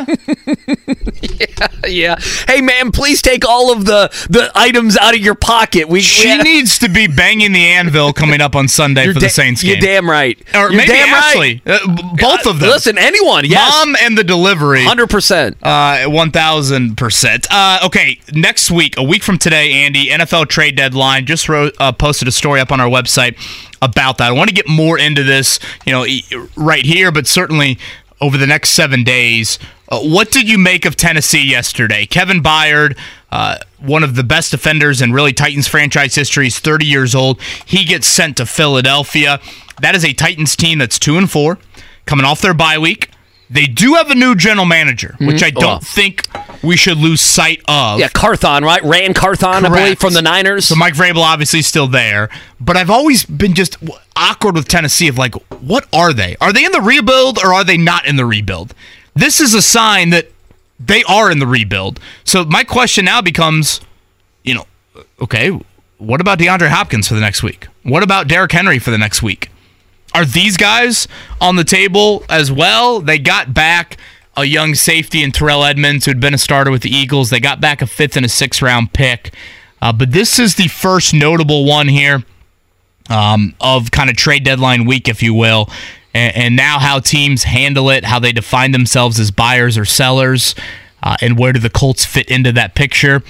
[1.86, 2.16] yeah.
[2.46, 5.88] Hey man, please take all of the the items out of your pocket.
[5.88, 9.20] We She we- needs to be banging the anvil coming up on Sunday you're for
[9.20, 9.72] the da- Saints game.
[9.72, 10.38] You're damn right.
[10.54, 11.62] or You're maybe damn Ashley.
[11.66, 11.80] right.
[11.82, 12.70] Uh, both of them.
[12.70, 13.44] Listen, anyone?
[13.44, 13.70] Yes.
[13.84, 14.84] Mom and the delivery.
[14.84, 15.56] Hundred percent.
[15.62, 17.46] Uh, one thousand percent.
[17.50, 21.26] Uh, okay, next week, a week from today, Andy, NFL trade deadline.
[21.26, 23.36] Just wrote, uh, posted a story up on our website
[23.82, 24.28] about that.
[24.28, 26.04] I want to get more into this, you know,
[26.56, 27.78] right here, but certainly
[28.20, 29.58] over the next seven days.
[29.88, 32.06] Uh, what did you make of Tennessee yesterday?
[32.06, 32.96] Kevin Byard,
[33.32, 37.40] uh, one of the best defenders in really Titans franchise history, is 30 years old.
[37.66, 39.40] He gets sent to Philadelphia.
[39.80, 41.58] That is a Titans team that's two and four,
[42.06, 43.10] coming off their bye week.
[43.52, 45.26] They do have a new general manager, mm-hmm.
[45.26, 45.84] which I don't Oh.
[45.84, 46.28] think
[46.62, 47.98] we should lose sight of.
[47.98, 48.82] Yeah, Carthon, right?
[48.84, 50.66] Ran Carthon, I believe, from the Niners.
[50.66, 52.28] So Mike Vrabel obviously still there,
[52.60, 53.76] but I've always been just
[54.14, 56.36] awkward with Tennessee of like, what are they?
[56.40, 58.72] Are they in the rebuild or are they not in the rebuild?
[59.14, 60.30] This is a sign that
[60.78, 61.98] they are in the rebuild.
[62.22, 63.80] So my question now becomes,
[64.44, 64.66] you know,
[65.20, 65.50] okay,
[65.98, 67.66] what about DeAndre Hopkins for the next week?
[67.82, 69.49] What about Derrick Henry for the next week?
[70.14, 71.06] Are these guys
[71.40, 73.00] on the table as well?
[73.00, 73.96] They got back
[74.36, 77.30] a young safety in Terrell Edmunds, who had been a starter with the Eagles.
[77.30, 79.32] They got back a fifth and a sixth round pick.
[79.82, 82.22] Uh, but this is the first notable one here
[83.08, 85.68] um, of kind of trade deadline week, if you will.
[86.14, 90.54] And, and now how teams handle it, how they define themselves as buyers or sellers,
[91.02, 93.22] uh, and where do the Colts fit into that picture.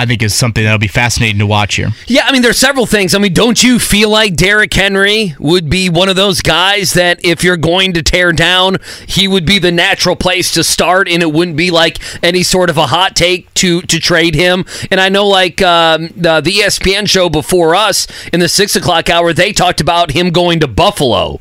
[0.00, 1.90] I think is something that'll be fascinating to watch here.
[2.06, 3.14] Yeah, I mean, there's several things.
[3.14, 7.22] I mean, don't you feel like Derrick Henry would be one of those guys that
[7.22, 11.22] if you're going to tear down, he would be the natural place to start, and
[11.22, 14.64] it wouldn't be like any sort of a hot take to to trade him.
[14.90, 19.10] And I know, like um, the, the ESPN show before us in the six o'clock
[19.10, 21.40] hour, they talked about him going to Buffalo.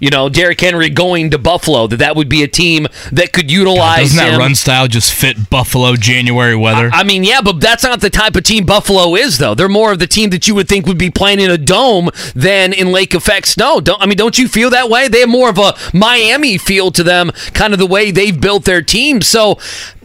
[0.00, 1.86] You know, Derrick Henry going to Buffalo.
[1.86, 4.40] That that would be a team that could utilize Doesn't that him.
[4.40, 6.90] run style just fit Buffalo January weather?
[6.92, 9.54] I mean, yeah, but that's not the type of team Buffalo is, though.
[9.54, 12.10] They're more of the team that you would think would be playing in a dome
[12.34, 13.80] than in lake effect snow.
[13.80, 14.16] Don't I mean?
[14.16, 15.08] Don't you feel that way?
[15.08, 18.64] They have more of a Miami feel to them, kind of the way they've built
[18.64, 19.20] their team.
[19.20, 19.58] So,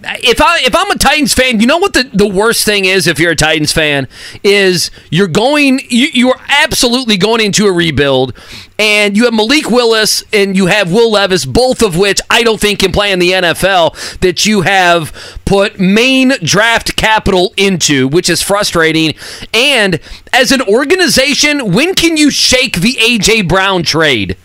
[0.05, 3.07] if I if I'm a Titans fan, you know what the, the worst thing is
[3.07, 4.07] if you're a Titans fan
[4.43, 8.33] is you're going you you are absolutely going into a rebuild
[8.77, 12.59] and you have Malik Willis and you have Will Levis, both of which I don't
[12.59, 18.29] think can play in the NFL that you have put main draft capital into, which
[18.29, 19.15] is frustrating.
[19.53, 19.99] And
[20.33, 24.37] as an organization, when can you shake the AJ Brown trade?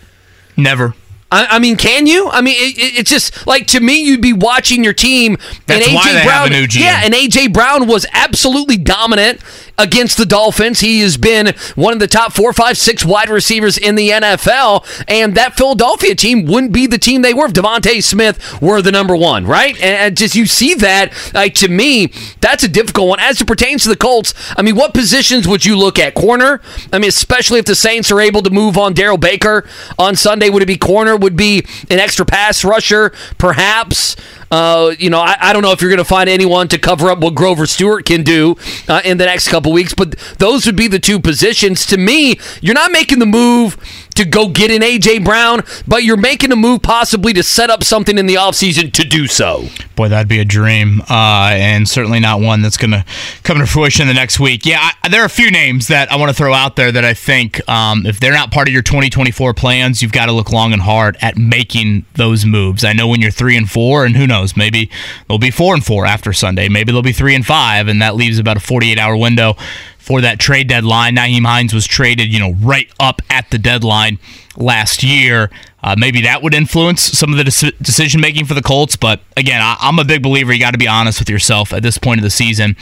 [0.55, 0.95] Never.
[1.31, 2.29] I, I mean, can you?
[2.29, 5.37] I mean, it, it- it's just like to me, you'd be watching your team.
[5.65, 6.79] That's and AJ why they have Brown, a new GM.
[6.81, 9.39] yeah, and AJ Brown was absolutely dominant
[9.81, 10.79] against the Dolphins.
[10.79, 14.85] He has been one of the top four, five, six wide receivers in the NFL,
[15.07, 18.91] and that Philadelphia team wouldn't be the team they were if DeVonta Smith were the
[18.91, 19.79] number one, right?
[19.81, 22.07] And, just you see that, like to me,
[22.41, 23.19] that's a difficult one.
[23.19, 26.13] As it pertains to the Colts, I mean, what positions would you look at?
[26.13, 26.61] Corner?
[26.93, 29.67] I mean, especially if the Saints are able to move on Daryl Baker
[29.97, 31.15] on Sunday, would it be corner?
[31.15, 34.15] Would be an extra pass rusher, perhaps?
[34.51, 37.09] Uh, you know, I, I don't know if you're going to find anyone to cover
[37.09, 38.57] up what Grover Stewart can do
[38.89, 41.85] uh, in the next couple weeks, but those would be the two positions.
[41.87, 43.77] To me, you're not making the move
[44.21, 47.83] to go get an AJ Brown, but you're making a move possibly to set up
[47.83, 49.65] something in the offseason to do so.
[49.95, 53.05] Boy, that'd be a dream, uh, and certainly not one that's going to
[53.43, 54.65] come to fruition the next week.
[54.65, 57.05] Yeah, I, there are a few names that I want to throw out there that
[57.05, 60.51] I think, um, if they're not part of your 2024 plans, you've got to look
[60.51, 62.83] long and hard at making those moves.
[62.83, 64.89] I know when you're three and four, and who knows, maybe
[65.27, 66.69] they'll be four and four after Sunday.
[66.69, 69.55] Maybe they'll be three and five, and that leaves about a 48 hour window
[70.01, 71.15] for that trade deadline.
[71.15, 74.17] Nyheim Hines was traded, you know, right up at the deadline
[74.57, 75.49] last year.
[75.83, 78.95] Uh, maybe that would influence some of the deci- decision making for the Colts.
[78.95, 80.51] But again, I- I'm a big believer.
[80.51, 82.75] You got to be honest with yourself at this point of the season.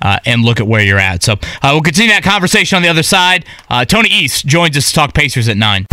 [0.00, 1.22] Uh, and look at where you're at.
[1.22, 1.38] So uh,
[1.70, 3.44] we'll continue that conversation on the other side.
[3.70, 5.86] Uh, Tony East joins us to talk Pacers at nine.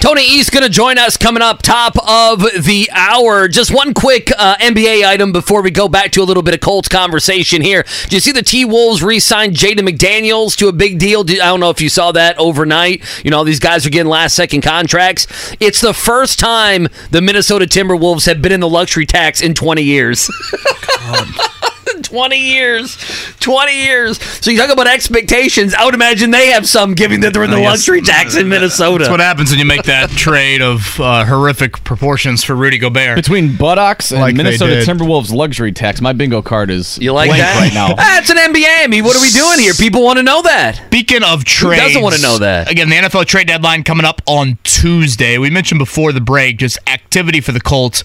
[0.00, 3.48] Tony East going to join us coming up top of the hour.
[3.48, 6.60] Just one quick uh, NBA item before we go back to a little bit of
[6.60, 7.84] Colts conversation here.
[8.04, 11.20] Did you see the T Wolves re-signed Jaden McDaniels to a big deal?
[11.20, 13.04] I don't know if you saw that overnight.
[13.24, 15.26] You know these guys are getting last second contracts.
[15.60, 19.82] It's the first time the Minnesota Timberwolves have been in the luxury tax in 20
[19.82, 20.30] years.
[22.02, 22.96] 20 years.
[23.40, 24.22] 20 years.
[24.22, 25.74] So you talk about expectations.
[25.74, 29.04] I would imagine they have some given that they're in the luxury tax in Minnesota.
[29.04, 33.16] That's what happens when you make that trade of uh, horrific proportions for Rudy Gobert.
[33.16, 34.82] Between buttocks and Like Minnesota.
[34.86, 37.58] Timberwolves luxury tax, my bingo card is You like blank that?
[37.60, 37.94] right now.
[37.94, 38.84] That's an NBA.
[38.84, 39.74] I mean, what are we doing here?
[39.74, 40.76] People want to know that.
[40.86, 42.70] Speaking of trades, doesn't wanna know that?
[42.70, 45.38] Again, the NFL trade deadline coming up on Tuesday.
[45.38, 48.02] We mentioned before the break just activity for the Colts.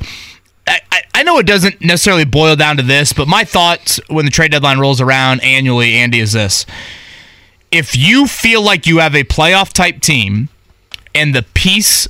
[0.67, 4.31] I, I, know it doesn't necessarily boil down to this, but my thoughts when the
[4.31, 6.65] trade deadline rolls around annually, Andy, is this:
[7.71, 10.49] if you feel like you have a playoff type team
[11.13, 12.07] and the piece,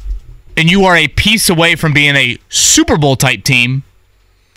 [0.55, 3.83] and you are a piece away from being a Super Bowl type team,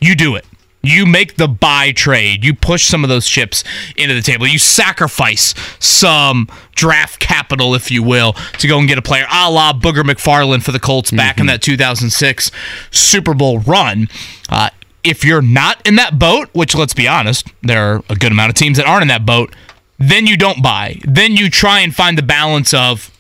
[0.01, 0.45] you do it.
[0.89, 2.45] You make the buy trade.
[2.45, 3.63] You push some of those chips
[3.97, 4.47] into the table.
[4.47, 9.51] You sacrifice some draft capital, if you will, to go and get a player a
[9.51, 12.51] la Booger McFarland for the Colts back in that 2006
[12.91, 14.09] Super Bowl run.
[14.49, 14.71] Uh,
[15.05, 18.51] if you're not in that boat, which let's be honest, there are a good amount
[18.51, 19.55] of teams that aren't in that boat,
[19.99, 20.99] then you don't buy.
[21.05, 23.11] Then you try and find the balance of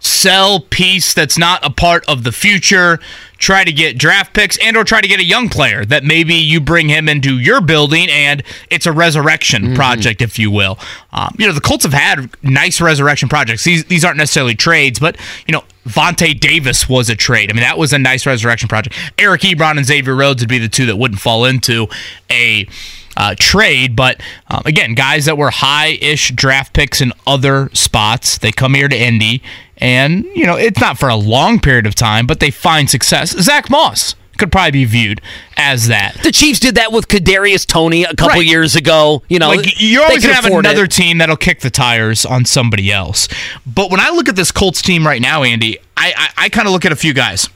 [0.00, 2.98] sell piece that's not a part of the future
[3.38, 6.34] try to get draft picks and or try to get a young player that maybe
[6.34, 10.78] you bring him into your building and it's a resurrection project if you will
[11.12, 14.98] um, you know the colts have had nice resurrection projects these, these aren't necessarily trades
[14.98, 15.16] but
[15.46, 17.50] you know Vontae Davis was a trade.
[17.50, 18.94] I mean, that was a nice resurrection project.
[19.16, 21.88] Eric Ebron and Xavier Rhodes would be the two that wouldn't fall into
[22.30, 22.68] a
[23.18, 23.94] uh, trade.
[23.94, 28.72] But um, again, guys that were high ish draft picks in other spots, they come
[28.72, 29.42] here to Indy,
[29.76, 33.30] and, you know, it's not for a long period of time, but they find success.
[33.30, 35.20] Zach Moss could probably be viewed
[35.56, 36.14] as that.
[36.22, 38.46] The Chiefs did that with Kadarius Toney a couple Right.
[38.46, 39.22] years ago.
[39.28, 40.68] You know, like you're always gonna have afford it.
[40.68, 43.26] another team that'll kick the tires on somebody else.
[43.66, 46.68] But when I look at this Colts team right now, Andy, I I, I kind
[46.68, 47.48] of look at a few guys.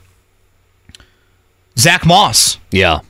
[1.79, 3.01] Zach Moss, Yeah.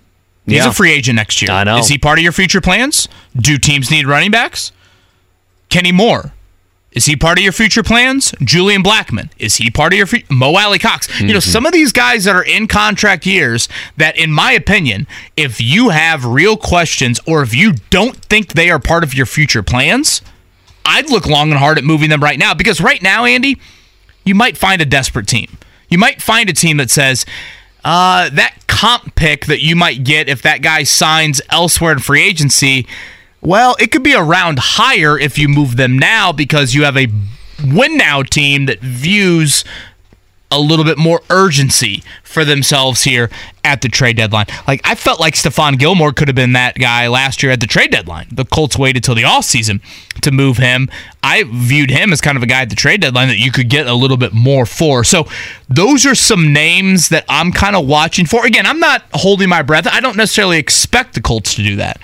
[0.46, 0.68] He's yeah.
[0.68, 1.50] a free agent next year.
[1.50, 1.78] I know.
[1.78, 3.08] Is he part of your future plans?
[3.36, 4.72] Do teams need running backs?
[5.68, 6.32] Kenny Moore.
[6.90, 8.34] Is he part of your future plans?
[8.42, 9.30] Julian Blackmon.
[9.38, 10.26] Is he part of your future?
[10.30, 11.20] Mo Alie-Cox.
[11.20, 11.50] You know, Mm-hmm.
[11.50, 13.66] some of these guys that are in contract years
[13.96, 15.06] that, in my opinion,
[15.36, 19.24] if you have real questions or if you don't think they are part of your
[19.24, 20.20] future plans,
[20.84, 23.58] I'd look long and hard at moving them right now because right now, Andy,
[24.24, 25.56] you might find a desperate team.
[25.88, 27.24] You might find a team that says,
[27.84, 32.22] uh, that comp pick that you might get if that guy signs elsewhere in free
[32.22, 32.86] agency,
[33.40, 36.96] well, it could be a round higher if you move them now because you have
[36.96, 37.08] a
[37.64, 39.64] win now team that views
[40.52, 43.30] a little bit more urgency for themselves here
[43.64, 44.46] at the trade deadline.
[44.66, 47.66] Like I felt like Stephon Gilmore could have been that guy last year at the
[47.66, 48.28] trade deadline.
[48.30, 49.80] The Colts waited till the offseason
[50.20, 50.88] to move him.
[51.22, 53.68] I viewed him as kind of a guy at the trade deadline that you could
[53.68, 55.04] get a little bit more for.
[55.04, 55.26] So
[55.68, 58.44] those are some names that I'm kind of watching for.
[58.44, 59.86] Again, I'm not holding my breath.
[59.86, 62.00] I don't necessarily expect the Colts to do that.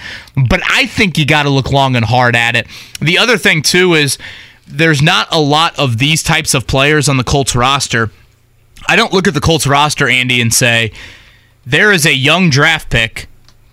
[0.48, 2.66] But I think you got to look long and hard at it.
[3.00, 4.18] The other thing too is
[4.66, 8.10] there's not a lot of these types of players on the Colts roster
[8.86, 10.92] I don't look at the Colts roster, Andy, and say
[11.66, 13.26] there is a young draft pick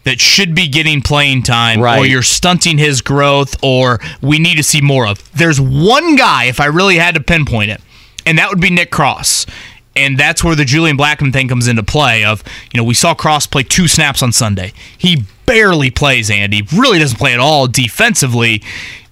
[0.04, 1.98] that should be getting playing time, Right.
[2.00, 5.20] or you're stunting his growth, or we need to see more of.
[5.34, 7.82] There's one guy, if I really had to pinpoint it,
[8.26, 9.46] and that would be Nick Cross.
[9.96, 12.24] And that's where the Julian Blackmon thing comes into play.
[12.26, 14.74] Of you know, we saw Cross play two snaps on Sunday.
[14.98, 16.30] He barely plays.
[16.30, 18.62] Andy really doesn't play at all defensively.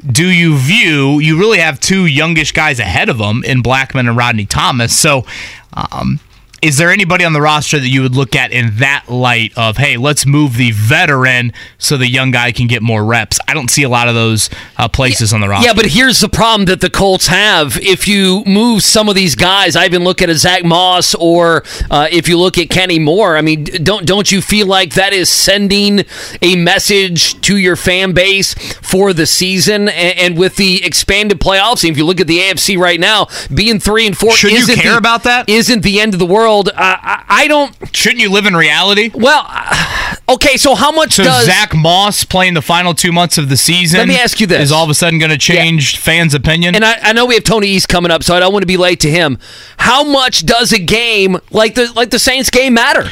[0.06, 4.18] Do you view you really have two youngish guys ahead of him in Blackmon and
[4.18, 4.94] Rodney Thomas?
[4.94, 5.26] So,
[5.76, 6.20] um,
[6.64, 9.76] is there anybody on the roster that you would look at in that light of,
[9.76, 13.38] hey, let's move the veteran so the young guy can get more reps?
[13.50, 15.68] I don't see a lot of those uh, places on the roster.
[15.68, 17.78] Yeah, but here's the problem that the Colts have.
[17.82, 21.66] If you move some of these guys, I even look at a Zach Moss, or
[21.92, 23.36] uh, if you look at Kenny Moore.
[23.36, 26.06] I mean, don't don't you feel like that is sending
[26.42, 29.90] a message to your fan base for the season?
[29.90, 33.82] And, and with the expanded playoffs, if you look at the AFC right now, being
[33.82, 35.50] three and four, Should you care the- about that?
[35.50, 36.53] Isn't the end of the world?
[36.62, 37.76] Uh, I, I don't.
[37.96, 39.10] Shouldn't you live in reality?
[39.14, 40.58] Well, uh, okay.
[40.58, 44.00] So how much So does Zach Moss playing the final two months of the season?
[44.00, 44.62] Let me ask you this.
[44.62, 46.76] Is all of a sudden going to change fans' opinion?
[46.76, 48.68] And I, I know we have Tony East coming up, so I don't want to
[48.68, 49.38] be late to him.
[49.78, 53.10] How much does a game like the like the Saints game matter?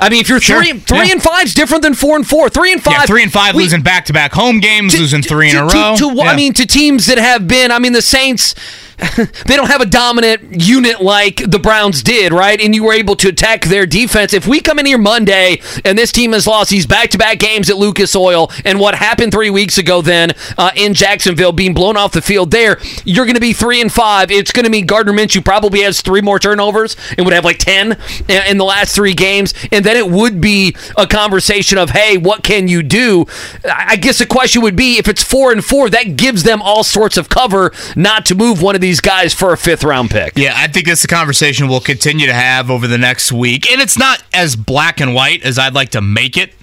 [0.00, 0.62] I mean, if you're Sure.
[0.62, 1.12] three three Yeah.
[1.14, 2.48] and five is different than four and four.
[2.48, 5.22] Three and five, yeah, three and five we- losing back to back home games, losing
[5.22, 5.96] three in to, a to- row.
[5.96, 6.30] To, Yeah.
[6.30, 7.72] I mean, to teams that have been.
[7.72, 8.54] I mean, the Saints.
[9.46, 12.60] they don't have a dominant unit like the Browns did, right?
[12.60, 14.32] And you were able to attack their defense.
[14.32, 17.76] If we come in here Monday and this team has lost these back-to-back games at
[17.76, 22.12] Lucas Oil, and what happened three weeks ago then uh, in Jacksonville, being blown off
[22.12, 24.30] the field there, you're going to be three and five.
[24.30, 27.58] It's going to mean Gardner Minshew probably has three more turnovers and would have like
[27.58, 27.96] ten
[28.28, 32.16] in in the last three games, and then it would be a conversation of, hey,
[32.18, 33.24] what can you do?
[33.64, 36.82] I guess the question would be if it's four and four, that gives them all
[36.82, 40.32] sorts of cover not to move one of these guys for a fifth round pick.
[40.36, 43.70] Yeah, I think that's the conversation we'll continue to have over the next week.
[43.70, 46.54] And it's not as black and white as I'd like to make it,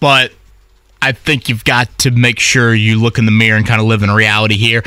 [0.00, 0.32] but
[1.00, 3.86] I think you've got to make sure you look in the mirror and kind of
[3.86, 4.82] live in reality here.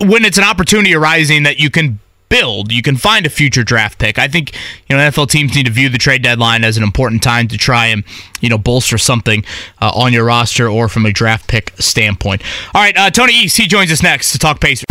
[0.00, 3.98] When it's an opportunity arising that you can build, you can find a future draft
[3.98, 4.18] pick.
[4.18, 4.54] I think
[4.88, 7.56] you know NFL teams need to view the trade deadline as an important time to
[7.56, 8.04] try and
[8.40, 9.44] you know bolster something
[9.80, 12.42] uh, on your roster or from a draft pick standpoint.
[12.74, 14.84] All right, uh, Tony East he joins us next to talk Pacers.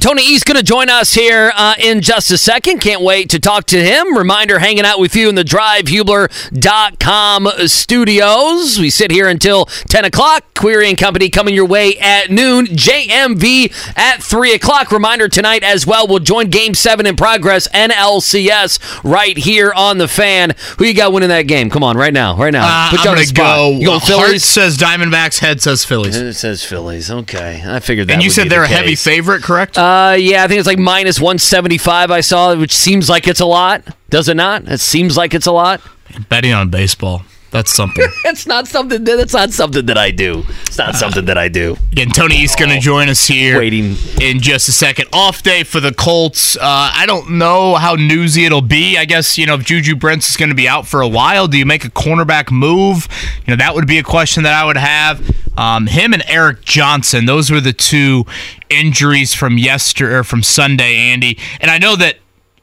[0.00, 2.80] Tony East going to join us here uh, in just a second.
[2.80, 4.16] Can't wait to talk to him.
[4.16, 8.78] Reminder hanging out with you in the drivehubler.com studios.
[8.78, 10.44] We sit here until 10 o'clock.
[10.54, 12.66] Query and Company coming your way at noon.
[12.66, 14.92] JMV at 3 o'clock.
[14.92, 16.06] Reminder tonight as well.
[16.06, 20.54] We'll join Game 7 in progress, NLCS, right here on the fan.
[20.78, 21.70] Who you got winning that game?
[21.70, 22.36] Come on, right now.
[22.36, 22.66] Right now.
[22.66, 23.56] Uh, Put you I'm on the gonna spot.
[23.56, 23.70] go.
[23.70, 25.38] You going Heart says Diamondbacks.
[25.40, 26.16] Head says Phillies.
[26.16, 27.10] It says Phillies.
[27.10, 27.62] Okay.
[27.66, 29.76] I figured that and you would said be they're the a heavy favorite, correct?
[29.78, 33.38] Uh, Uh, yeah, I think it's like minus 175 I saw, which seems like it's
[33.38, 33.84] a lot.
[34.10, 34.66] Does it not?
[34.66, 35.80] It seems like it's a lot.
[36.28, 37.22] Betting on baseball.
[37.50, 38.06] That's something.
[38.24, 40.44] It's not something that it's not something that I do.
[40.62, 41.76] It's not something that I do.
[41.92, 43.96] Again, Tony East going to join us here Waiting.
[44.20, 45.06] in just a second.
[45.12, 46.56] Off day for the Colts.
[46.56, 48.98] Uh, I don't know how newsy it'll be.
[48.98, 51.46] I guess, you know, if Juju Brents is going to be out for a while,
[51.46, 53.06] do you make a cornerback move?
[53.46, 55.22] You know, that would be a question that I would have.
[55.56, 58.24] Um, him and Eric Johnson, those were the two
[58.68, 61.38] injuries from yesterday or from Sunday, Andy.
[61.60, 62.16] And I know that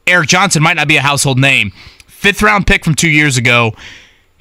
[0.06, 1.72] Eric Johnson might not be a household name.
[2.06, 3.74] Fifth round pick from two years ago.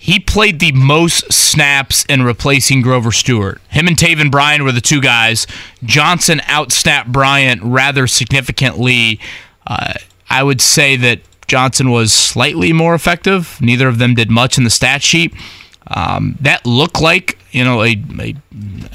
[0.03, 3.61] He played the most snaps in replacing Grover Stewart.
[3.69, 5.47] Him and Taven Bryan were the two guys.
[5.81, 9.21] Johnson outsnapped Bryant rather significantly.
[9.65, 9.93] Uh,
[10.29, 13.57] I would say that Johnson was slightly more effective.
[13.61, 15.33] Neither of them did much in the stat sheet.
[15.87, 18.35] Um, that looked like you know a, a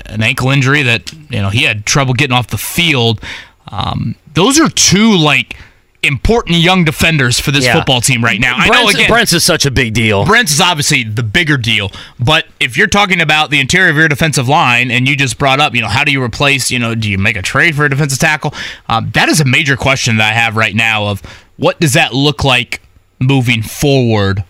[0.05, 3.25] an ankle injury that you know he had trouble getting off the field.
[3.69, 5.57] Um, those are two like
[6.03, 7.75] important young defenders for this Yeah.
[7.75, 8.55] football team right now.
[8.57, 10.25] I know Brent's, again, Brent's is such a big deal.
[10.25, 14.09] Brent's is obviously the bigger deal, but if you're talking about the interior of your
[14.09, 16.95] defensive line, and you just brought up, you know, how do you replace, you know,
[16.95, 18.55] do you make a trade for a defensive tackle?
[18.89, 21.21] Um, that is a major question that I have right now of
[21.57, 22.81] what does that look like
[23.21, 24.45] moving forward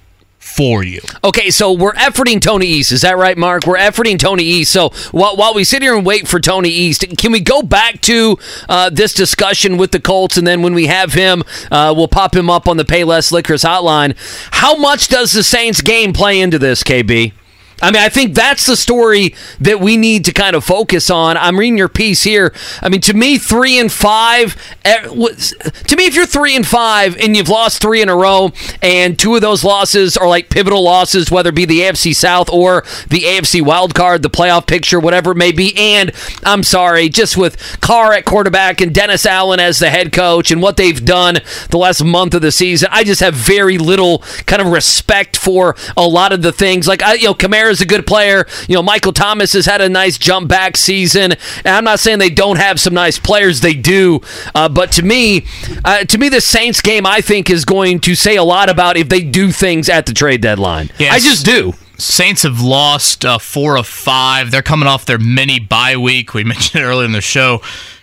[0.58, 1.00] for you?
[1.22, 2.90] Okay, so we're efforting Tony East.
[2.90, 3.64] Is that right, Mark?
[3.64, 4.72] We're efforting Tony East.
[4.72, 8.00] So while, while we sit here and wait for Tony East, can we go back
[8.02, 8.36] to
[8.68, 10.36] uh, this discussion with the Colts?
[10.36, 13.62] And then when we have him, uh, we'll pop him up on the Payless Liquors
[13.62, 14.16] hotline.
[14.50, 17.34] How much does the Saints game play into this, KB?
[17.80, 21.36] I mean, I think that's the story that we need to kind of focus on.
[21.36, 22.52] I'm reading your piece here.
[22.82, 24.56] I mean, to me, three and five.
[24.84, 28.50] eh, To me, if you're three and five and you've lost three in a row,
[28.82, 32.50] and two of those losses are like pivotal losses, whether it be the AFC South
[32.50, 35.76] or the AFC wild card, the playoff picture, whatever it may be.
[35.76, 36.12] And
[36.44, 40.60] I'm sorry, just with Carr at quarterback and Dennis Allen as the head coach and
[40.60, 41.38] what they've done
[41.70, 45.76] the last month of the season, I just have very little kind of respect for
[45.96, 46.88] a lot of the things.
[46.88, 47.34] Like, I, you know,
[47.68, 48.46] Kamara's a good player.
[48.68, 51.32] You know, Michael Thomas has had a nice jump back season.
[51.32, 54.20] And I'm not saying they don't have some nice players, they do.
[54.54, 55.46] Uh, but to me,
[55.84, 58.96] uh, to me, the Saints game, I think, is going to say a lot about
[58.96, 60.90] if they do things at the trade deadline.
[60.98, 61.14] Yes.
[61.14, 61.74] I just do.
[61.98, 64.50] Saints have lost uh, four of five.
[64.50, 66.34] They're coming off their mini bye week.
[66.34, 67.60] We mentioned it earlier in the show.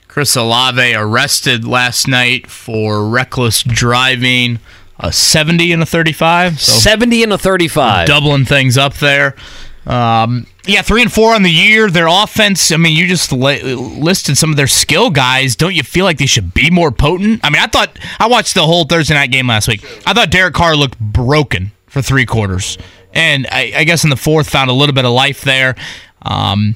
[0.08, 4.60] Chris Olave arrested last night for reckless driving,
[5.00, 6.60] a 70 and a 35.
[6.60, 8.08] So 70 and a 35.
[8.08, 9.36] doubling things up there.
[9.86, 11.92] Um, yeah, three and four on the year.
[11.92, 12.72] Their offense.
[12.72, 15.56] I mean, you just li- listed some of their skill guys.
[15.56, 17.42] Don't you feel like they should be more potent?
[17.44, 19.84] I mean, I thought I watched the whole Thursday night game last week.
[20.08, 22.80] I thought Derek Carr looked broken for three quarters,
[23.14, 25.76] and I, I guess in the fourth found a little bit of life there.
[26.24, 26.76] Um,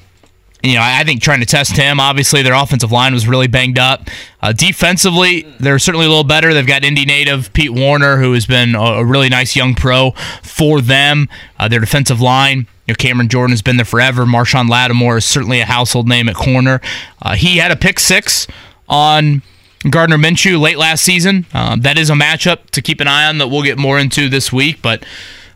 [0.62, 1.98] you know, I think trying to test him.
[2.00, 4.08] Obviously, their offensive line was really banged up.
[4.42, 6.52] Uh, defensively, they're certainly a little better.
[6.52, 10.10] They've got Indy native Pete Werner, who has been a, really nice young pro
[10.42, 11.28] for them.
[11.58, 14.24] Uh, their defensive line, you know, Cameron Jordan has been there forever.
[14.24, 16.80] Marshon Lattimore is certainly a household name at corner.
[17.22, 18.46] Uh, he had a pick six
[18.88, 19.42] on
[19.88, 21.46] Gardner Minshew late last season.
[21.54, 24.28] Um, that is a matchup to keep an eye on that we'll get more into
[24.28, 25.04] this week, but.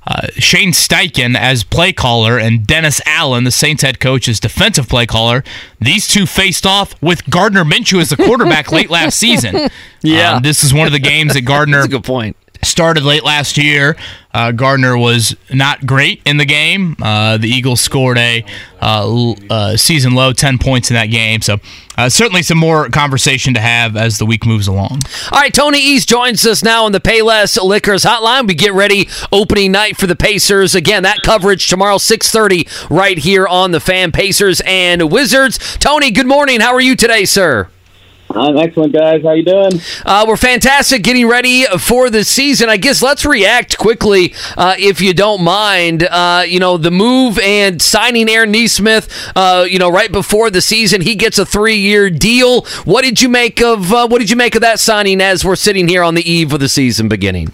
[0.06, 4.88] Uh, Shane Steichen as play caller and Dennis Allen, the Saints head coach, as defensive
[4.88, 5.42] play caller.
[5.80, 9.68] These two faced off with Gardner Minshew as the quarterback late last season.
[10.06, 10.34] Yeah.
[10.34, 12.36] Um, this is one of the games that Gardner good point.
[12.62, 13.96] started late last year.
[14.34, 16.96] Uh, Gardner was not great in the game.
[17.00, 18.44] Uh, the Eagles scored a
[18.82, 21.40] uh, uh, season low 10 points in that game.
[21.40, 21.58] So,
[21.96, 25.02] uh, certainly some more conversation to have as the week moves along.
[25.30, 28.48] All right, Tony East joins us now on the Payless Liquors Hotline.
[28.48, 30.74] We get ready opening night for the Pacers.
[30.74, 35.76] Again, that coverage tomorrow 6:30 right here on the Fan Pacers and Wizards.
[35.78, 36.60] Tony, good morning.
[36.60, 37.68] How are you today, sir?
[38.34, 39.22] I'm excellent, guys.
[39.22, 39.80] How you doing?
[40.04, 42.68] Uh, we're fantastic getting ready for the season.
[42.68, 46.02] I guess let's react quickly, uh, if you don't mind.
[46.02, 50.60] Uh, you know, the move and signing Aaron Nesmith, uh, you know, right before the
[50.60, 52.62] season, he gets a three-year deal.
[52.84, 55.56] What did you make of uh, what did you make of that signing as we're
[55.56, 57.52] sitting here on the eve of the season beginning?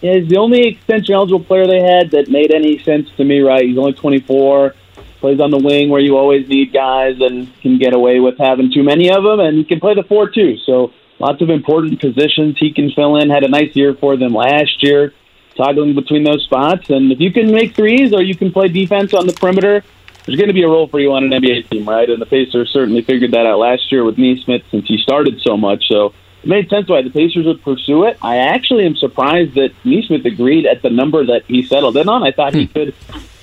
[0.00, 3.40] Yeah, he's the only extension eligible player they had that made any sense to me.
[3.40, 3.64] Right?
[3.64, 4.74] He's only 24.
[5.22, 8.72] Plays on the wing where you always need guys and can get away with having
[8.72, 10.58] too many of them, and he can play the four too.
[10.66, 13.30] So lots of important positions he can fill in.
[13.30, 15.14] Had a nice year for them last year,
[15.56, 16.90] toggling between those spots.
[16.90, 19.84] And if you can make threes or you can play defense on the perimeter,
[20.26, 22.10] there's going to be a role for you on an NBA team, right?
[22.10, 25.56] And the Pacers certainly figured that out last year with Nesmith since he started so
[25.56, 25.84] much.
[25.86, 28.18] So it made sense why the Pacers would pursue it.
[28.22, 32.24] I actually am surprised that Nesmith agreed at the number that he settled in on.
[32.24, 32.72] I thought he hmm.
[32.72, 32.94] could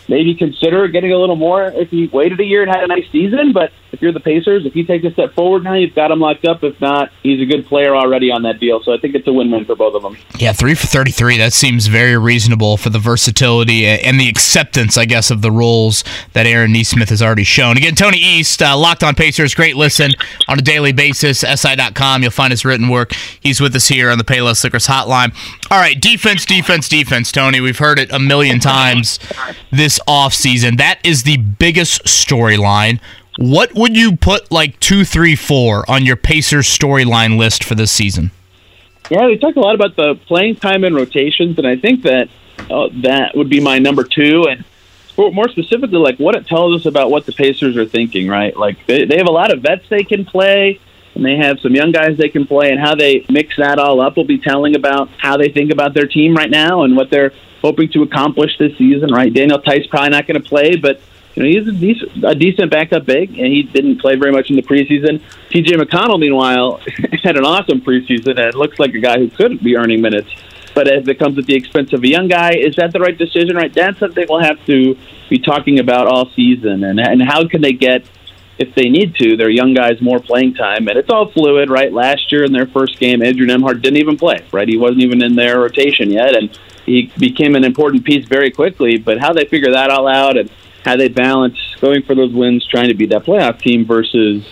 [0.10, 3.10] maybe consider getting a little more if he waited a year and had a nice
[3.12, 3.54] season.
[3.54, 6.20] But if you're the Pacers, if you take a step forward now, you've got him
[6.20, 6.64] locked up.
[6.64, 8.82] If not, he's a good player already on that deal.
[8.84, 10.18] So I think it's a win-win for both of them.
[10.38, 11.38] Yeah, three for 33.
[11.38, 16.04] That seems very reasonable for the versatility and the acceptance, I guess, of the roles
[16.34, 17.78] that Aaron Nesmith has already shown.
[17.78, 20.12] Again, Tony East, uh, Locked on Pacers, great listen
[20.48, 21.40] on a daily basis.
[21.40, 23.14] SI.com, you'll find his written work.
[23.40, 25.36] He's with us here on the Payless Liquors hotline.
[25.72, 27.60] All right, defense, defense, defense, Tony.
[27.60, 29.20] We've heard it a million times
[29.72, 30.78] this offseason.
[30.78, 33.00] That is the biggest storyline.
[33.38, 37.92] What would you put like two, three, four on your Pacers storyline list for this
[37.92, 38.32] season?
[39.10, 42.30] Yeah, we talked a lot about the playing time and rotations, and I think that
[42.70, 44.46] uh, that would be my number two.
[44.48, 44.64] And
[45.18, 48.56] more specifically, like what it tells us about what the Pacers are thinking, right?
[48.56, 50.80] Like they, they have a lot of vets they can play,
[51.16, 54.00] and they have some young guys they can play, and how they mix that all
[54.00, 57.10] up will be telling about how they think about their team right now and what
[57.10, 59.34] they're hoping to accomplish this season, right?
[59.34, 61.02] Daniel Theis probably not going to play, but
[61.36, 64.50] you know, he's a decent, a decent backup big, and he didn't play very much
[64.50, 65.22] in the preseason.
[65.50, 65.76] T.J.
[65.76, 66.82] McConnell, meanwhile,
[67.24, 70.30] had an awesome preseason and looks like a guy who could be earning minutes.
[70.74, 73.18] But if it comes at the expense of a young guy, is that the right
[73.18, 73.56] decision?
[73.56, 74.98] Right, that's something we'll have to
[75.30, 78.06] be talking about all season, and and how can they get,
[78.58, 80.88] if they need to, their young guys more playing time?
[80.88, 81.92] And it's all fluid, right?
[81.92, 84.68] Last year in their first game, Andrew Nembhard didn't even play, right?
[84.68, 86.58] He wasn't even in their rotation yet, and
[86.90, 88.98] he became an important piece very quickly.
[88.98, 90.50] But how they figure that all out and
[90.84, 94.46] how they balance going for those wins, trying to be that playoff team versus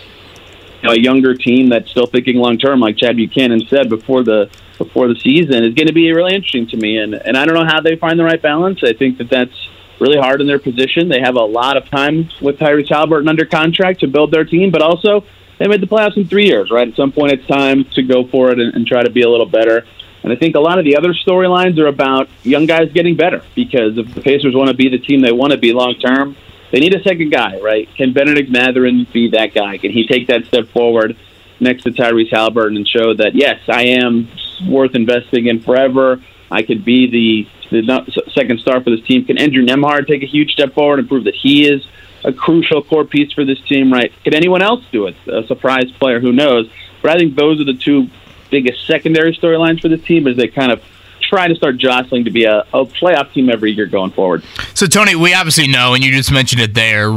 [0.82, 4.22] you know, a younger team that's still thinking long term, like Chad Buchanan said before
[4.22, 6.98] the before the season, is going to be really interesting to me.
[6.98, 8.80] And and I don't know how they find the right balance.
[8.84, 9.68] I think that that's
[10.00, 11.08] really hard in their position.
[11.08, 14.70] They have a lot of time with Tyrese Halliburton under contract to build their team,
[14.70, 15.24] but also
[15.58, 16.86] they made the playoffs in three years, right?
[16.86, 19.28] At some point, it's time to go for it and, and try to be a
[19.28, 19.84] little better.
[20.22, 23.42] And I think a lot of the other storylines are about young guys getting better
[23.54, 26.36] because if the Pacers want to be the team they want to be long term,
[26.72, 27.88] they need a second guy, right?
[27.96, 29.78] Can Benedict Mathurin be that guy?
[29.78, 31.16] Can he take that step forward
[31.60, 34.28] next to Tyrese Halliburton and show that, yes, I am
[34.68, 36.22] worth investing in forever?
[36.50, 39.24] I could be the, the second star for this team.
[39.24, 41.86] Can Andrew Nembhard take a huge step forward and prove that he is
[42.24, 44.12] a crucial core piece for this team, right?
[44.24, 45.16] Can anyone else do it?
[45.26, 46.70] A surprise player, who knows?
[47.00, 48.08] But I think those are the two
[48.50, 50.82] biggest secondary storylines for this team as they kind of
[51.28, 54.42] try to start jostling to be a, a playoff team every year going forward.
[54.74, 57.10] So, Tony, we obviously know, and you just mentioned it there,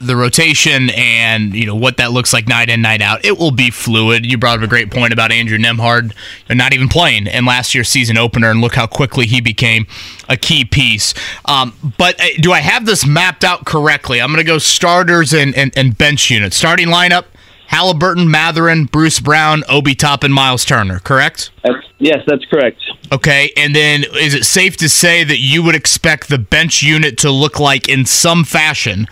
[0.00, 3.24] the rotation and you know what that looks like night in night out.
[3.24, 4.24] It will be fluid.
[4.24, 6.14] You brought up a great point about Andrew Nembhard
[6.48, 9.86] not even playing in last year's season opener, and look how quickly he became
[10.28, 11.14] a key piece.
[11.46, 14.20] Um, but uh, do I have this mapped out correctly?
[14.20, 16.52] I'm going to go starters and, and, and bench unit.
[16.52, 17.24] Starting lineup:
[17.68, 21.00] Halliburton, Mathurin, Bruce Brown, Obi Toppin, Myles Turner.
[21.00, 21.50] Correct?
[21.62, 22.80] That's, yes, that's correct.
[23.12, 27.18] Okay, and then is it safe to say that you would expect the bench unit
[27.18, 29.06] to look like in some fashion?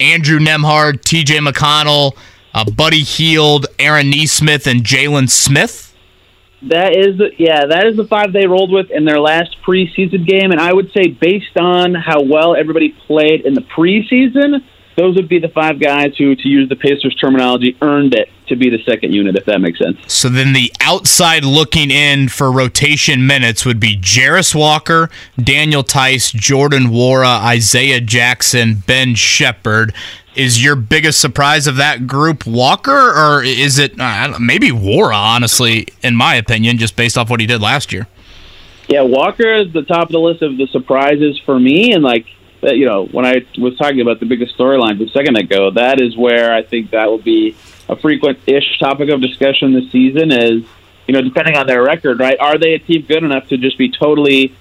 [0.00, 1.38] Andrew Nembhard, T.J.
[1.38, 2.16] McConnell,
[2.54, 5.94] uh, Buddy Hield, Aaron Nesmith, and Jalen Smith.
[6.62, 10.50] That is, yeah, that is the five they rolled with in their last preseason game,
[10.50, 14.60] and I would say based on how well everybody played in the preseason,
[14.96, 18.56] those would be the five guys who, to use the Pacers terminology, earned it to
[18.56, 19.96] be the second unit, if that makes sense.
[20.12, 25.08] So then the outside looking in for rotation minutes would be Jarace Walker,
[25.42, 29.94] Daniel Theis, Jordan Nwora, Isaiah Jackson, Ben Sheppard.
[30.34, 35.88] Is your biggest surprise of that group Walker, or is it uh, maybe Nwora, honestly,
[36.02, 38.06] in my opinion, just based off what he did last year?
[38.88, 42.26] Yeah, Walker is the top of the list of the surprises for me, and like
[42.62, 46.00] that, you know, when I was talking about the biggest storylines a second ago, that
[46.00, 47.56] is where I think that will be
[47.88, 50.32] a frequent-ish topic of discussion this season.
[50.32, 50.64] Is
[51.06, 52.38] you know, depending on their record, right?
[52.38, 54.54] Are they a team good enough to just be totally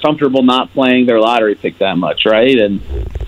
[0.00, 2.58] comfortable not playing their lottery pick that much, right?
[2.58, 2.80] And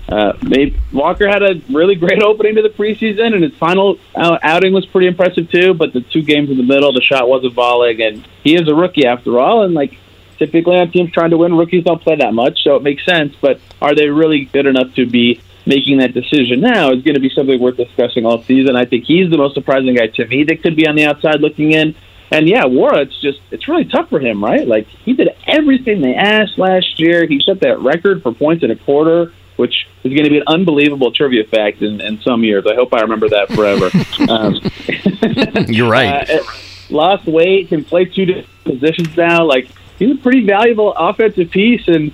[0.09, 4.73] uh, maybe Walker had a really great opening to the preseason, and his final outing
[4.73, 5.73] was pretty impressive too.
[5.73, 8.75] But the two games in the middle, the shot wasn't volleying, and he is a
[8.75, 9.63] rookie after all.
[9.63, 9.97] And like
[10.37, 13.35] typically on teams trying to win, rookies don't play that much, so it makes sense.
[13.41, 17.21] But are they really good enough to be making that decision now is going to
[17.21, 18.75] be something worth discussing all season.
[18.75, 21.41] I think he's the most surprising guy to me that could be on the outside
[21.41, 21.95] looking in.
[22.31, 24.67] And yeah, Nwora, it's just it's really tough for him, right?
[24.67, 27.27] Like he did everything they asked last year.
[27.27, 30.43] He set that record for points in a quarter, which is going to be an
[30.47, 32.65] unbelievable trivia fact in, in some years.
[32.67, 33.91] I hope I remember that forever.
[35.65, 36.29] um, You're right.
[36.33, 36.43] Uh,
[36.89, 39.45] lost weight, can play two different positions now.
[39.45, 39.67] Like
[39.99, 42.11] he's a pretty valuable offensive piece, and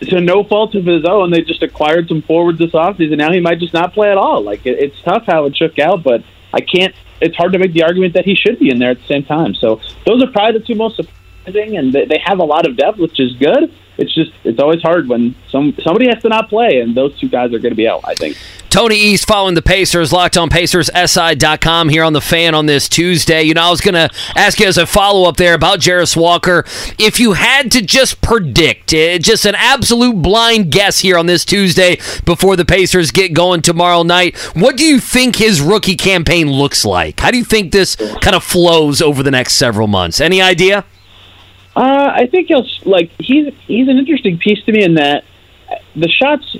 [0.00, 3.12] to no fault of his own, they just acquired some forwards this offseason.
[3.12, 4.42] And now he might just not play at all.
[4.42, 6.22] Like it, it's tough how it shook out, but
[6.52, 6.94] I can't.
[7.20, 9.24] It's hard to make the argument that he should be in there at the same
[9.24, 9.54] time.
[9.54, 12.76] So those are probably the two most surprising, and they, they have a lot of
[12.76, 16.48] depth, which is good it's just it's always hard when some somebody has to not
[16.48, 18.00] play, and those two guys are going to be out.
[18.04, 18.36] I think.
[18.74, 23.44] Tony East following the Pacers, locked on PacersSI.com here on the fan on this Tuesday.
[23.44, 26.16] You know, I was going to ask you as a follow up there about Jarace
[26.16, 26.64] Walker.
[26.98, 31.98] If you had to just predict, just an absolute blind guess here on this Tuesday
[32.24, 36.84] before the Pacers get going tomorrow night, what do you think his rookie campaign looks
[36.84, 37.20] like?
[37.20, 40.20] How do you think this kind of flows over the next several months?
[40.20, 40.84] Any idea?
[41.76, 45.24] Uh, I think he'll like he's he's an interesting piece to me in that
[45.96, 46.56] the shots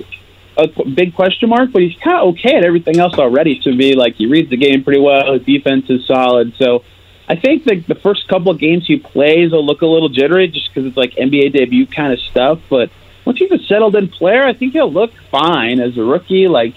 [0.57, 3.59] a big question mark, but he's kind of okay at everything else already.
[3.59, 6.53] To be like he reads the game pretty well, his defense is solid.
[6.57, 6.83] So
[7.27, 10.47] I think that the first couple of games he plays will look a little jittery
[10.47, 12.59] just because it's like NBA debut kind of stuff.
[12.69, 12.89] But
[13.25, 16.47] once he's a settled in player, I think he'll look fine as a rookie.
[16.47, 16.75] Like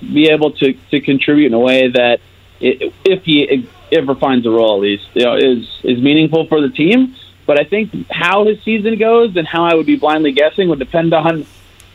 [0.00, 2.20] be able to to contribute in a way that
[2.60, 6.60] it, if he ever finds a role, at least you know is is meaningful for
[6.60, 7.16] the team.
[7.50, 10.78] But I think how his season goes and how I would be blindly guessing would
[10.78, 11.44] depend on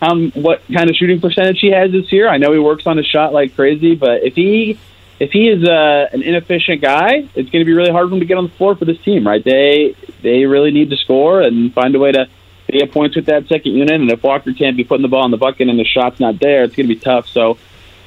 [0.02, 2.28] um, what kind of shooting percentage he has this year.
[2.28, 4.78] I know he works on his shot like crazy, but if he
[5.18, 8.20] if he is uh, an inefficient guy, it's going to be really hard for him
[8.20, 9.42] to get on the floor for this team, right?
[9.42, 12.28] They they really need to score and find a way to
[12.68, 13.94] get points with that second unit.
[13.94, 16.38] And if Walker can't be putting the ball in the bucket and the shot's not
[16.38, 17.30] there, it's going to be tough.
[17.30, 17.58] So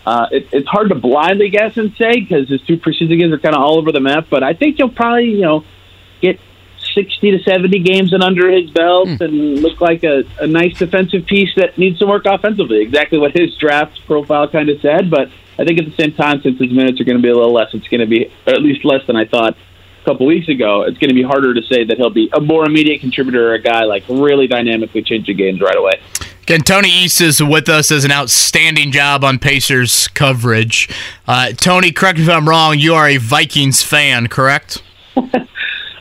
[0.05, 3.39] uh, it, it's hard to blindly guess and say because his two preseason games are
[3.39, 4.27] kind of all over the map.
[4.29, 5.65] But I think he'll probably you know
[6.21, 6.41] get
[6.99, 9.21] 60 to 70 games and under his belt mm.
[9.21, 12.81] and look like a, a nice defensive piece that needs some work offensively.
[12.83, 15.09] Exactly what his draft profile kind of said.
[15.09, 15.31] But
[15.61, 17.53] I think at the same time, since his minutes are going to be a little
[17.53, 20.83] less, it's going to be at least less than I thought a couple weeks ago.
[20.83, 23.55] It's going to be harder to say that he'll be a more immediate contributor or
[23.55, 26.01] a guy like really dynamically changing games right away.
[26.43, 30.89] Again, Tony East is with us as an outstanding job on Pacers coverage.
[31.29, 32.77] Uh, Tony, correct me if I'm wrong.
[32.77, 34.83] You are a Vikings fan, correct?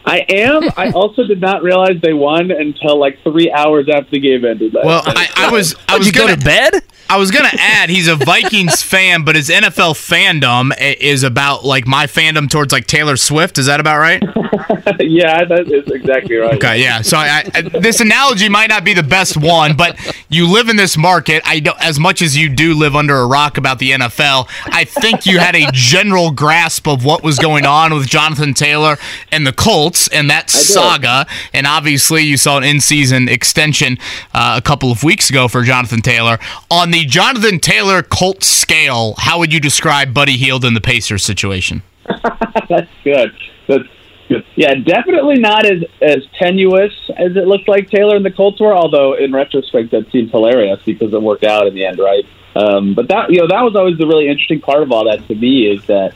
[0.08, 0.70] I am.
[0.78, 4.74] I also did not realize they won until like three hours after the game ended.
[4.74, 5.04] last Well.
[5.06, 5.76] I, I was.
[5.88, 6.82] I was you gonna, to bed?
[7.10, 11.88] I was gonna add he's a Vikings fan, but his NFL fandom is about like
[11.88, 13.58] my fandom towards like Taylor Swift.
[13.58, 14.22] Is that about right?
[15.00, 16.56] yeah, that is exactly right.
[16.56, 17.02] Okay, yeah.
[17.02, 19.98] So I, I, this analogy might not be the best one, but
[20.30, 21.44] you live in this market.
[21.46, 24.48] I don't, as much as you do live under a rock about the NFL.
[24.66, 28.98] I think you had a general grasp of what was going on with Jonathan Taylor
[29.32, 31.26] and the Colts and that saga.
[31.54, 33.98] And obviously, you saw an in-season extension
[34.34, 36.38] uh, a couple of weeks ago for Jonathan Taylor.
[36.70, 41.24] On the Jonathan Taylor Colts scale, how would you describe Buddy Hield in the Pacers
[41.24, 41.82] situation?
[42.70, 43.32] That's good.
[43.68, 43.84] That's
[44.28, 44.46] good.
[44.56, 48.76] Yeah, definitely not as as tenuous as it looked like Taylor and the Colts were.
[48.76, 52.26] Although in retrospect, that seems hilarious because it worked out in the end, right?
[52.56, 55.26] Um, but that you know that was always the really interesting part of all that
[55.28, 56.14] to me is that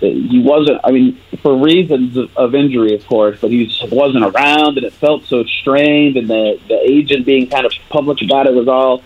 [0.00, 0.80] he wasn't.
[0.84, 4.92] I mean, for reasons of, of injury, of course, but he wasn't around, and it
[4.92, 6.16] felt so strained.
[6.16, 9.02] And the the agent being kind of public about it was all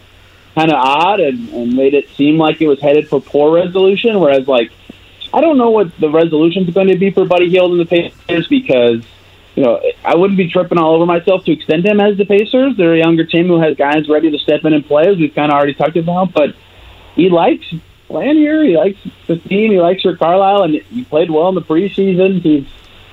[0.55, 4.19] kind of odd, and, and made it seem like it was headed for poor resolution.
[4.19, 4.70] Whereas, like,
[5.32, 7.86] I don't know what the resolution is going to be for Buddy Hield and the
[7.86, 9.05] Pacers because.
[9.56, 12.77] You know, I wouldn't be tripping all over myself to extend him as the Pacers.
[12.77, 15.35] They're a younger team who has guys ready to step in and play, as we've
[15.35, 16.32] kind of already talked about.
[16.32, 16.55] But
[17.16, 17.66] he likes
[18.09, 18.64] here.
[18.64, 19.72] He likes the team.
[19.72, 22.40] He likes Rick Carlisle, and he played well in the preseason.
[22.40, 22.66] He's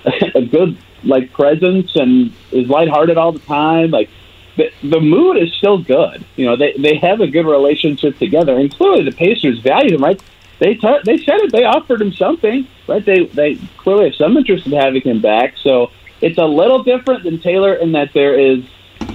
[0.36, 3.92] a good like presence and is lighthearted all the time.
[3.92, 4.10] Like
[4.58, 6.26] the the mood is still good.
[6.36, 10.04] You know, they they have a good relationship together, and clearly the Pacers value him.
[10.04, 10.22] Right?
[10.60, 11.52] They t- they said it.
[11.52, 12.68] They offered him something.
[12.88, 13.04] Right?
[13.04, 15.56] They they clearly have some interest in having him back.
[15.58, 15.92] So
[16.22, 18.64] it's a little different than Taylor in that there is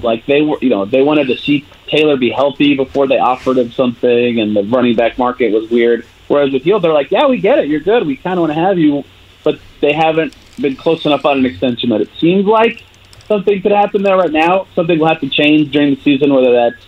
[0.02, 3.58] like they were, you know, they wanted to see Taylor be healthy before they offered
[3.58, 6.06] him something, and the running back market was weird.
[6.28, 8.52] Whereas with Hield, they're like, yeah, we get it, you're good, we kind of want
[8.52, 9.04] to have you,
[9.42, 12.84] but they haven't been close enough on an extension that it seems like
[13.26, 14.66] something could happen there right now.
[14.74, 16.86] Something will have to change during the season, whether that's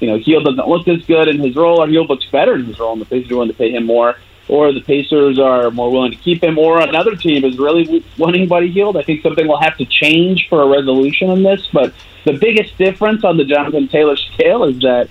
[0.00, 2.64] you know Hield doesn't look as good in his role, or Hield looks better in
[2.64, 4.16] his role, and the Pacers are willing to pay him more,
[4.48, 8.46] or the Pacers are more willing to keep him, or another team is really wanting
[8.48, 8.96] Buddy Hield.
[8.96, 11.92] I think something will have to change for a resolution in this, but
[12.24, 15.08] the biggest difference on the Jonathan Taylor scale is that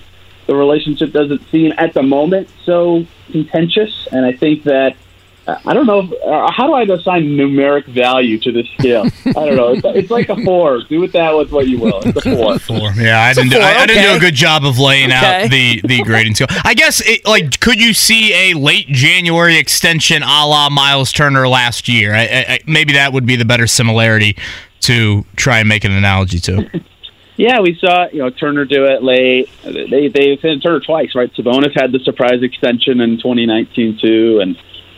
[0.48, 4.96] the relationship doesn't seem at the moment so contentious, and I think that
[5.48, 9.04] I don't know uh, how do I assign numeric value to this scale.
[9.28, 9.74] I don't know.
[9.74, 10.82] It's, it's like a four.
[10.90, 12.00] Do with that with what you will.
[12.04, 12.58] It's a four.
[12.60, 12.92] Four.
[12.94, 13.52] Yeah, I It's didn't.
[13.52, 15.44] Do, I, four, I didn't do a good job of laying Okay.
[15.44, 16.48] out the the grading scale.
[16.64, 21.48] I guess, it, like, could you see a late January extension, a la Myles Turner
[21.48, 22.14] last year?
[22.16, 24.36] I, I, I- maybe that would be the better similarity
[24.82, 26.70] to try and make an analogy to.
[27.38, 29.50] Yeah, we saw you know Turner do it late.
[29.66, 31.30] They they extended Turner twice, right?
[31.34, 34.56] Sabonis had the surprise extension in 2019 too, and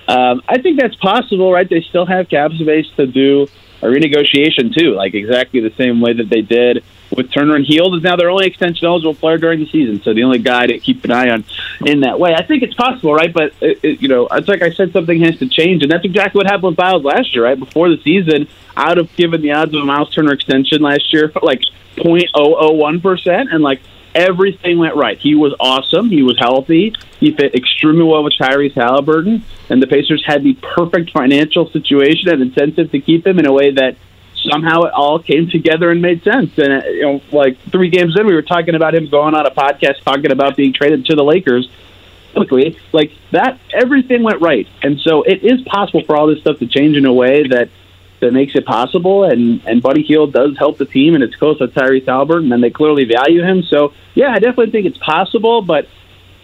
[0.08, 1.70] um, I think that's possible, right?
[1.70, 3.48] They still have cap space to do
[3.82, 6.84] a renegotiation too, like exactly the same way that they did
[7.16, 10.14] with Turner and Hield is now their only extension eligible player during the season, so
[10.14, 11.46] the only guy to keep an eye on
[11.86, 12.34] in that way.
[12.34, 13.34] I think it's possible, right?
[13.34, 16.06] But it, it, you know, it's like I said, something has to change, and that's
[16.06, 17.58] exactly what happened with Myles last year, right?
[17.58, 21.32] Before the season, out of given the odds of a Myles Turner extension last year,
[21.42, 21.62] like
[21.96, 23.82] 0.001 percent, and like
[24.18, 25.18] everything went right.
[25.18, 26.10] He was awesome.
[26.10, 26.94] He was healthy.
[27.20, 32.30] He fit extremely well with Tyrese Halliburton, and the Pacers had the perfect financial situation
[32.30, 33.96] and incentive to keep him in a way that
[34.50, 36.58] somehow it all came together and made sense.
[36.58, 39.46] And uh, you know, like three games in, we were talking about him going on
[39.46, 41.70] a podcast talking about being traded to the Lakers.
[42.34, 46.60] Quickly, like that, everything went right, and so it is possible for all this stuff
[46.60, 47.70] to change in a way that
[48.20, 49.24] that makes it possible.
[49.24, 52.52] And and Buddy Hield does help the team, and it's close with Tyrese Halliburton, and
[52.52, 53.64] then they clearly value him.
[53.64, 55.88] So yeah, I definitely think it's possible, but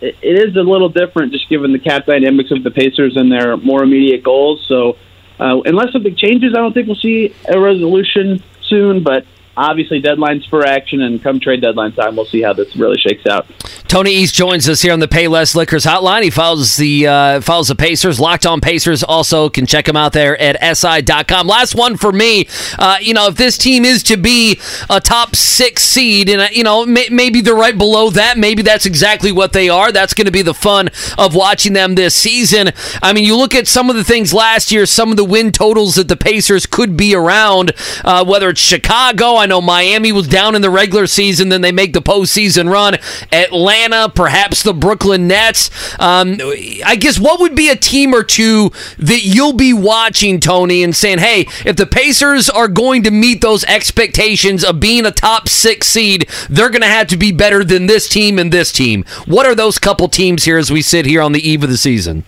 [0.02, 3.32] it, it is a little different just given the cap dynamics of the Pacers and
[3.32, 4.64] their more immediate goals.
[4.68, 4.98] So
[5.40, 9.04] uh, unless something changes, I don't think we'll see a resolution soon.
[9.04, 9.26] But
[9.56, 13.26] obviously, deadlines for action, and come trade deadline time, we'll see how this really shakes
[13.26, 13.48] out.
[13.88, 16.24] Tony East joins us here on the Payless Liquors Hotline.
[16.24, 19.04] He follows the uh, follows the Pacers, Locked On Pacers.
[19.04, 21.46] Also, can check him out there at si.com.
[21.46, 22.48] Last one for me.
[22.80, 24.60] Uh, you know, if this team is to be
[24.90, 28.38] a top six seed, and uh, you know, may, maybe they're right below that.
[28.38, 29.92] Maybe that's exactly what they are.
[29.92, 32.72] That's going to be the fun of watching them this season.
[33.02, 35.52] I mean, you look at some of the things last year, some of the win
[35.52, 37.74] totals that the Pacers could be around.
[38.04, 41.74] Uh, whether it's Chicago, I know Miami was down in the regular season, then they
[41.74, 42.96] make the postseason run.
[43.30, 45.70] Atlanta, perhaps the Brooklyn Nets.
[46.00, 46.38] Um,
[46.86, 50.96] I guess what would be a team or two that you'll be watching, Tony, and
[50.96, 55.50] saying, hey, if the Pacers are going to meet those expectations of being a top
[55.50, 59.04] six seed, they're going to have to be better than this team and this team.
[59.26, 61.76] What are those couple teams here as we sit here on the eve of the
[61.76, 62.24] season?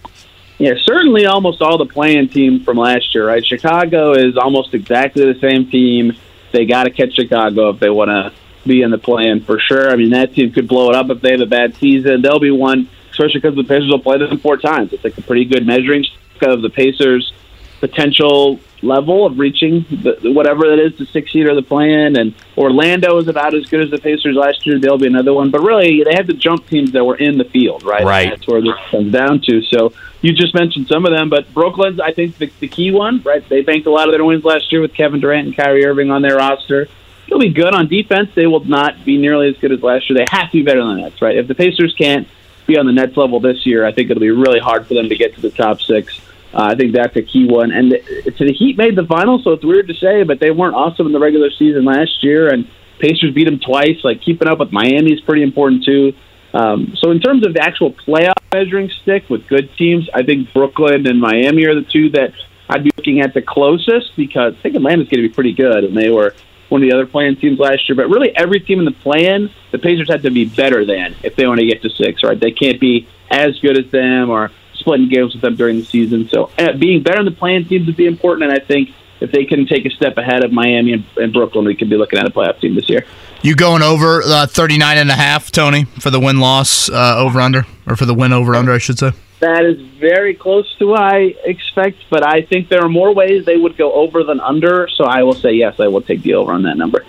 [0.57, 3.45] Yeah, certainly almost all the playing team from last year, right?
[3.45, 6.11] Chicago is almost exactly the same team.
[6.55, 8.31] They got to catch Chicago if they want to
[8.65, 9.91] be in the plan for sure.
[9.91, 12.21] I mean, that team could blow it up if they have a bad season.
[12.21, 14.93] They'll be one, especially because the Pacers will play them four times.
[14.93, 17.33] It's like a pretty good measuring stick of the Pacers'
[17.81, 22.15] potential level of reaching the, whatever that is, the six seed or the plan.
[22.17, 24.79] And Orlando is about as good as the Pacers last year.
[24.79, 25.51] They'll be another one.
[25.51, 28.05] But really, they had the jump teams that were in the field, right?
[28.05, 28.23] Right.
[28.23, 29.61] And that's where this comes down to.
[29.63, 33.21] So you just mentioned some of them, but Brooklyn's, I think, the, the key one,
[33.23, 33.47] right?
[33.47, 36.11] They banked a lot of their wins last year with Kevin Durant and Kyrie Irving
[36.11, 36.87] on their roster.
[37.27, 38.29] They'll be good on defense.
[38.35, 40.17] They will not be nearly as good as last year.
[40.17, 41.37] They have to be better than the Nets, right?
[41.37, 42.27] If the Pacers can't
[42.67, 45.09] be on the Nets level this year, I think it'll be really hard for them
[45.09, 46.19] to get to the top six.
[46.55, 47.71] Uh, I think that's a key one.
[47.71, 50.51] And the, so the Heat made the finals, so it's weird to say, but they
[50.51, 52.47] weren't awesome in the regular season last year.
[52.51, 52.69] And
[52.99, 53.97] Pacers beat them twice.
[54.03, 56.13] Like keeping up with Miami is pretty important too.
[56.53, 60.53] Um, so in terms of the actual playoff measuring stick with good teams, I think
[60.53, 62.31] Brooklyn and Miami are the two that
[62.69, 65.83] I'd be looking at the closest because I think Atlanta's going to be pretty good,
[65.83, 66.33] and they were
[66.69, 67.97] one of the other playing teams last year.
[67.97, 71.35] But really, every team in the plan, the Pacers have to be better than if
[71.35, 72.23] they want to get to six.
[72.23, 72.39] Right?
[72.39, 76.29] They can't be as good as them or splitting games with them during the season.
[76.29, 78.89] So uh, being better in the playing teams would be important, and I think
[79.21, 81.97] if they can take a step ahead of Miami and, and Brooklyn, we could be
[81.97, 83.05] looking at a playoff team this year.
[83.41, 87.39] You going over uh, 39 and a half, Tony, for the win loss uh, over
[87.39, 89.11] under, or for the win over under, I should say?
[89.39, 93.45] That is very close to what I expect, but I think there are more ways
[93.45, 94.87] they would go over than under.
[94.87, 97.05] So I will say yes, I will take the over on that number.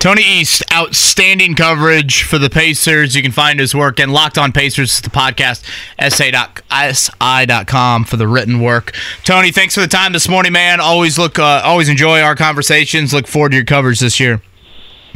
[0.00, 3.14] Tony East, outstanding coverage for the Pacers.
[3.14, 5.62] You can find his work and Locked On Pacers, the podcast,
[6.00, 8.94] sa.si.com for the written work.
[9.24, 10.80] Tony, thanks for the time this morning, man.
[10.80, 13.12] Always look, uh, always enjoy our conversations.
[13.12, 14.40] Look forward to your coverage this year.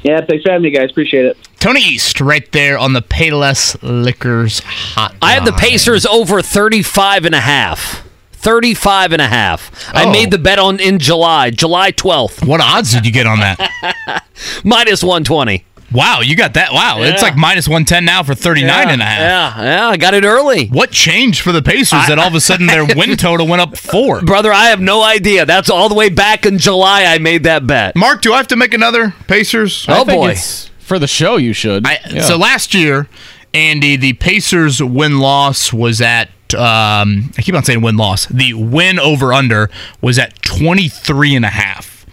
[0.02, 0.90] Yeah, thanks for having me, guys.
[0.90, 1.39] Appreciate it.
[1.61, 5.15] Tony East, right there on the Payless Liquors hot.
[5.23, 8.06] I have the Pacers over 35 and a half.
[8.45, 9.71] 35 and a half.
[9.95, 10.12] I Oh.
[10.12, 12.47] made the bet on in July, July 12th.
[12.47, 14.23] What odds did you get on that?
[14.65, 15.65] Minus 120.
[15.93, 16.73] Wow, you got that.
[16.73, 19.57] Wow, it's like minus 110 now for 39 and a half.
[19.59, 20.66] Yeah, yeah, I got it early.
[20.66, 23.77] What changed for the Pacers that all of a sudden their win total went up
[23.79, 24.21] four?
[24.23, 25.47] Brother, I have no idea.
[25.47, 27.95] That's all the way back in July I made that bet.
[27.95, 29.87] Mark, do I have to make another Pacers?
[29.89, 30.31] Oh, I think boy.
[30.31, 31.87] it's- for the show, you should.
[31.87, 32.23] I, Yeah.
[32.23, 33.09] So last year,
[33.55, 36.29] Andy, the Pacers win loss was at.
[36.55, 38.26] Um, I keep on saying win loss.
[38.26, 39.70] The win over under
[40.01, 42.06] was at 23 and a half.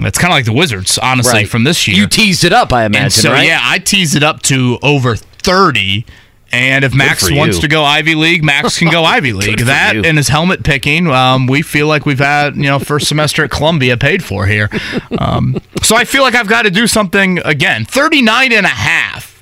[0.00, 1.48] That's kind of like the Wizards, honestly, Right.
[1.48, 1.96] from this year.
[1.96, 3.46] You teased it up, I imagine, and so right?
[3.46, 6.06] yeah, I teased it up to over 30.
[6.50, 7.62] And if Max wants you.
[7.62, 9.58] to go Ivy League, Max can go Ivy League.
[9.58, 10.02] That you.
[10.04, 13.50] and his helmet picking, um, we feel like we've had you know first semester at
[13.50, 14.70] Columbia paid for here.
[15.18, 17.84] Um, so I feel like I've got to do something again.
[17.84, 19.37] 39 and a half.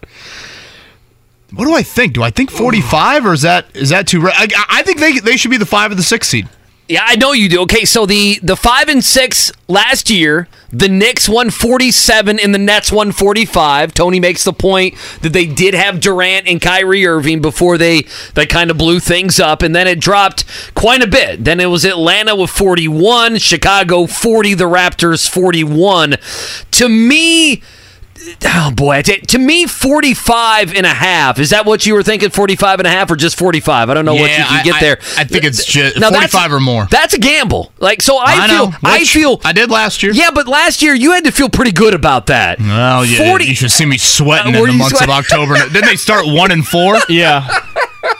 [1.56, 2.12] What do I think?
[2.12, 4.28] Do I think 45 or is that is that too?
[4.28, 6.48] I, I think they they should be the five or the six seed.
[6.88, 7.62] Yeah, I know you do.
[7.62, 12.54] Okay, so the the five and six last year, the Knicks won forty seven and
[12.54, 13.92] the Nets won forty five.
[13.92, 18.02] Tony makes the point that they did have Durant and Kyrie Irving before they
[18.34, 21.44] they kind of blew things up, and then it dropped quite a bit.
[21.44, 26.16] Then it was Atlanta with forty one, Chicago forty, the Raptors forty one.
[26.72, 27.62] To me.
[28.44, 31.38] Oh boy, to, to me 45 and a half.
[31.38, 33.90] Is that what you were thinking 45 and a half or just 45?
[33.90, 34.98] I don't know what you can I- get I- there.
[35.16, 36.86] I think it's ju- Now, that's- 45 or more.
[36.90, 37.72] That's a gamble.
[37.78, 38.70] Like so, I, I feel.
[38.70, 39.40] know, I feel.
[39.44, 40.12] I did last year.
[40.12, 42.58] Yeah, but last year you had to feel pretty good about that.
[42.58, 45.54] Well, yeah, 40 you should see me sweating Uh, in the months sweat- of October.
[45.72, 46.96] Didn't they start one and four?
[47.08, 47.46] yeah.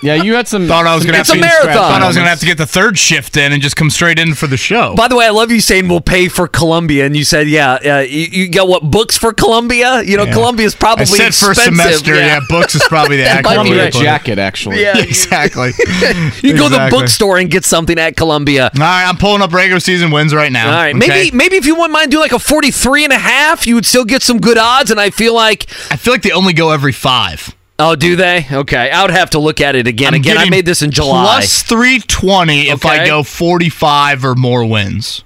[0.02, 0.66] Yeah, you had some.
[0.66, 1.74] Thought I was gonna It's a have to marathon.
[1.74, 4.18] Thought I was gonna have to get the third shift in and just come straight
[4.18, 4.94] in for the show.
[4.94, 7.72] By the way, I love you saying we'll pay for Columbia, and you said, yeah,
[7.74, 10.02] uh, you, you got what books for Columbia?
[10.02, 10.32] You know, Yeah.
[10.34, 11.76] Columbia's probably I said first expensive.
[11.76, 12.14] semester.
[12.14, 12.40] Yeah.
[12.48, 13.92] books is probably the That might be way right.
[13.92, 14.80] jacket, actually.
[14.82, 15.70] Yeah, exactly.
[16.42, 18.70] you go to the bookstore and get something at Columbia.
[18.74, 20.66] All right, I'm pulling up regular season wins right now.
[20.66, 21.08] All right, okay?
[21.08, 23.86] maybe maybe if you wouldn't mind doing like a 43 and a half, you would
[23.86, 26.70] still get some good odds, and I feel like I feel like they only go
[26.70, 27.54] every five.
[27.78, 28.46] Oh, do they?
[28.50, 30.08] Okay, I would have to look at it again.
[30.14, 31.24] I'm again, I made this in July.
[31.40, 35.24] Plus 320 if I go 45 or more wins.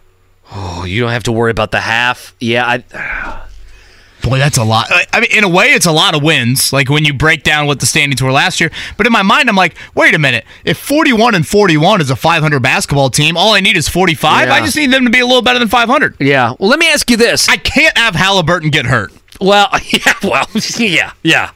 [0.52, 2.34] Oh, you don't have to worry about the half.
[2.40, 3.46] Yeah, I.
[4.22, 4.86] Boy, that's a lot.
[4.90, 6.72] I- I mean, in a way, it's a lot of wins.
[6.74, 8.70] Like when you break down what the standings were last year.
[8.98, 10.44] But in my mind, I'm like, wait a minute.
[10.64, 14.48] If 41 and 41 is a 500 basketball team, all I need is 45.
[14.48, 14.54] Yeah.
[14.54, 16.16] I just need them to be a little better than 500.
[16.18, 16.54] Yeah.
[16.58, 17.48] Well, let me ask you this.
[17.48, 19.12] I can't have Halliburton get hurt.
[19.40, 20.12] well, yeah.
[20.22, 20.46] Well,
[20.78, 21.12] yeah.
[21.22, 21.50] Yeah.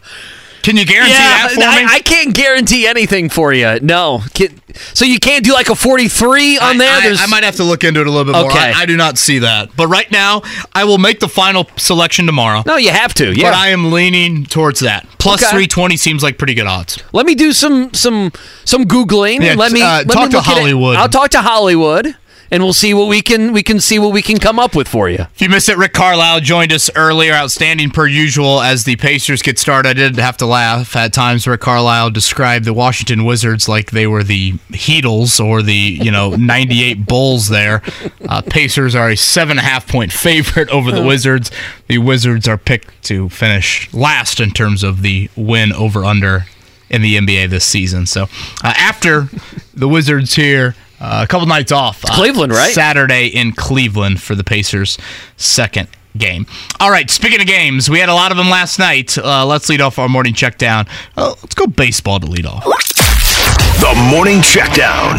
[0.65, 1.89] Can you guarantee Yeah, that for I, me?
[1.91, 3.79] I can't guarantee anything for you.
[3.81, 4.23] No.
[4.35, 4.59] Can-
[4.93, 6.89] so you can't do like a 43 on there?
[6.91, 8.51] I, I might have to look into it a little bit more.
[8.51, 8.73] Okay.
[8.75, 9.71] I, I do not see that.
[9.77, 10.43] But right now,
[10.73, 12.63] I will make the final selection tomorrow.
[12.67, 13.33] no, you have to.
[13.33, 13.51] Yeah.
[13.51, 15.07] But I am leaning towards that.
[15.19, 15.51] Plus Okay.
[15.51, 16.99] 320 seems like pretty good odds.
[17.13, 18.33] Let me do some some
[18.65, 19.43] some googling.
[19.43, 20.61] Yeah, let me uh, let talk me to look at it.
[20.61, 20.97] Hollywood.
[20.97, 22.17] I'll talk to Hollywood,
[22.51, 24.89] and we'll see what we can we can see what we can come up with
[24.89, 25.27] for you.
[25.35, 29.43] If you missed it, Rick Carlisle joined us earlier, outstanding per usual as the Pacers
[29.43, 29.89] get started.
[29.89, 31.47] I did have to laugh at times.
[31.47, 36.31] Rick Carlisle described the Washington Wizards like they were the Heatles or the you know
[36.37, 37.49] '98 Bulls.
[37.49, 37.83] There,
[38.29, 41.51] uh, Pacers are a seven and a half point favorite over the Wizards.
[41.87, 46.47] The Wizards are picked to finish last in terms of the win over under
[46.91, 48.07] in the NBA this season.
[48.07, 48.25] So
[48.63, 49.29] uh, after
[49.73, 50.75] the Wizards here.
[51.01, 52.05] Uh, a couple nights off.
[52.05, 52.73] uh, Cleveland, right?
[52.73, 54.97] Saturday in Cleveland for the Pacers'
[55.37, 56.47] second game.
[56.81, 59.19] All right, speaking of games, we had a lot of them last night.
[59.19, 60.87] Uh, let's lead off our morning check down.
[61.17, 62.65] Uh, let's go baseball to lead off.
[62.65, 65.19] The morning checkdown.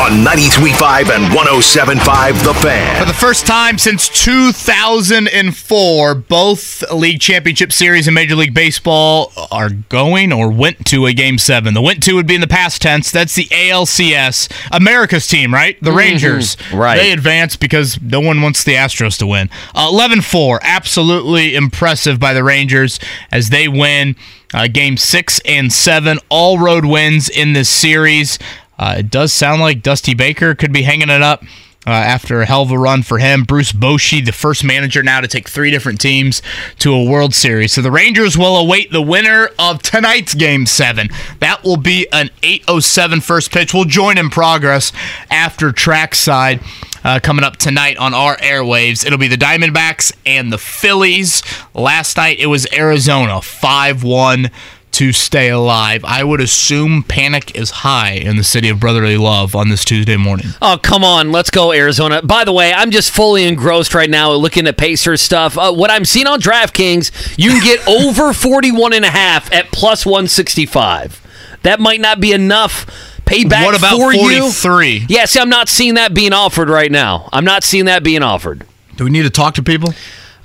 [0.00, 3.00] On 93.5 and 107.5 The Fan.
[3.00, 9.68] For the first time since 2004, both league championship series in Major League Baseball are
[9.68, 11.74] going or went to a game seven.
[11.74, 13.10] The went to would be in the past tense.
[13.10, 15.78] That's the ALCS, America's team, right?
[15.82, 16.56] The Rangers.
[16.72, 16.96] Right.
[16.96, 19.50] They advance because no one wants the Astros to win.
[19.76, 20.60] 11 4.
[20.62, 23.00] Absolutely impressive by the Rangers
[23.30, 24.16] as they win
[24.52, 26.18] uh, game six and seven.
[26.28, 28.36] All road wins in this series.
[28.80, 31.44] Uh, it does sound like Dusty Baker could be hanging it up.
[31.86, 35.20] Uh, after a hell of a run for him, Bruce Bochy, the first manager now
[35.20, 36.42] to take three different teams
[36.78, 37.72] to a World Series.
[37.72, 41.08] So the Rangers will await the winner of tonight's Game Seven.
[41.38, 43.72] That will be an 8:07 first pitch.
[43.72, 44.92] We'll join in progress
[45.30, 46.60] after trackside.
[47.02, 49.06] Uh, coming up tonight on our airwaves.
[49.06, 51.42] It'll be the Diamondbacks and the Phillies.
[51.72, 54.50] Last night it was Arizona 5 1
[54.92, 56.04] to stay alive.
[56.04, 60.16] I would assume panic is high in the city of brotherly love on this Tuesday
[60.16, 60.46] morning.
[60.60, 61.32] Oh, come on.
[61.32, 62.22] Let's go, Arizona.
[62.22, 65.56] By the way, I'm just fully engrossed right now looking at Pacers stuff.
[65.56, 69.70] Uh, what I'm seeing on DraftKings, you can get over 41 and a half at
[69.72, 71.26] plus 165.
[71.62, 72.86] That might not be enough
[73.24, 74.50] payback What about for you.
[74.50, 75.06] 43?
[75.08, 77.28] Yeah, see, I'm not seeing that being offered right now.
[77.32, 78.66] I'm not seeing that being offered.
[78.96, 79.94] Do we need to talk to people?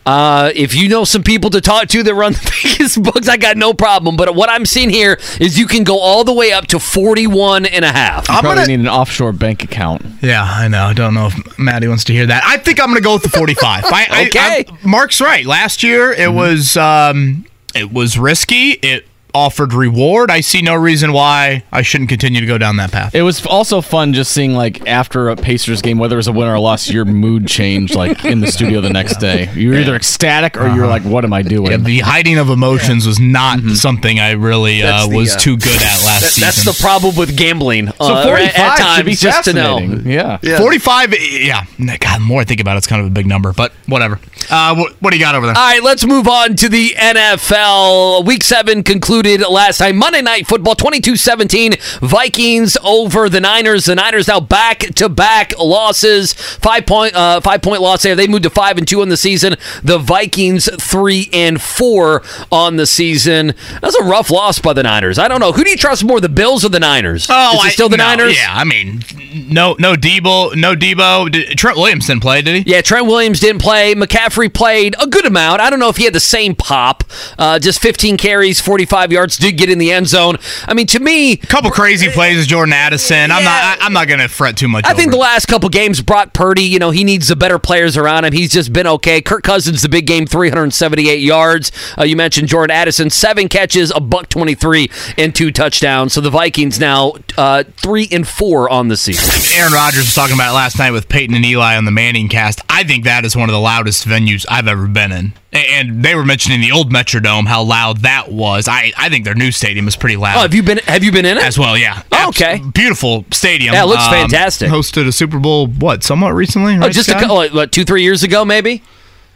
[0.05, 3.37] Uh, if you know some people to talk to that run the biggest books, I
[3.37, 4.15] got no problem.
[4.17, 7.65] But what I'm seeing here is you can go all the way up to 41
[7.65, 8.29] and a half.
[8.29, 10.03] You probably need an offshore bank account.
[10.21, 10.83] Yeah, I know.
[10.85, 12.43] I don't know if Maddie wants to hear that.
[12.45, 13.85] I think I'm going to go with the 45.
[13.85, 14.39] I, I- Okay.
[14.69, 15.45] I- Mark's right.
[15.45, 18.71] Last year it was um, it was risky.
[18.73, 19.05] It
[19.35, 20.31] offered reward.
[20.31, 23.13] I see no reason why I shouldn't continue to go down that path.
[23.13, 26.31] It was also fun just seeing like after a Pacers game, whether it was a
[26.31, 29.51] win or a loss, your mood changed like in the studio the next day.
[29.53, 32.37] You were either ecstatic or you were like, "What am I doing?" Yeah, the hiding
[32.37, 36.21] of emotions was not something I really uh, the, was uh, too good at last
[36.21, 36.41] That- season.
[36.41, 37.87] that's the problem with gambling.
[37.87, 39.77] so uh, forty-five at times, should be just to know.
[39.79, 40.11] fascinating.
[40.11, 40.37] Yeah.
[40.57, 41.65] 45, yeah.
[41.99, 44.19] God, the more I think about it, it's kind of a big number, but whatever.
[44.49, 45.55] Uh, what, what do you got over there?
[45.57, 48.25] All right, let's move on to the NFL.
[48.25, 49.95] Week seven concluded last night.
[49.95, 51.73] Monday Night Football 22 17.
[52.01, 53.85] Vikings over the Niners.
[53.85, 56.33] The Niners now back to back losses.
[56.33, 58.15] Five point, uh, five point loss there.
[58.15, 59.55] They moved to five and two on the season.
[59.83, 62.21] The Vikings three and four
[62.51, 63.53] on the season.
[63.81, 65.17] That's a rough loss by the Niners.
[65.19, 65.51] I don't know.
[65.51, 67.23] Who do you trust more, the Bills or the Niners?
[67.23, 68.37] Is it Oh, still the no, Niners?
[68.37, 69.01] Yeah, I mean,
[69.49, 71.31] no, no Debo, no Debo.
[71.31, 72.71] Did, Trent Williams didn't play, did he?
[72.71, 73.95] Yeah, Trent Williams didn't play.
[73.95, 75.61] McCaffrey played a good amount.
[75.61, 77.03] I don't know if he had the same pop.
[77.37, 80.37] Uh, just 15 carries, 45 yards, did get in the end zone.
[80.67, 83.31] I mean, to me, A couple crazy plays with Jordan Addison.
[83.31, 83.63] I'm not.
[83.63, 84.85] I, I'm not going to fret too much.
[84.85, 87.97] I think the last couple games, Brock Purdy, you know, he needs the better players
[87.97, 88.33] around him.
[88.33, 89.21] He's just been okay.
[89.21, 91.71] Kirk Cousins, the big game, 378 yards.
[91.97, 96.13] Uh, you mentioned Jordan Addison, seven catches, a buck 23, and two touchdowns.
[96.13, 99.59] So the Vikings now uh, three and four on the season.
[99.59, 102.61] Aaron Rodgers was talking about it last night with Peyton and Eli on the Manningcast.
[102.69, 105.33] I think that is one of the loudest venues I've ever been in.
[105.55, 108.67] A- And they were mentioning the old Metrodome, how loud that was.
[108.67, 110.37] I, I think their new stadium is pretty loud.
[110.37, 110.77] Oh, have you been?
[110.79, 111.43] Have you been in it?
[111.43, 112.03] as well, yeah.
[112.11, 112.61] Oh, Abs- okay.
[112.73, 113.73] Beautiful stadium.
[113.73, 114.69] Um, Yeah, it looks fantastic.
[114.69, 116.75] Hosted a Super Bowl, what, somewhat recently?
[116.75, 117.21] Oh, Right, just a Scott?
[117.21, 118.83] couple, what, what, two, three years ago, maybe.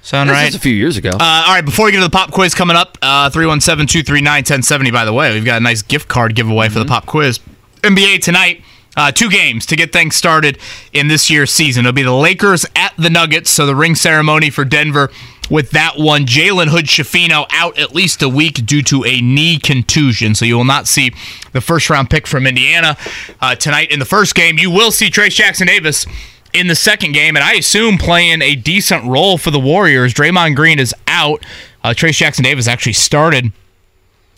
[0.01, 0.45] Sound This right?
[0.45, 1.09] was a few years ago.
[1.09, 1.17] Uh,
[1.47, 4.91] all right, before we get to the pop quiz coming up, uh, 317 239 1070,
[4.91, 6.89] by the way, we've got a nice gift card giveaway for the Mm-hmm.
[6.93, 7.39] pop quiz.
[7.83, 8.61] NBA tonight,
[8.95, 10.57] uh, two games to get things started
[10.93, 11.85] in this year's season.
[11.85, 15.11] It'll be the Lakers at the Nuggets, so the ring ceremony for Denver
[15.49, 16.25] with that one.
[16.25, 20.55] Jalen Hood Schifino out at least a week due to a knee contusion, so you
[20.57, 21.13] will not see
[21.51, 22.97] the first round pick from Indiana
[23.41, 24.57] uh, tonight in the first game.
[24.57, 26.05] You will see Trayce Jackson Davis
[26.53, 30.13] in the second game, and I assume playing a decent role for the Warriors.
[30.13, 31.45] Draymond Green is out.
[31.83, 33.51] Uh, Trayce Jackson Davis actually started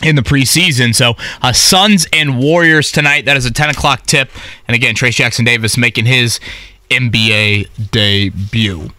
[0.03, 0.95] in the preseason.
[0.95, 3.25] So, uh, Suns and Warriors tonight.
[3.25, 4.29] That is a 10 o'clock tip.
[4.67, 6.39] And again, Trayce Jackson Davis making his
[6.89, 8.89] NBA debut.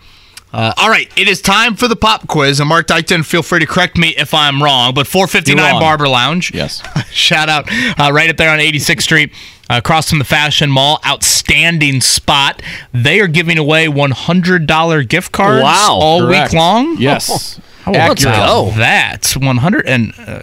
[0.53, 2.61] Uh, all right, it is time for the pop quiz.
[2.61, 6.53] And Mark Dykton, feel free to correct me if I'm wrong, but 459 Barber Lounge.
[6.55, 6.83] Yes.
[7.11, 7.67] Shout out
[7.99, 9.33] uh, right up there on 86th Street,
[9.71, 11.01] uh, across from the Fashion Mall.
[11.07, 12.61] Outstanding spot.
[12.93, 15.97] They are giving away $100 gift cards Wow.
[16.01, 16.53] all Correct.
[16.53, 16.97] week long.
[16.99, 17.59] Yes.
[17.83, 18.69] How Let's go.
[18.69, 20.43] is That 100 and uh,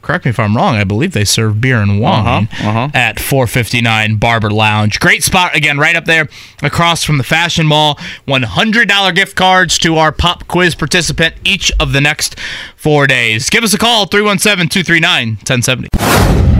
[0.00, 0.76] correct me if I'm wrong.
[0.76, 2.88] I believe they serve beer and wine Uh-huh, uh-huh.
[2.94, 4.98] at 459 Barber Lounge.
[4.98, 6.28] Great spot again, right up there
[6.62, 7.96] across from the Fashion Mall.
[8.26, 12.38] $100 gift cards to our pop quiz participant each of the next
[12.76, 13.50] four days.
[13.50, 16.57] Give us a call 317-239-1070.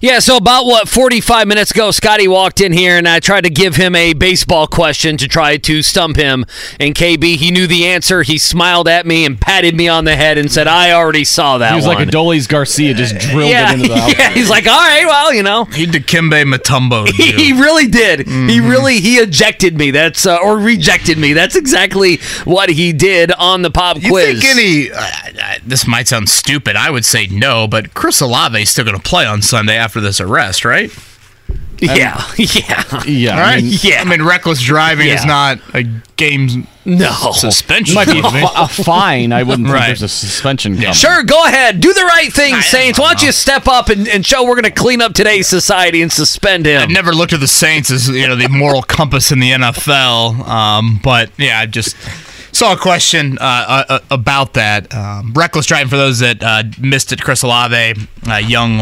[0.00, 3.50] Yeah, so about what 45 minutes ago, Scotty walked in here and I tried to
[3.50, 6.44] give him a baseball question to try to stump him.
[6.78, 8.22] And KB, he knew the answer.
[8.22, 11.58] He smiled at me and patted me on the head and said, "I already saw
[11.58, 11.96] that." He was one.
[11.96, 14.30] like a Dolly's Garcia, just drilled yeah, it into the yeah.
[14.30, 17.08] He's like, "All right, well, you know." He Dikembe Mutombo.
[17.38, 18.26] He really did.
[18.26, 19.90] He really he ejected me.
[19.90, 21.32] That's uh, or rejected me.
[21.32, 24.40] That's exactly what he did on the pop You quiz.
[24.40, 24.90] think any?
[24.90, 26.76] Uh, uh, this might sound stupid.
[26.76, 30.00] I would say no, but Chris Olave is still going to play on Sunday after
[30.00, 30.90] this arrest, right?
[31.80, 33.58] yeah, yeah, yeah, All right.
[33.58, 34.00] I mean, yeah.
[34.00, 35.84] I mean, reckless driving is not a
[36.16, 37.12] game no.
[37.32, 37.94] suspension.
[37.94, 38.40] might be a, to me.
[38.40, 39.32] fi- a fine.
[39.32, 39.74] I wouldn't Right.
[39.74, 40.92] think there's a suspension coming.
[40.92, 41.78] Sure, go ahead.
[41.80, 42.98] Do the right thing, I- Saints.
[42.98, 46.02] Why don't you step up and, and show we're going to clean up today's society
[46.02, 46.82] and suspend him?
[46.82, 50.46] I've never looked at the Saints as you know the moral compass in the NFL,
[50.48, 51.94] um, but yeah, I just
[52.52, 54.92] saw a question uh, uh, about that.
[54.92, 57.22] Um, reckless driving for those that uh, missed it.
[57.22, 57.94] Chris Olave,
[58.28, 58.80] uh, young.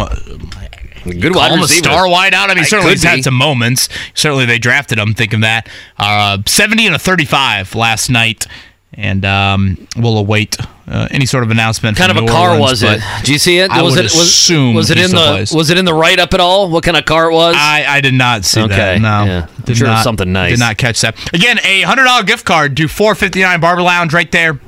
[1.12, 2.50] Good wide him a star wide out.
[2.50, 3.88] I mean, I certainly he's had some moments.
[4.14, 5.68] Certainly they drafted him thinking that.
[5.98, 8.46] Uh, 70 and a 35 last night,
[8.92, 10.56] and um, we'll await
[10.88, 11.96] uh, any sort of announcement.
[11.96, 13.00] kind of from a car Orleans, was it?
[13.24, 13.70] Do you see it?
[13.70, 15.52] I was would it was, assume was it in the plays.
[15.52, 16.70] was it in the write up at all?
[16.70, 17.56] What kind of car it was?
[17.58, 19.00] I, I did not see Okay, that.
[19.00, 19.46] No, yeah.
[19.58, 20.52] I'm did sure not, something nice.
[20.52, 21.16] Did not catch that.
[21.34, 24.60] Again, a hundred dollar gift card to 459 Barber Lounge right there,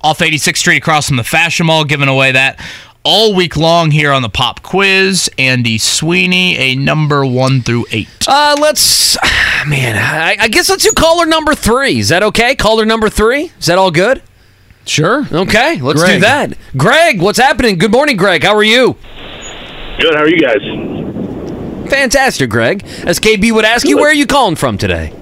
[0.00, 1.84] off 86th Street, across from the Fashion Mall.
[1.84, 2.58] Giving away that
[3.04, 5.30] all week long here on the Pop Quiz.
[5.38, 8.08] Andy Sweeney, a number one through eight.
[8.26, 9.16] Uh, let's,
[9.66, 11.98] man, I, I guess let's do caller number three.
[11.98, 12.54] Is that okay?
[12.54, 13.52] Caller number three?
[13.58, 14.22] Is that all good?
[14.84, 15.26] Sure.
[15.30, 16.54] Okay, let's do that.
[16.76, 17.78] Greg, what's happening?
[17.78, 18.42] Good morning, Greg.
[18.42, 18.96] How are you?
[20.00, 20.14] Good.
[20.14, 21.88] How are you guys?
[21.88, 22.82] Fantastic, Greg.
[23.04, 25.12] As KB would ask you, where are you calling from today?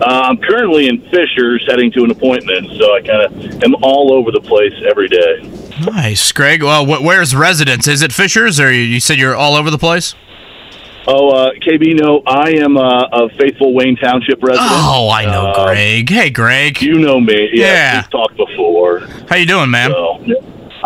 [0.00, 4.12] Uh, I'm currently in Fishers, heading to an appointment, so I kind of am all
[4.12, 5.50] over the place every day.
[5.86, 6.62] Nice, Greg.
[6.62, 7.88] Well, wh- where's residence?
[7.88, 10.14] Is it Fishers, or you- said you're all over the place?
[11.08, 14.68] Oh, uh, KB, no, I am uh, a faithful Wayne Township resident.
[14.72, 16.10] Oh, I know, Uh, Greg.
[16.10, 16.82] Hey, Greg.
[16.82, 17.48] You know me.
[17.52, 17.96] Yeah, Yeah.
[18.00, 19.00] we've talked before.
[19.28, 19.92] How you doing, man?
[19.92, 20.18] So,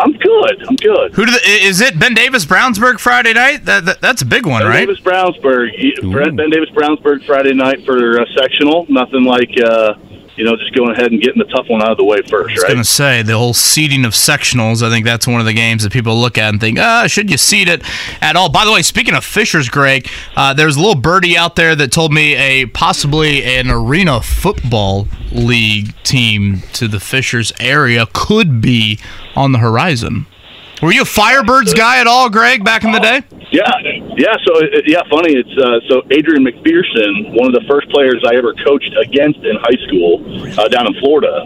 [0.01, 0.67] I'm good.
[0.67, 1.13] I'm good.
[1.13, 1.99] Who do the, is it?
[1.99, 3.65] Ben Davis Brownsburg Friday night.
[3.65, 4.87] That, that that's a big one, right?
[4.87, 4.87] Ben right?
[4.87, 5.69] Davis Brownsburg.
[5.77, 8.85] You- Ben Davis Brownsburg Friday night for uh, sectional.
[8.89, 9.93] Nothing like uh,
[10.41, 12.49] you know just going ahead and getting the tough one out of the way first,
[12.49, 12.71] I was right?
[12.71, 14.81] gonna say the whole seeding of sectionals.
[14.81, 17.29] I think that's one of the games that people look at and think, ah, should
[17.29, 17.83] you seed it
[18.21, 18.49] at all?
[18.49, 21.91] By the way, speaking of Fishers, Greg, uh, there's a little birdie out there that
[21.91, 28.97] told me a possibly an arena football league team to the Fishers area could be
[29.35, 30.25] on the horizon.
[30.81, 33.21] Were you a Firebirds guy at all, Greg, back in the day?
[33.51, 33.69] Yeah,
[34.17, 34.33] yeah.
[34.45, 34.53] So
[34.85, 35.33] yeah, funny.
[35.35, 39.55] It's uh, so Adrian McPherson, one of the first players I ever coached against in
[39.61, 40.23] high school
[40.59, 41.45] uh, down in Florida.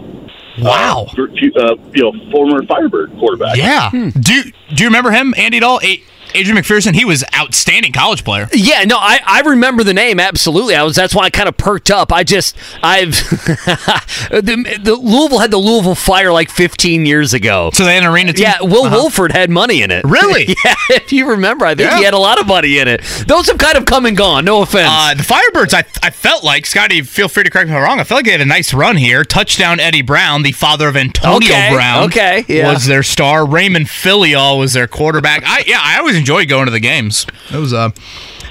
[0.58, 1.06] Wow.
[1.18, 3.56] Uh, uh, you know, former Firebird quarterback.
[3.56, 3.90] Yeah.
[3.90, 4.42] Do Do
[4.82, 5.58] you remember him, Andy?
[5.58, 5.80] At all?
[5.82, 6.02] A-
[6.36, 6.94] Adrian McPherson.
[6.94, 8.48] He was outstanding college player.
[8.52, 10.74] Yeah, no, I, I remember the name absolutely.
[10.74, 12.12] I was that's why I kind of perked up.
[12.12, 13.10] I just I've
[14.30, 17.70] the, the Louisville had the Louisville Fire like 15 years ago.
[17.72, 18.42] So they had an arena team.
[18.44, 18.96] Yeah, Will Uh-huh.
[18.96, 20.04] Wolford had money in it.
[20.16, 20.46] Really?
[20.64, 23.02] yeah, if you remember, I think he had a lot of money in it.
[23.26, 24.44] Those have kind of come and gone.
[24.46, 24.88] No offense.
[24.90, 27.84] Uh, the Firebirds, I, I felt like, Scotty, feel free to correct me if I'm
[27.84, 28.00] wrong.
[28.00, 29.24] I felt like they had a nice run here.
[29.24, 32.72] Touchdown Eddie Brown, the father of Antonio Okay, Brown, okay, yeah.
[32.72, 33.46] was their star.
[33.46, 35.42] Raymond Philyaw was their quarterback.
[35.44, 37.24] I Yeah, I always enjoyed going to the games.
[37.52, 37.92] It was a.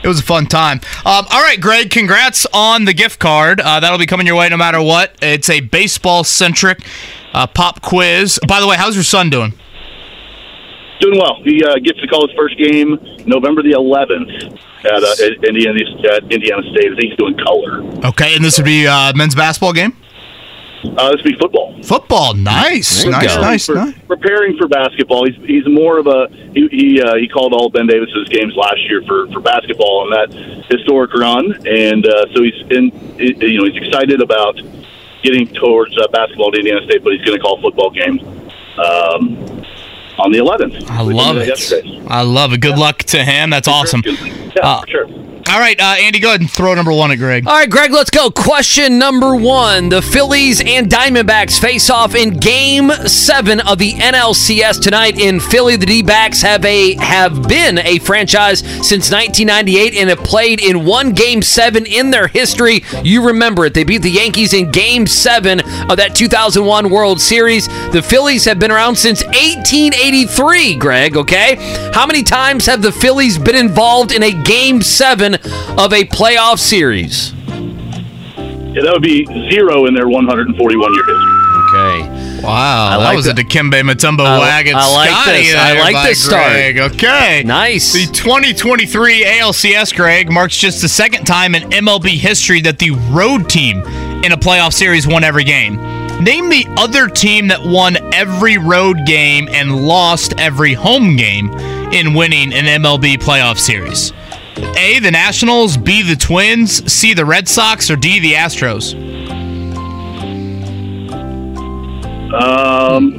[0.02, 0.81] It was a fun time.
[1.03, 3.60] Um, all right, Greg, congrats on the gift card.
[3.60, 5.15] Uh, that'll be coming your way no matter what.
[5.19, 6.85] It's a baseball centric
[7.34, 8.39] uh, pop quiz.
[8.47, 9.53] By the way, how's your son doing?
[10.99, 11.41] Doing well.
[11.43, 15.80] He uh, gets to call his first game November the 11th at, uh, at Indiana,
[16.14, 16.91] at Indiana State.
[16.91, 17.81] I think he's doing color.
[18.07, 19.97] Okay, and this would be uh, men's basketball game.
[20.98, 21.82] Uh, this would be football.
[21.84, 23.94] Football, nice, nice, nice, For- nice.
[24.07, 27.88] Preparing for basketball, he's he's more of a he he, uh, he called all Ben
[27.88, 32.60] Davis's games last year for, for basketball on that historic run, and uh, so he's
[32.72, 34.60] in you know he's excited about
[35.24, 38.22] getting towards uh, basketball at Indiana State, but he's going to call football games
[38.78, 39.38] um,
[40.20, 40.88] on the 11th.
[40.90, 41.48] I love it.
[41.48, 42.02] yesterday.
[42.07, 42.62] I love it.
[42.62, 43.49] Good luck to him.
[43.49, 44.03] That's awesome.
[44.06, 45.07] Yeah, for sure.
[45.48, 47.48] All right, uh, Andy, go ahead and throw number one at Greg.
[47.48, 48.32] All right, Greg, let's go.
[48.32, 49.90] Question number one.
[49.90, 55.76] The Phillies and Diamondbacks face off in game seven of the NLCS tonight in Philly.
[55.76, 60.84] The D backs have a have been a franchise since 1998 and have played in
[60.84, 62.84] one game seven in their history.
[63.04, 63.76] You remember it.
[63.76, 65.60] They beat the Yankees in game seven
[65.90, 67.68] of that 2001 World Series.
[67.92, 71.56] The Phillies have been around since 1883, Greg, okay?
[71.94, 75.35] How many times have the Phillies been involved in a game seven
[75.78, 77.34] of a playoff series?
[78.74, 81.32] Yeah, that would be zero in their 141 year history.
[81.68, 82.41] Okay.
[82.44, 84.76] Wow, that like was the- a Dikembe Mutombo I- wagon.
[84.76, 85.56] I like Scotty this.
[85.56, 86.52] I like this start.
[86.52, 86.78] Greg.
[86.80, 87.44] Okay.
[87.45, 87.94] Nice.
[87.94, 93.49] The 2023 ALCS, Greg, marks just the second time in MLB history that the road
[93.49, 93.80] team
[94.24, 95.76] in a playoff series won every game.
[96.24, 101.49] Name the other team that won every road game and lost every home game
[101.91, 104.14] in winning an MLB playoff series.
[104.57, 108.94] A, the Nationals, B, the Twins, C, the Red Sox, or D, the Astros?
[112.34, 113.11] Um,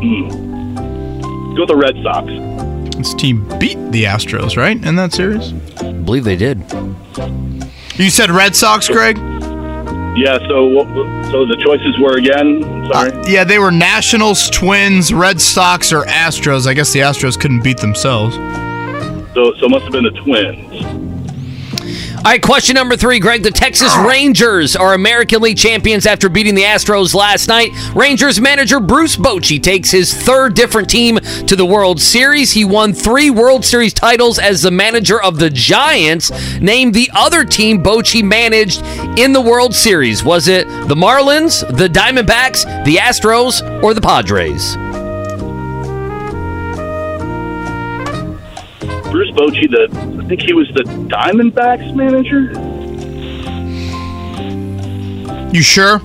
[0.00, 1.54] hmm.
[1.54, 2.96] Go with the Red Sox.
[2.96, 5.52] This team beat the Astros, right, in that series?
[5.82, 6.58] I believe they did.
[7.96, 9.16] You said Red Sox, Greg?
[10.16, 10.38] Yeah.
[10.48, 10.84] So
[11.30, 12.62] so the choices were again.
[12.90, 13.10] Sorry.
[13.30, 16.66] Yeah, they were Nationals, Twins, Red Sox, or Astros.
[16.66, 18.36] I guess the Astros couldn't beat themselves.
[19.36, 21.06] So so it must have been the Twins.
[22.16, 23.42] All right, question number three, Greg.
[23.44, 24.04] The Texas ah.
[24.08, 27.70] Rangers are American League champions after beating the Astros last night.
[27.94, 32.50] Rangers manager Bruce Bochy takes his third different team to the World Series.
[32.50, 36.32] He won three World Series titles as the manager of the Giants.
[36.58, 38.82] Name the other team Bochy managed
[39.16, 40.24] in the World Series.
[40.24, 44.76] Was it the Marlins, the Diamondbacks, the Astros, or the Padres?
[49.16, 49.88] Bruce Bochy, the
[50.22, 52.52] I think he was the Diamondbacks manager.
[55.54, 56.02] You sure?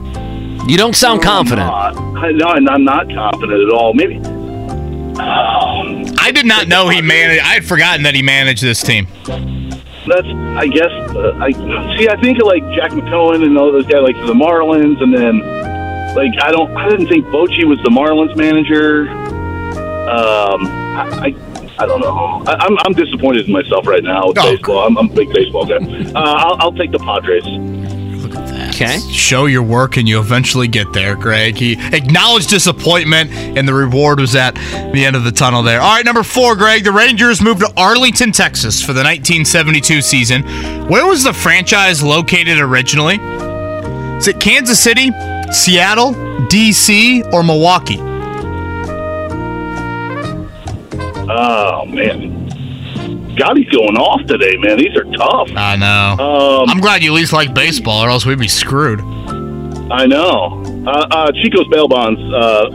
[0.66, 1.68] You don't sound confident.
[1.68, 1.98] Not.
[1.98, 3.94] I, no, I'm not confident at all.
[3.94, 4.22] Maybe.
[6.20, 7.42] I did not know he managed.
[7.42, 9.08] I had forgotten that he managed this team.
[9.26, 11.52] That's, I guess, uh, I
[11.98, 12.08] see.
[12.08, 15.40] I think of like Jack McKeon and all those guys, like the Marlins, and then
[16.16, 19.10] like I don't, I didn't think Bochy was the Marlins manager.
[20.10, 20.66] Um,
[20.96, 21.51] I, I,
[21.82, 22.44] I don't know.
[22.46, 24.86] I, I'm, I'm disappointed in myself right now with baseball.
[24.86, 25.78] I'm, I'm a big baseball guy.
[25.78, 27.44] Uh, I'll, I'll take the Padres.
[27.44, 28.76] Look at that.
[28.76, 29.00] Okay.
[29.12, 31.58] Show your work and you eventually get there, Greg.
[31.58, 34.54] He acknowledged disappointment, and the reward was at
[34.94, 35.82] the end of the tunnel there.
[35.82, 36.84] All right, number four, Greg.
[36.84, 40.44] The Rangers moved to Arlington, Texas for the 1972 season.
[40.88, 43.16] Where was the franchise located originally?
[44.18, 45.10] Is it Kansas City,
[45.52, 46.14] Seattle,
[46.48, 48.11] D.C., or Milwaukee?
[51.34, 54.78] Oh man, God, he's going off today, man.
[54.78, 55.50] These are tough.
[55.56, 56.24] I know.
[56.24, 59.00] Um, I'm glad you at least like baseball, or else we'd be screwed.
[59.00, 60.64] I know.
[60.86, 62.70] Uh, uh, Chico's bail bonds, uh,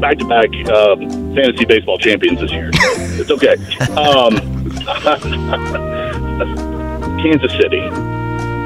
[0.00, 0.96] back-to-back uh,
[1.34, 2.70] fantasy baseball champions this year.
[2.72, 3.54] it's okay.
[3.94, 4.34] Um,
[7.22, 7.78] Kansas City.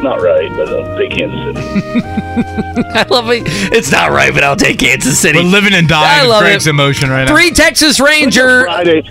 [0.03, 2.03] Not right, but I'll take Kansas City.
[2.95, 3.43] I love it.
[3.73, 5.39] It's not right, but I'll take Kansas City.
[5.39, 6.71] We're living and I dying with love Greg's it.
[6.71, 7.35] emotion right now.
[7.35, 8.63] Three Texas Ranger.
[8.65, 9.03] Friday.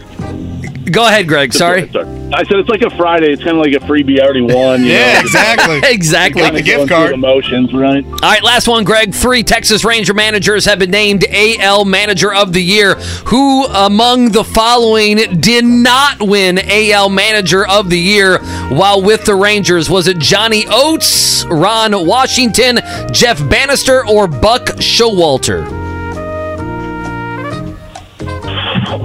[0.91, 1.52] Go ahead, Greg.
[1.53, 1.84] Sorry.
[1.84, 3.32] I said it's like a Friday.
[3.32, 4.20] It's kind of like a freebie.
[4.20, 4.82] I already won.
[4.84, 5.20] you Yeah, know?
[5.22, 5.82] exactly.
[5.84, 6.41] exactly.
[6.44, 8.03] Kinda going through Emotions, right?
[8.06, 9.14] All right, last one, Greg.
[9.14, 12.95] Three Texas Ranger managers have been named AL Manager of the Year.
[13.28, 18.40] Who among the following did not win AL Manager of the Year
[18.70, 19.90] while with the Rangers?
[19.90, 22.80] Was it Johnny Oates, Ron Washington,
[23.12, 25.85] Jeff Banister, or Buck Showalter?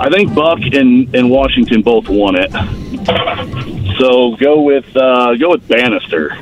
[0.01, 2.51] I think Buck and, and Washington both won it.
[3.99, 6.39] So go with uh, go with Banister.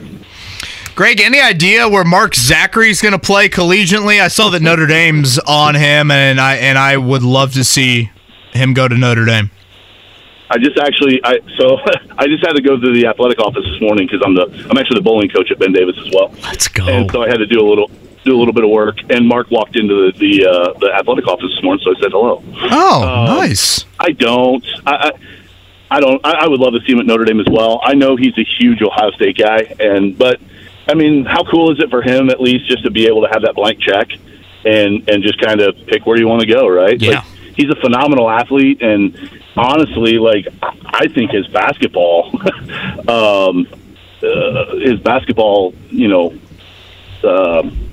[0.95, 4.21] Greg, any idea where Mark Zachary's going to play collegiately?
[4.21, 8.11] I saw that Notre Dame's on him, and I and I would love to see
[8.53, 9.51] him go to Notre Dame.
[10.51, 11.79] I just actually I so
[12.19, 14.79] I just had to go to the athletic office this morning because I'm the I'm
[14.79, 16.33] actually the bowling coach at Ben Davis as well.
[16.45, 16.87] Let's go.
[16.87, 17.91] And so I had to do a little
[18.29, 21.27] do a little bit of work, and Mark walked into the the, uh, the athletic
[21.27, 22.43] office this morning, so I said hello.
[22.71, 23.85] Oh, Um, nice.
[23.99, 24.65] I don't.
[24.87, 25.11] I, I,
[25.91, 26.21] I don't.
[26.25, 27.81] I, I would love to see him at Notre Dame as well.
[27.83, 30.41] I know he's a huge Ohio State guy, and but
[30.87, 33.29] I mean, how cool is it for him at least just to be able to
[33.33, 34.09] have that blank check
[34.65, 37.01] and and just kind of pick where you want to go, right?
[37.01, 37.21] Yeah.
[37.21, 37.25] Like,
[37.57, 39.17] he's a phenomenal athlete, and
[39.57, 42.31] honestly, like I think his basketball,
[43.09, 43.67] um,
[44.23, 46.35] uh, his basketball, you know.
[47.25, 47.91] Um,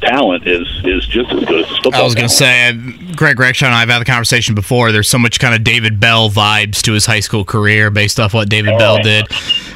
[0.00, 2.00] talent is is just as good as his football.
[2.00, 2.72] I was going to say,
[3.14, 4.92] Greg Rexon and I have had the conversation before.
[4.92, 8.34] There's so much kind of David Bell vibes to his high school career based off
[8.34, 9.26] what David oh, Bell did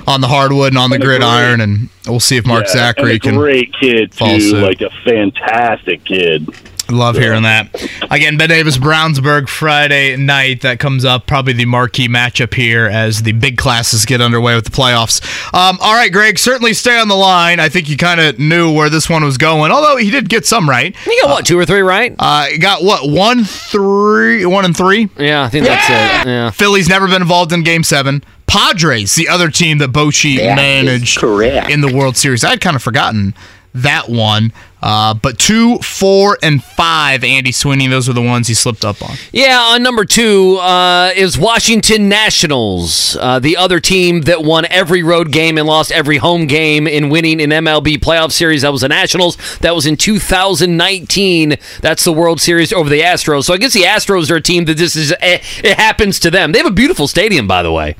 [0.06, 1.60] on the hardwood and on the gridiron.
[1.60, 3.34] And we'll see if Mark Yeah, Zachary and a can.
[3.36, 4.62] great kid too, suit.
[4.62, 6.48] like a fantastic kid.
[6.92, 7.68] Love hearing that.
[8.10, 10.62] Again, Ben Davis, Brownsburg, Friday night.
[10.62, 14.64] That comes up, probably the marquee matchup here as the big classes get underway with
[14.64, 15.22] the playoffs.
[15.54, 17.60] Um, all right, Greg, certainly stay on the line.
[17.60, 20.46] I think you kind of knew where this one was going, although he did get
[20.46, 20.94] some right.
[21.06, 22.14] You got what, two or three right?
[22.18, 25.08] Uh, got what, one, three, one and three?
[25.18, 26.28] Yeah, I think that's it.
[26.28, 26.50] Yeah.
[26.50, 28.22] Philly's never been involved in Game Seven.
[28.46, 32.42] Padres, the other team that Bochy managed in the World Series.
[32.42, 33.32] I'd kind of forgotten
[33.74, 34.52] that one.
[34.82, 39.02] Uh, but two, four, and five, Andy Sweeney, those were the ones he slipped up
[39.02, 39.14] on.
[39.30, 45.02] Yeah, on number two uh, is Washington Nationals, uh, the other team that won every
[45.02, 48.62] road game and lost every home game in winning an MLB playoff series.
[48.62, 49.36] That was the Nationals.
[49.58, 51.56] That was in 2019.
[51.82, 53.44] That's the World Series over the Astros.
[53.44, 56.30] So I guess the Astros are a team that this is eh, it happens to
[56.30, 56.52] them.
[56.52, 57.96] They have a beautiful stadium, by the way.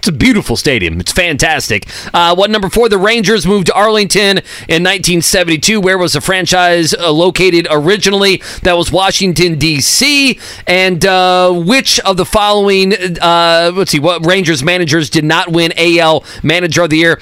[0.00, 0.98] It's a beautiful stadium.
[0.98, 1.86] It's fantastic.
[2.14, 2.88] Uh, what number four?
[2.88, 5.78] The Rangers moved to Arlington in 1972.
[5.78, 8.42] Where was the franchise uh, located originally?
[8.62, 10.40] That was Washington D.C.
[10.66, 12.94] And uh, which of the following?
[13.20, 13.98] Uh, let's see.
[14.00, 17.20] What Rangers managers did not win AL Manager of the Year?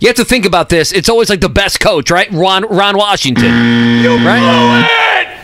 [0.00, 0.90] You have to think about this.
[0.90, 2.28] It's always like the best coach, right?
[2.32, 3.52] Ron Ron Washington,
[4.24, 5.38] right?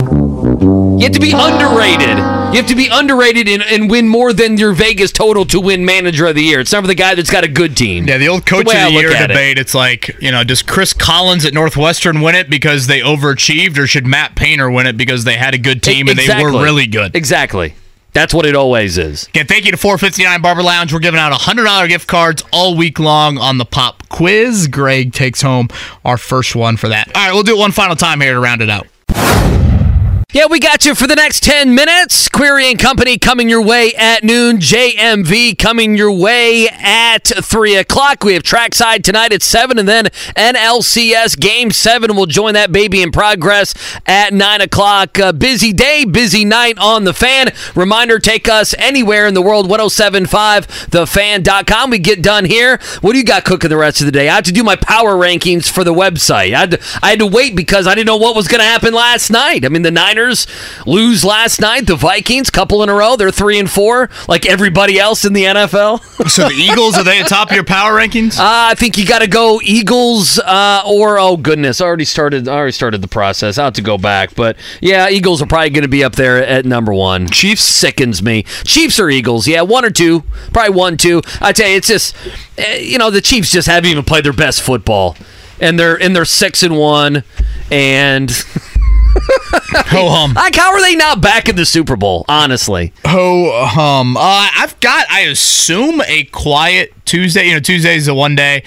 [0.99, 2.42] You have to be underrated.
[2.53, 5.87] You have to be underrated and, and win more than your Vegas total to win
[5.87, 6.61] Manager of the Year.
[6.61, 8.07] It's never the guy that's got a good team.
[8.07, 9.27] Yeah, the old coach way of the year at it.
[9.29, 9.59] debate.
[9.59, 13.87] It's like, you know, does Chris Collins at Northwestern win it because they overachieved, or
[13.87, 16.87] should Matt Painter win it because they had a good team and they were really
[16.87, 17.17] good?
[17.17, 17.75] Exactly.
[18.13, 19.27] That's what it always is.
[19.29, 20.93] Again, thank you to 459 Barber Lounge.
[20.93, 24.69] We're giving out $100 gift cards all week long on the pop quiz.
[24.69, 25.69] Greg takes home
[26.05, 27.09] our first one for that.
[27.17, 28.87] All right, we'll do it one final time here to round it out.
[30.35, 32.31] Yeah, we got you for the next 10 minutes.
[32.31, 34.57] Query and Company coming your way at noon.
[34.57, 38.25] JMV coming your way at 3 o'clock.
[38.25, 43.03] We have trackside tonight at 7, and then NLCS Game 7 will join that baby
[43.03, 43.75] in progress
[44.07, 45.19] at 9 o'clock.
[45.19, 47.53] Uh, busy day, busy night on The Fan.
[47.75, 51.91] Reminder take us anywhere in the world 1075thefan.com.
[51.91, 52.81] We get done here.
[53.03, 54.31] What do you got cooking the rest of the day?
[54.31, 56.55] I have to do my power rankings for the website.
[56.55, 58.67] I had to, I had to wait because I didn't know what was going to
[58.67, 59.67] happen last night.
[59.67, 60.22] I mean, the Niners
[60.87, 61.87] lose last night.
[61.87, 65.45] The Vikings, couple in a row, they're three and four, like everybody else in the
[65.45, 66.01] NFL.
[66.33, 68.39] So the Eagles, are they at top of your power rankings?
[68.39, 72.49] Uh, I think you got to go Eagles uh, or oh goodness, I already started.
[72.49, 73.59] I already started the process.
[73.59, 76.39] I have to go back, but yeah, Eagles are probably going to be up there
[76.39, 77.29] at number one.
[77.29, 78.45] Chiefs sickens me.
[78.65, 79.49] Chiefs or Eagles?
[79.49, 80.23] Yeah, one or two,
[80.53, 81.23] probably one, two.
[81.41, 82.17] I tell you, it's just
[82.57, 85.17] eh, you know the Chiefs just haven't even played their best football,
[85.61, 87.25] and they're and they're six and one,
[87.71, 88.31] and
[89.15, 90.33] Ho hum.
[90.37, 92.25] like how are they not back in the Super Bowl?
[92.29, 94.17] Honestly, Ho hum.
[94.17, 97.47] Uh, I've got, I assume, a quiet Tuesday.
[97.47, 98.63] You know, Tuesday is a one day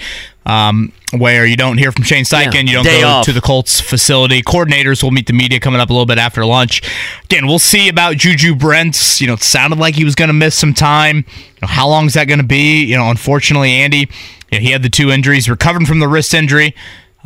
[0.46, 2.54] um, where you don't hear from Shane Steichen.
[2.54, 3.24] Yeah, you don't go off.
[3.26, 4.42] to the Colts facility.
[4.42, 6.82] Coordinators will meet the media coming up a little bit after lunch.
[7.24, 9.20] Again, we'll see about Juju Brents.
[9.20, 11.18] You know, it sounded like he was going to miss some time.
[11.18, 12.84] You know, how long is that going to be?
[12.84, 14.08] You know, unfortunately, Andy,
[14.50, 16.74] you know, he had the two injuries, recovering from the wrist injury.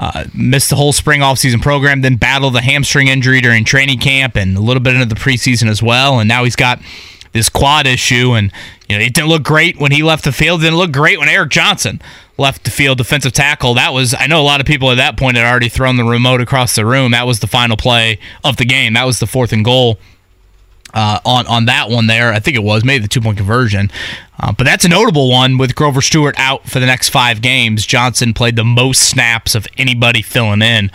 [0.01, 4.35] Uh, missed the whole spring offseason program, then battled the hamstring injury during training camp
[4.35, 6.19] and a little bit into the preseason as well.
[6.19, 6.81] And now he's got
[7.33, 8.51] this quad issue, and
[8.89, 10.63] you know it didn't look great when he left the field.
[10.63, 12.01] Didn't look great when Eric Johnson
[12.39, 13.75] left the field, defensive tackle.
[13.75, 16.05] That was I know a lot of people at that point had already thrown the
[16.05, 17.13] remote across the room.
[17.13, 18.95] That was the final play of the game.
[18.95, 19.99] That was the fourth and goal
[20.95, 22.33] uh, on on that one there.
[22.33, 23.91] I think it was maybe the two point conversion,
[24.39, 27.87] uh, but that's a notable one with Grover Stewart out for the next five games.
[27.87, 30.91] Johnson played the most snaps of anybody filling in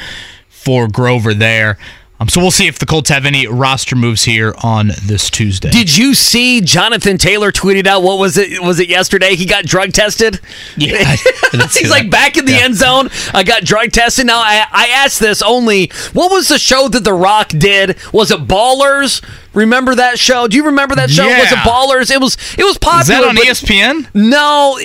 [0.50, 1.78] for Grover there.
[2.18, 5.70] Um, so we'll see if the Colts have any roster moves here on this Tuesday.
[5.70, 9.36] Did you see Jonathan Taylor tweeted out what was it was it yesterday?
[9.36, 10.40] He got drug tested.
[10.78, 11.16] Yeah,
[11.52, 13.10] He's like back in the end zone.
[13.34, 14.28] I got drug tested.
[14.28, 15.92] Now I I asked this only.
[16.14, 17.98] What was the show that The Rock did?
[18.14, 19.22] Was it Ballers?
[19.56, 20.48] Remember that show?
[20.48, 21.26] Do you remember that show?
[21.26, 22.12] Was it Ballers?
[22.12, 22.38] It was.
[22.58, 23.02] It was popular.
[23.02, 24.08] Is that on ESPN?
[24.14, 24.78] No.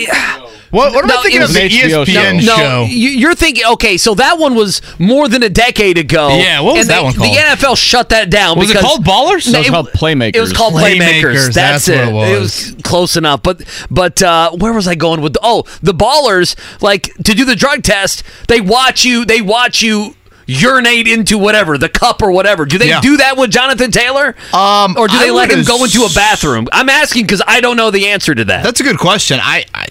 [0.70, 1.52] What, what am No, I thinking of?
[1.52, 2.82] The an HBO ESPN no, show.
[2.88, 3.96] you- you're thinking okay.
[3.96, 6.28] So that one was more than a decade ago.
[6.38, 7.34] Yeah, what was and that they- one called?
[7.34, 8.56] The NFL shut that down.
[8.56, 9.50] Was it called Ballers?
[9.52, 10.36] No, it was called Playmakers.
[10.36, 11.54] It was called Playmakers, Playmakers.
[11.54, 12.12] That's, that's it.
[12.12, 12.76] what it was.
[12.84, 13.42] close enough.
[13.42, 15.32] But but uh, where was I going with?
[15.32, 16.54] The, oh, the Ballers.
[16.80, 19.24] Like to do the drug test, they watch you.
[19.24, 20.14] They watch you.
[20.50, 22.64] Urinate into whatever the cup or whatever.
[22.66, 23.00] Do they Yeah.
[23.00, 24.34] do that with Jonathan Taylor?
[24.52, 26.66] Um, or do they I let him go into a bathroom?
[26.72, 28.64] I'm asking because I don't know the answer to that.
[28.64, 29.38] That's a good question.
[29.40, 29.86] I I,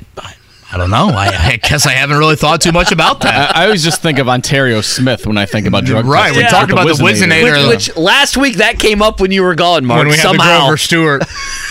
[0.71, 1.07] I don't know.
[1.09, 3.55] I, I guess I haven't really thought too much about that.
[3.55, 6.43] I, I always just think of Onterrio Smith when I think about drug Right, testing.
[6.43, 7.67] we talked about the Whizzinator.
[7.69, 9.97] which, which last week that came up when you were gone, Mark.
[9.99, 10.59] when we had the somehow.
[10.67, 11.21] Grover Stewart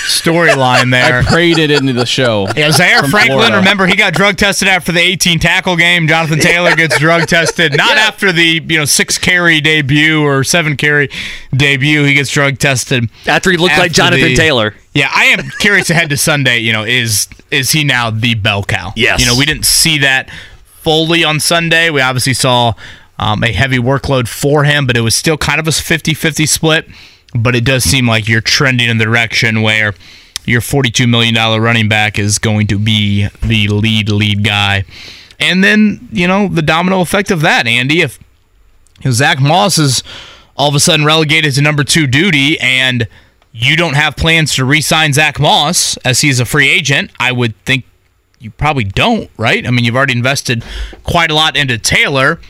[0.07, 1.18] storyline there.
[1.20, 2.49] I prayed it into the show.
[2.57, 3.57] Yeah, Zaire Franklin, Florida.
[3.59, 6.09] remember he got drug tested after the 18 tackle game.
[6.09, 10.77] Jonathan Taylor gets drug tested not after the you know six carry debut or seven
[10.77, 11.09] carry
[11.55, 12.05] debut.
[12.05, 14.75] He gets drug tested After he looked like Jonathan the- Taylor.
[14.94, 16.59] Yeah, I am curious ahead to Sunday.
[16.59, 18.93] You know, is is he now the bell cow?
[18.97, 19.20] Yes.
[19.20, 20.31] You know, we didn't see that
[20.65, 21.91] fully on Sunday.
[21.91, 22.75] We obviously saw
[23.18, 26.89] um, a heavy workload for him, but it was still kind of a 50-50 split.
[27.35, 29.94] But it does seem like you're trending in the direction where
[30.47, 34.85] your $42 million running back is going to be the lead lead guy.
[35.39, 38.18] And then, you know, the domino effect of that, Andy, if
[39.10, 40.02] Zach Moss is
[40.57, 43.07] all of a sudden relegated to number two duty and
[43.61, 47.57] you don't have plans to re-sign Zach Moss as he's a free agent, I would
[47.65, 47.85] think
[48.39, 49.67] you probably don't, right?
[49.67, 50.65] I mean, you've already invested
[51.03, 52.41] quite a lot into Taylor.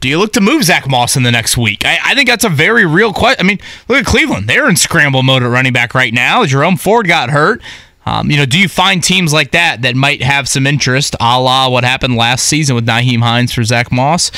[0.00, 1.84] Do you look to move Zach Moss in the next week?
[1.84, 3.44] I, I think that's a very real question.
[3.44, 6.44] I mean, look at Cleveland; they're in scramble mode at running back right now.
[6.46, 7.62] Jerome Ford got hurt.
[8.04, 11.40] Um, you know, do you find teams like that that might have some interest, a
[11.40, 14.32] la what happened last season with Nyheim Hines for Zach Moss?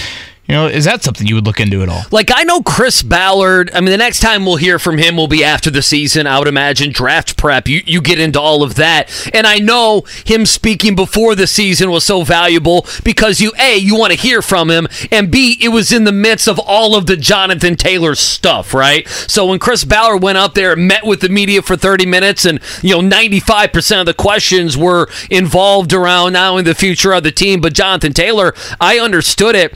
[0.46, 2.02] You know, is that something you would look into at all?
[2.10, 3.70] Like I know Chris Ballard.
[3.72, 6.26] I mean, the next time we'll hear from him will be after the season.
[6.26, 7.66] I would imagine draft prep.
[7.66, 11.90] You you get into all of that, and I know him speaking before the season
[11.90, 15.70] was so valuable because you a you want to hear from him, and b it
[15.70, 19.08] was in the midst of all of the Jonathan Taylor stuff, right?
[19.08, 22.44] So when Chris Ballard went up there and met with the media for thirty minutes,
[22.44, 26.74] and you know ninety five percent of the questions were involved around not only the
[26.74, 29.74] future of the team but Jonathan Taylor, I understood it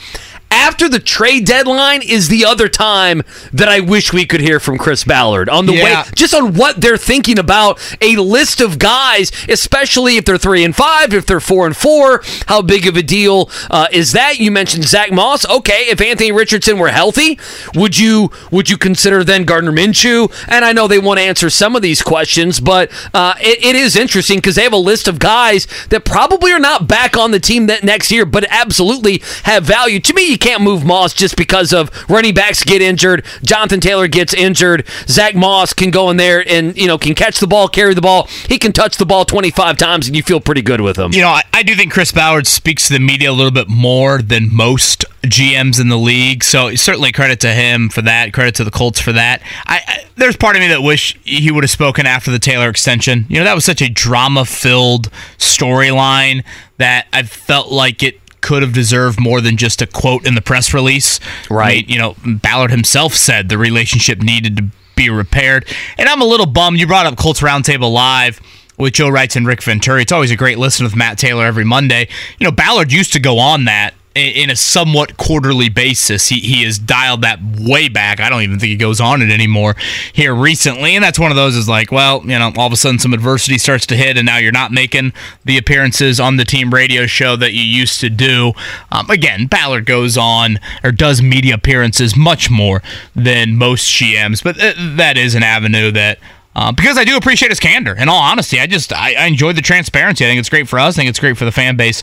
[0.51, 4.78] after the trade deadline is the other time that I wish we could hear from
[4.78, 6.02] Chris Ballard on the Yeah.
[6.02, 10.65] way, just on what they're thinking about a list of guys, especially if they're three
[10.65, 12.23] and five, if they're four and four.
[12.47, 14.39] How big of a deal uh, is that?
[14.39, 15.47] You mentioned Zach Moss.
[15.49, 17.39] Okay, if Anthony Richardson were healthy,
[17.75, 20.33] would you would you consider then Gardner Minshew?
[20.49, 23.77] And I know they want to answer some of these questions, but uh, it, it
[23.77, 27.31] is interesting because they have a list of guys that probably are not back on
[27.33, 30.01] the team that next year, but absolutely have value.
[30.01, 33.25] To me, you can't move Moss just because of running backs get injured.
[33.42, 34.86] Jonathan Taylor gets injured.
[35.08, 38.00] Zach Moss can go in there and you know can catch the ball, carry the
[38.00, 38.28] ball.
[38.49, 41.12] He can touch the ball 25 times, and you feel pretty good with him.
[41.12, 43.68] You know, I, I do think Chris Ballard speaks to the media a little bit
[43.68, 46.44] more than most GMs in the league.
[46.44, 48.33] So certainly credit to him for that.
[48.33, 49.42] Credit to the Colts for that.
[49.67, 52.68] I, I there's part of me that wish he would have spoken after the Taylor
[52.68, 53.26] extension.
[53.28, 56.44] You know, that was such a drama-filled storyline
[56.76, 60.42] that I felt like it could have deserved more than just a quote in the
[60.42, 61.20] press release.
[61.50, 61.70] Right.
[61.70, 64.65] I mean, you know, Ballard himself said the relationship needed to
[64.97, 65.67] be repaired.
[65.97, 66.81] And I'm a little bummed.
[66.81, 68.41] You brought up Colts Roundtable Live
[68.78, 70.02] with Joe Wrights and Rick Venturi.
[70.02, 72.08] It's always a great listen with Matt Taylor every Monday.
[72.39, 76.28] You know, Ballard used to go on that in a somewhat quarterly basis.
[76.28, 78.20] He, he has dialed that way back.
[78.20, 79.76] I don't even think he goes on it anymore
[80.12, 80.94] here recently.
[80.94, 83.14] And that's one of those is like, well, you know, all of a sudden some
[83.14, 85.12] adversity starts to hit, and now you're not making
[85.44, 88.52] the appearances on the team radio show that you used to do.
[88.90, 92.82] Um, again, Ballard goes on or does media appearances much more
[93.14, 96.18] than most GMs, but th- that is an avenue that.
[96.56, 97.94] Uh, because I do appreciate his candor.
[97.94, 100.24] In all honesty, I just I, I enjoy the transparency.
[100.24, 100.97] I think it's great for us.
[100.97, 102.02] I think it's great for the fan base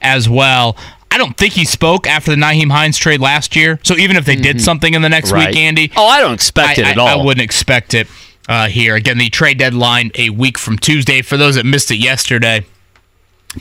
[0.00, 0.76] as well.
[1.12, 3.78] I don't think he spoke after the Nyheim Hines trade last year.
[3.82, 5.48] So even if they did something in the next Right.
[5.50, 7.08] week, Andy, Oh, I don't expect it at I- all.
[7.20, 8.08] I wouldn't expect it
[8.48, 8.94] uh, here.
[8.96, 11.22] Again, the trade deadline a week from Tuesday.
[11.22, 12.64] For those that missed it yesterday,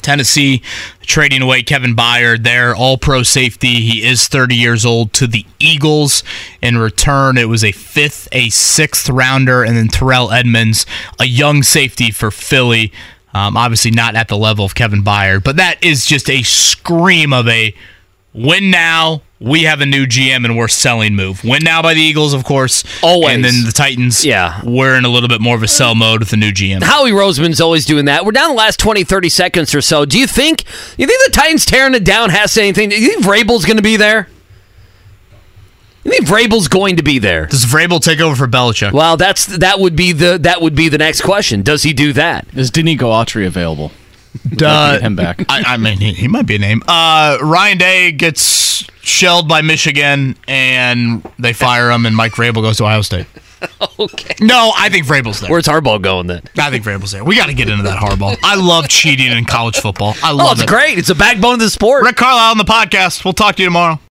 [0.02, 0.62] Tennessee
[1.06, 3.82] trading away Kevin Byard, their all pro safety.
[3.82, 6.24] He is 30 years old to the Eagles.
[6.62, 10.86] In return, it was a fifth, a sixth rounder, and then Terrell Edmunds,
[11.20, 12.92] a young safety for Philly.
[13.34, 17.34] Um, obviously, not at the level of Kevin Byard, but that is just a scream
[17.34, 17.74] of a
[18.34, 19.22] win now.
[19.40, 21.44] We have a new GM and we're selling move.
[21.44, 22.84] Win now by the Eagles, of course.
[23.02, 23.34] Always.
[23.34, 24.24] And then the Titans.
[24.24, 24.62] Yeah.
[24.64, 26.84] We're in a little bit more of a sell mode with the new GM.
[26.84, 28.24] Howie Roseman's always doing that.
[28.24, 30.06] We're down the last 20, 30 seconds or so.
[30.06, 30.64] Do you think
[30.98, 32.90] you think the Titans tearing it down has anything?
[32.90, 34.28] Do you think Vrabel's going to be there?
[36.06, 37.46] I think Vrabel's going to be there.
[37.46, 38.92] Does Vrabel take over for Belichick?
[38.92, 41.62] Well, that's that would be the that would be the next question.
[41.62, 42.48] Does he do that?
[42.56, 43.92] Is Denico Autry available?
[44.54, 45.44] Uh, get him back.
[45.50, 46.82] I, I mean, he, he might be a name.
[46.88, 52.78] Uh, Ryan Day gets shelled by Michigan, and they fire him, and Mike Vrabel goes
[52.78, 53.28] to Ohio State.
[54.00, 54.34] okay.
[54.40, 55.52] No, I think Vrabel's there.
[55.52, 56.42] Where's Harbaugh going then?
[56.58, 57.24] I think Vrabel's there.
[57.24, 58.36] We got to get into that Harbaugh.
[58.42, 60.16] I love cheating in college football.
[60.24, 60.68] I love Oh, it's it.
[60.68, 60.98] great.
[60.98, 62.04] It's a backbone of the sport.
[62.04, 63.24] Rick Carlisle on the podcast.
[63.24, 64.00] We'll talk to you tomorrow.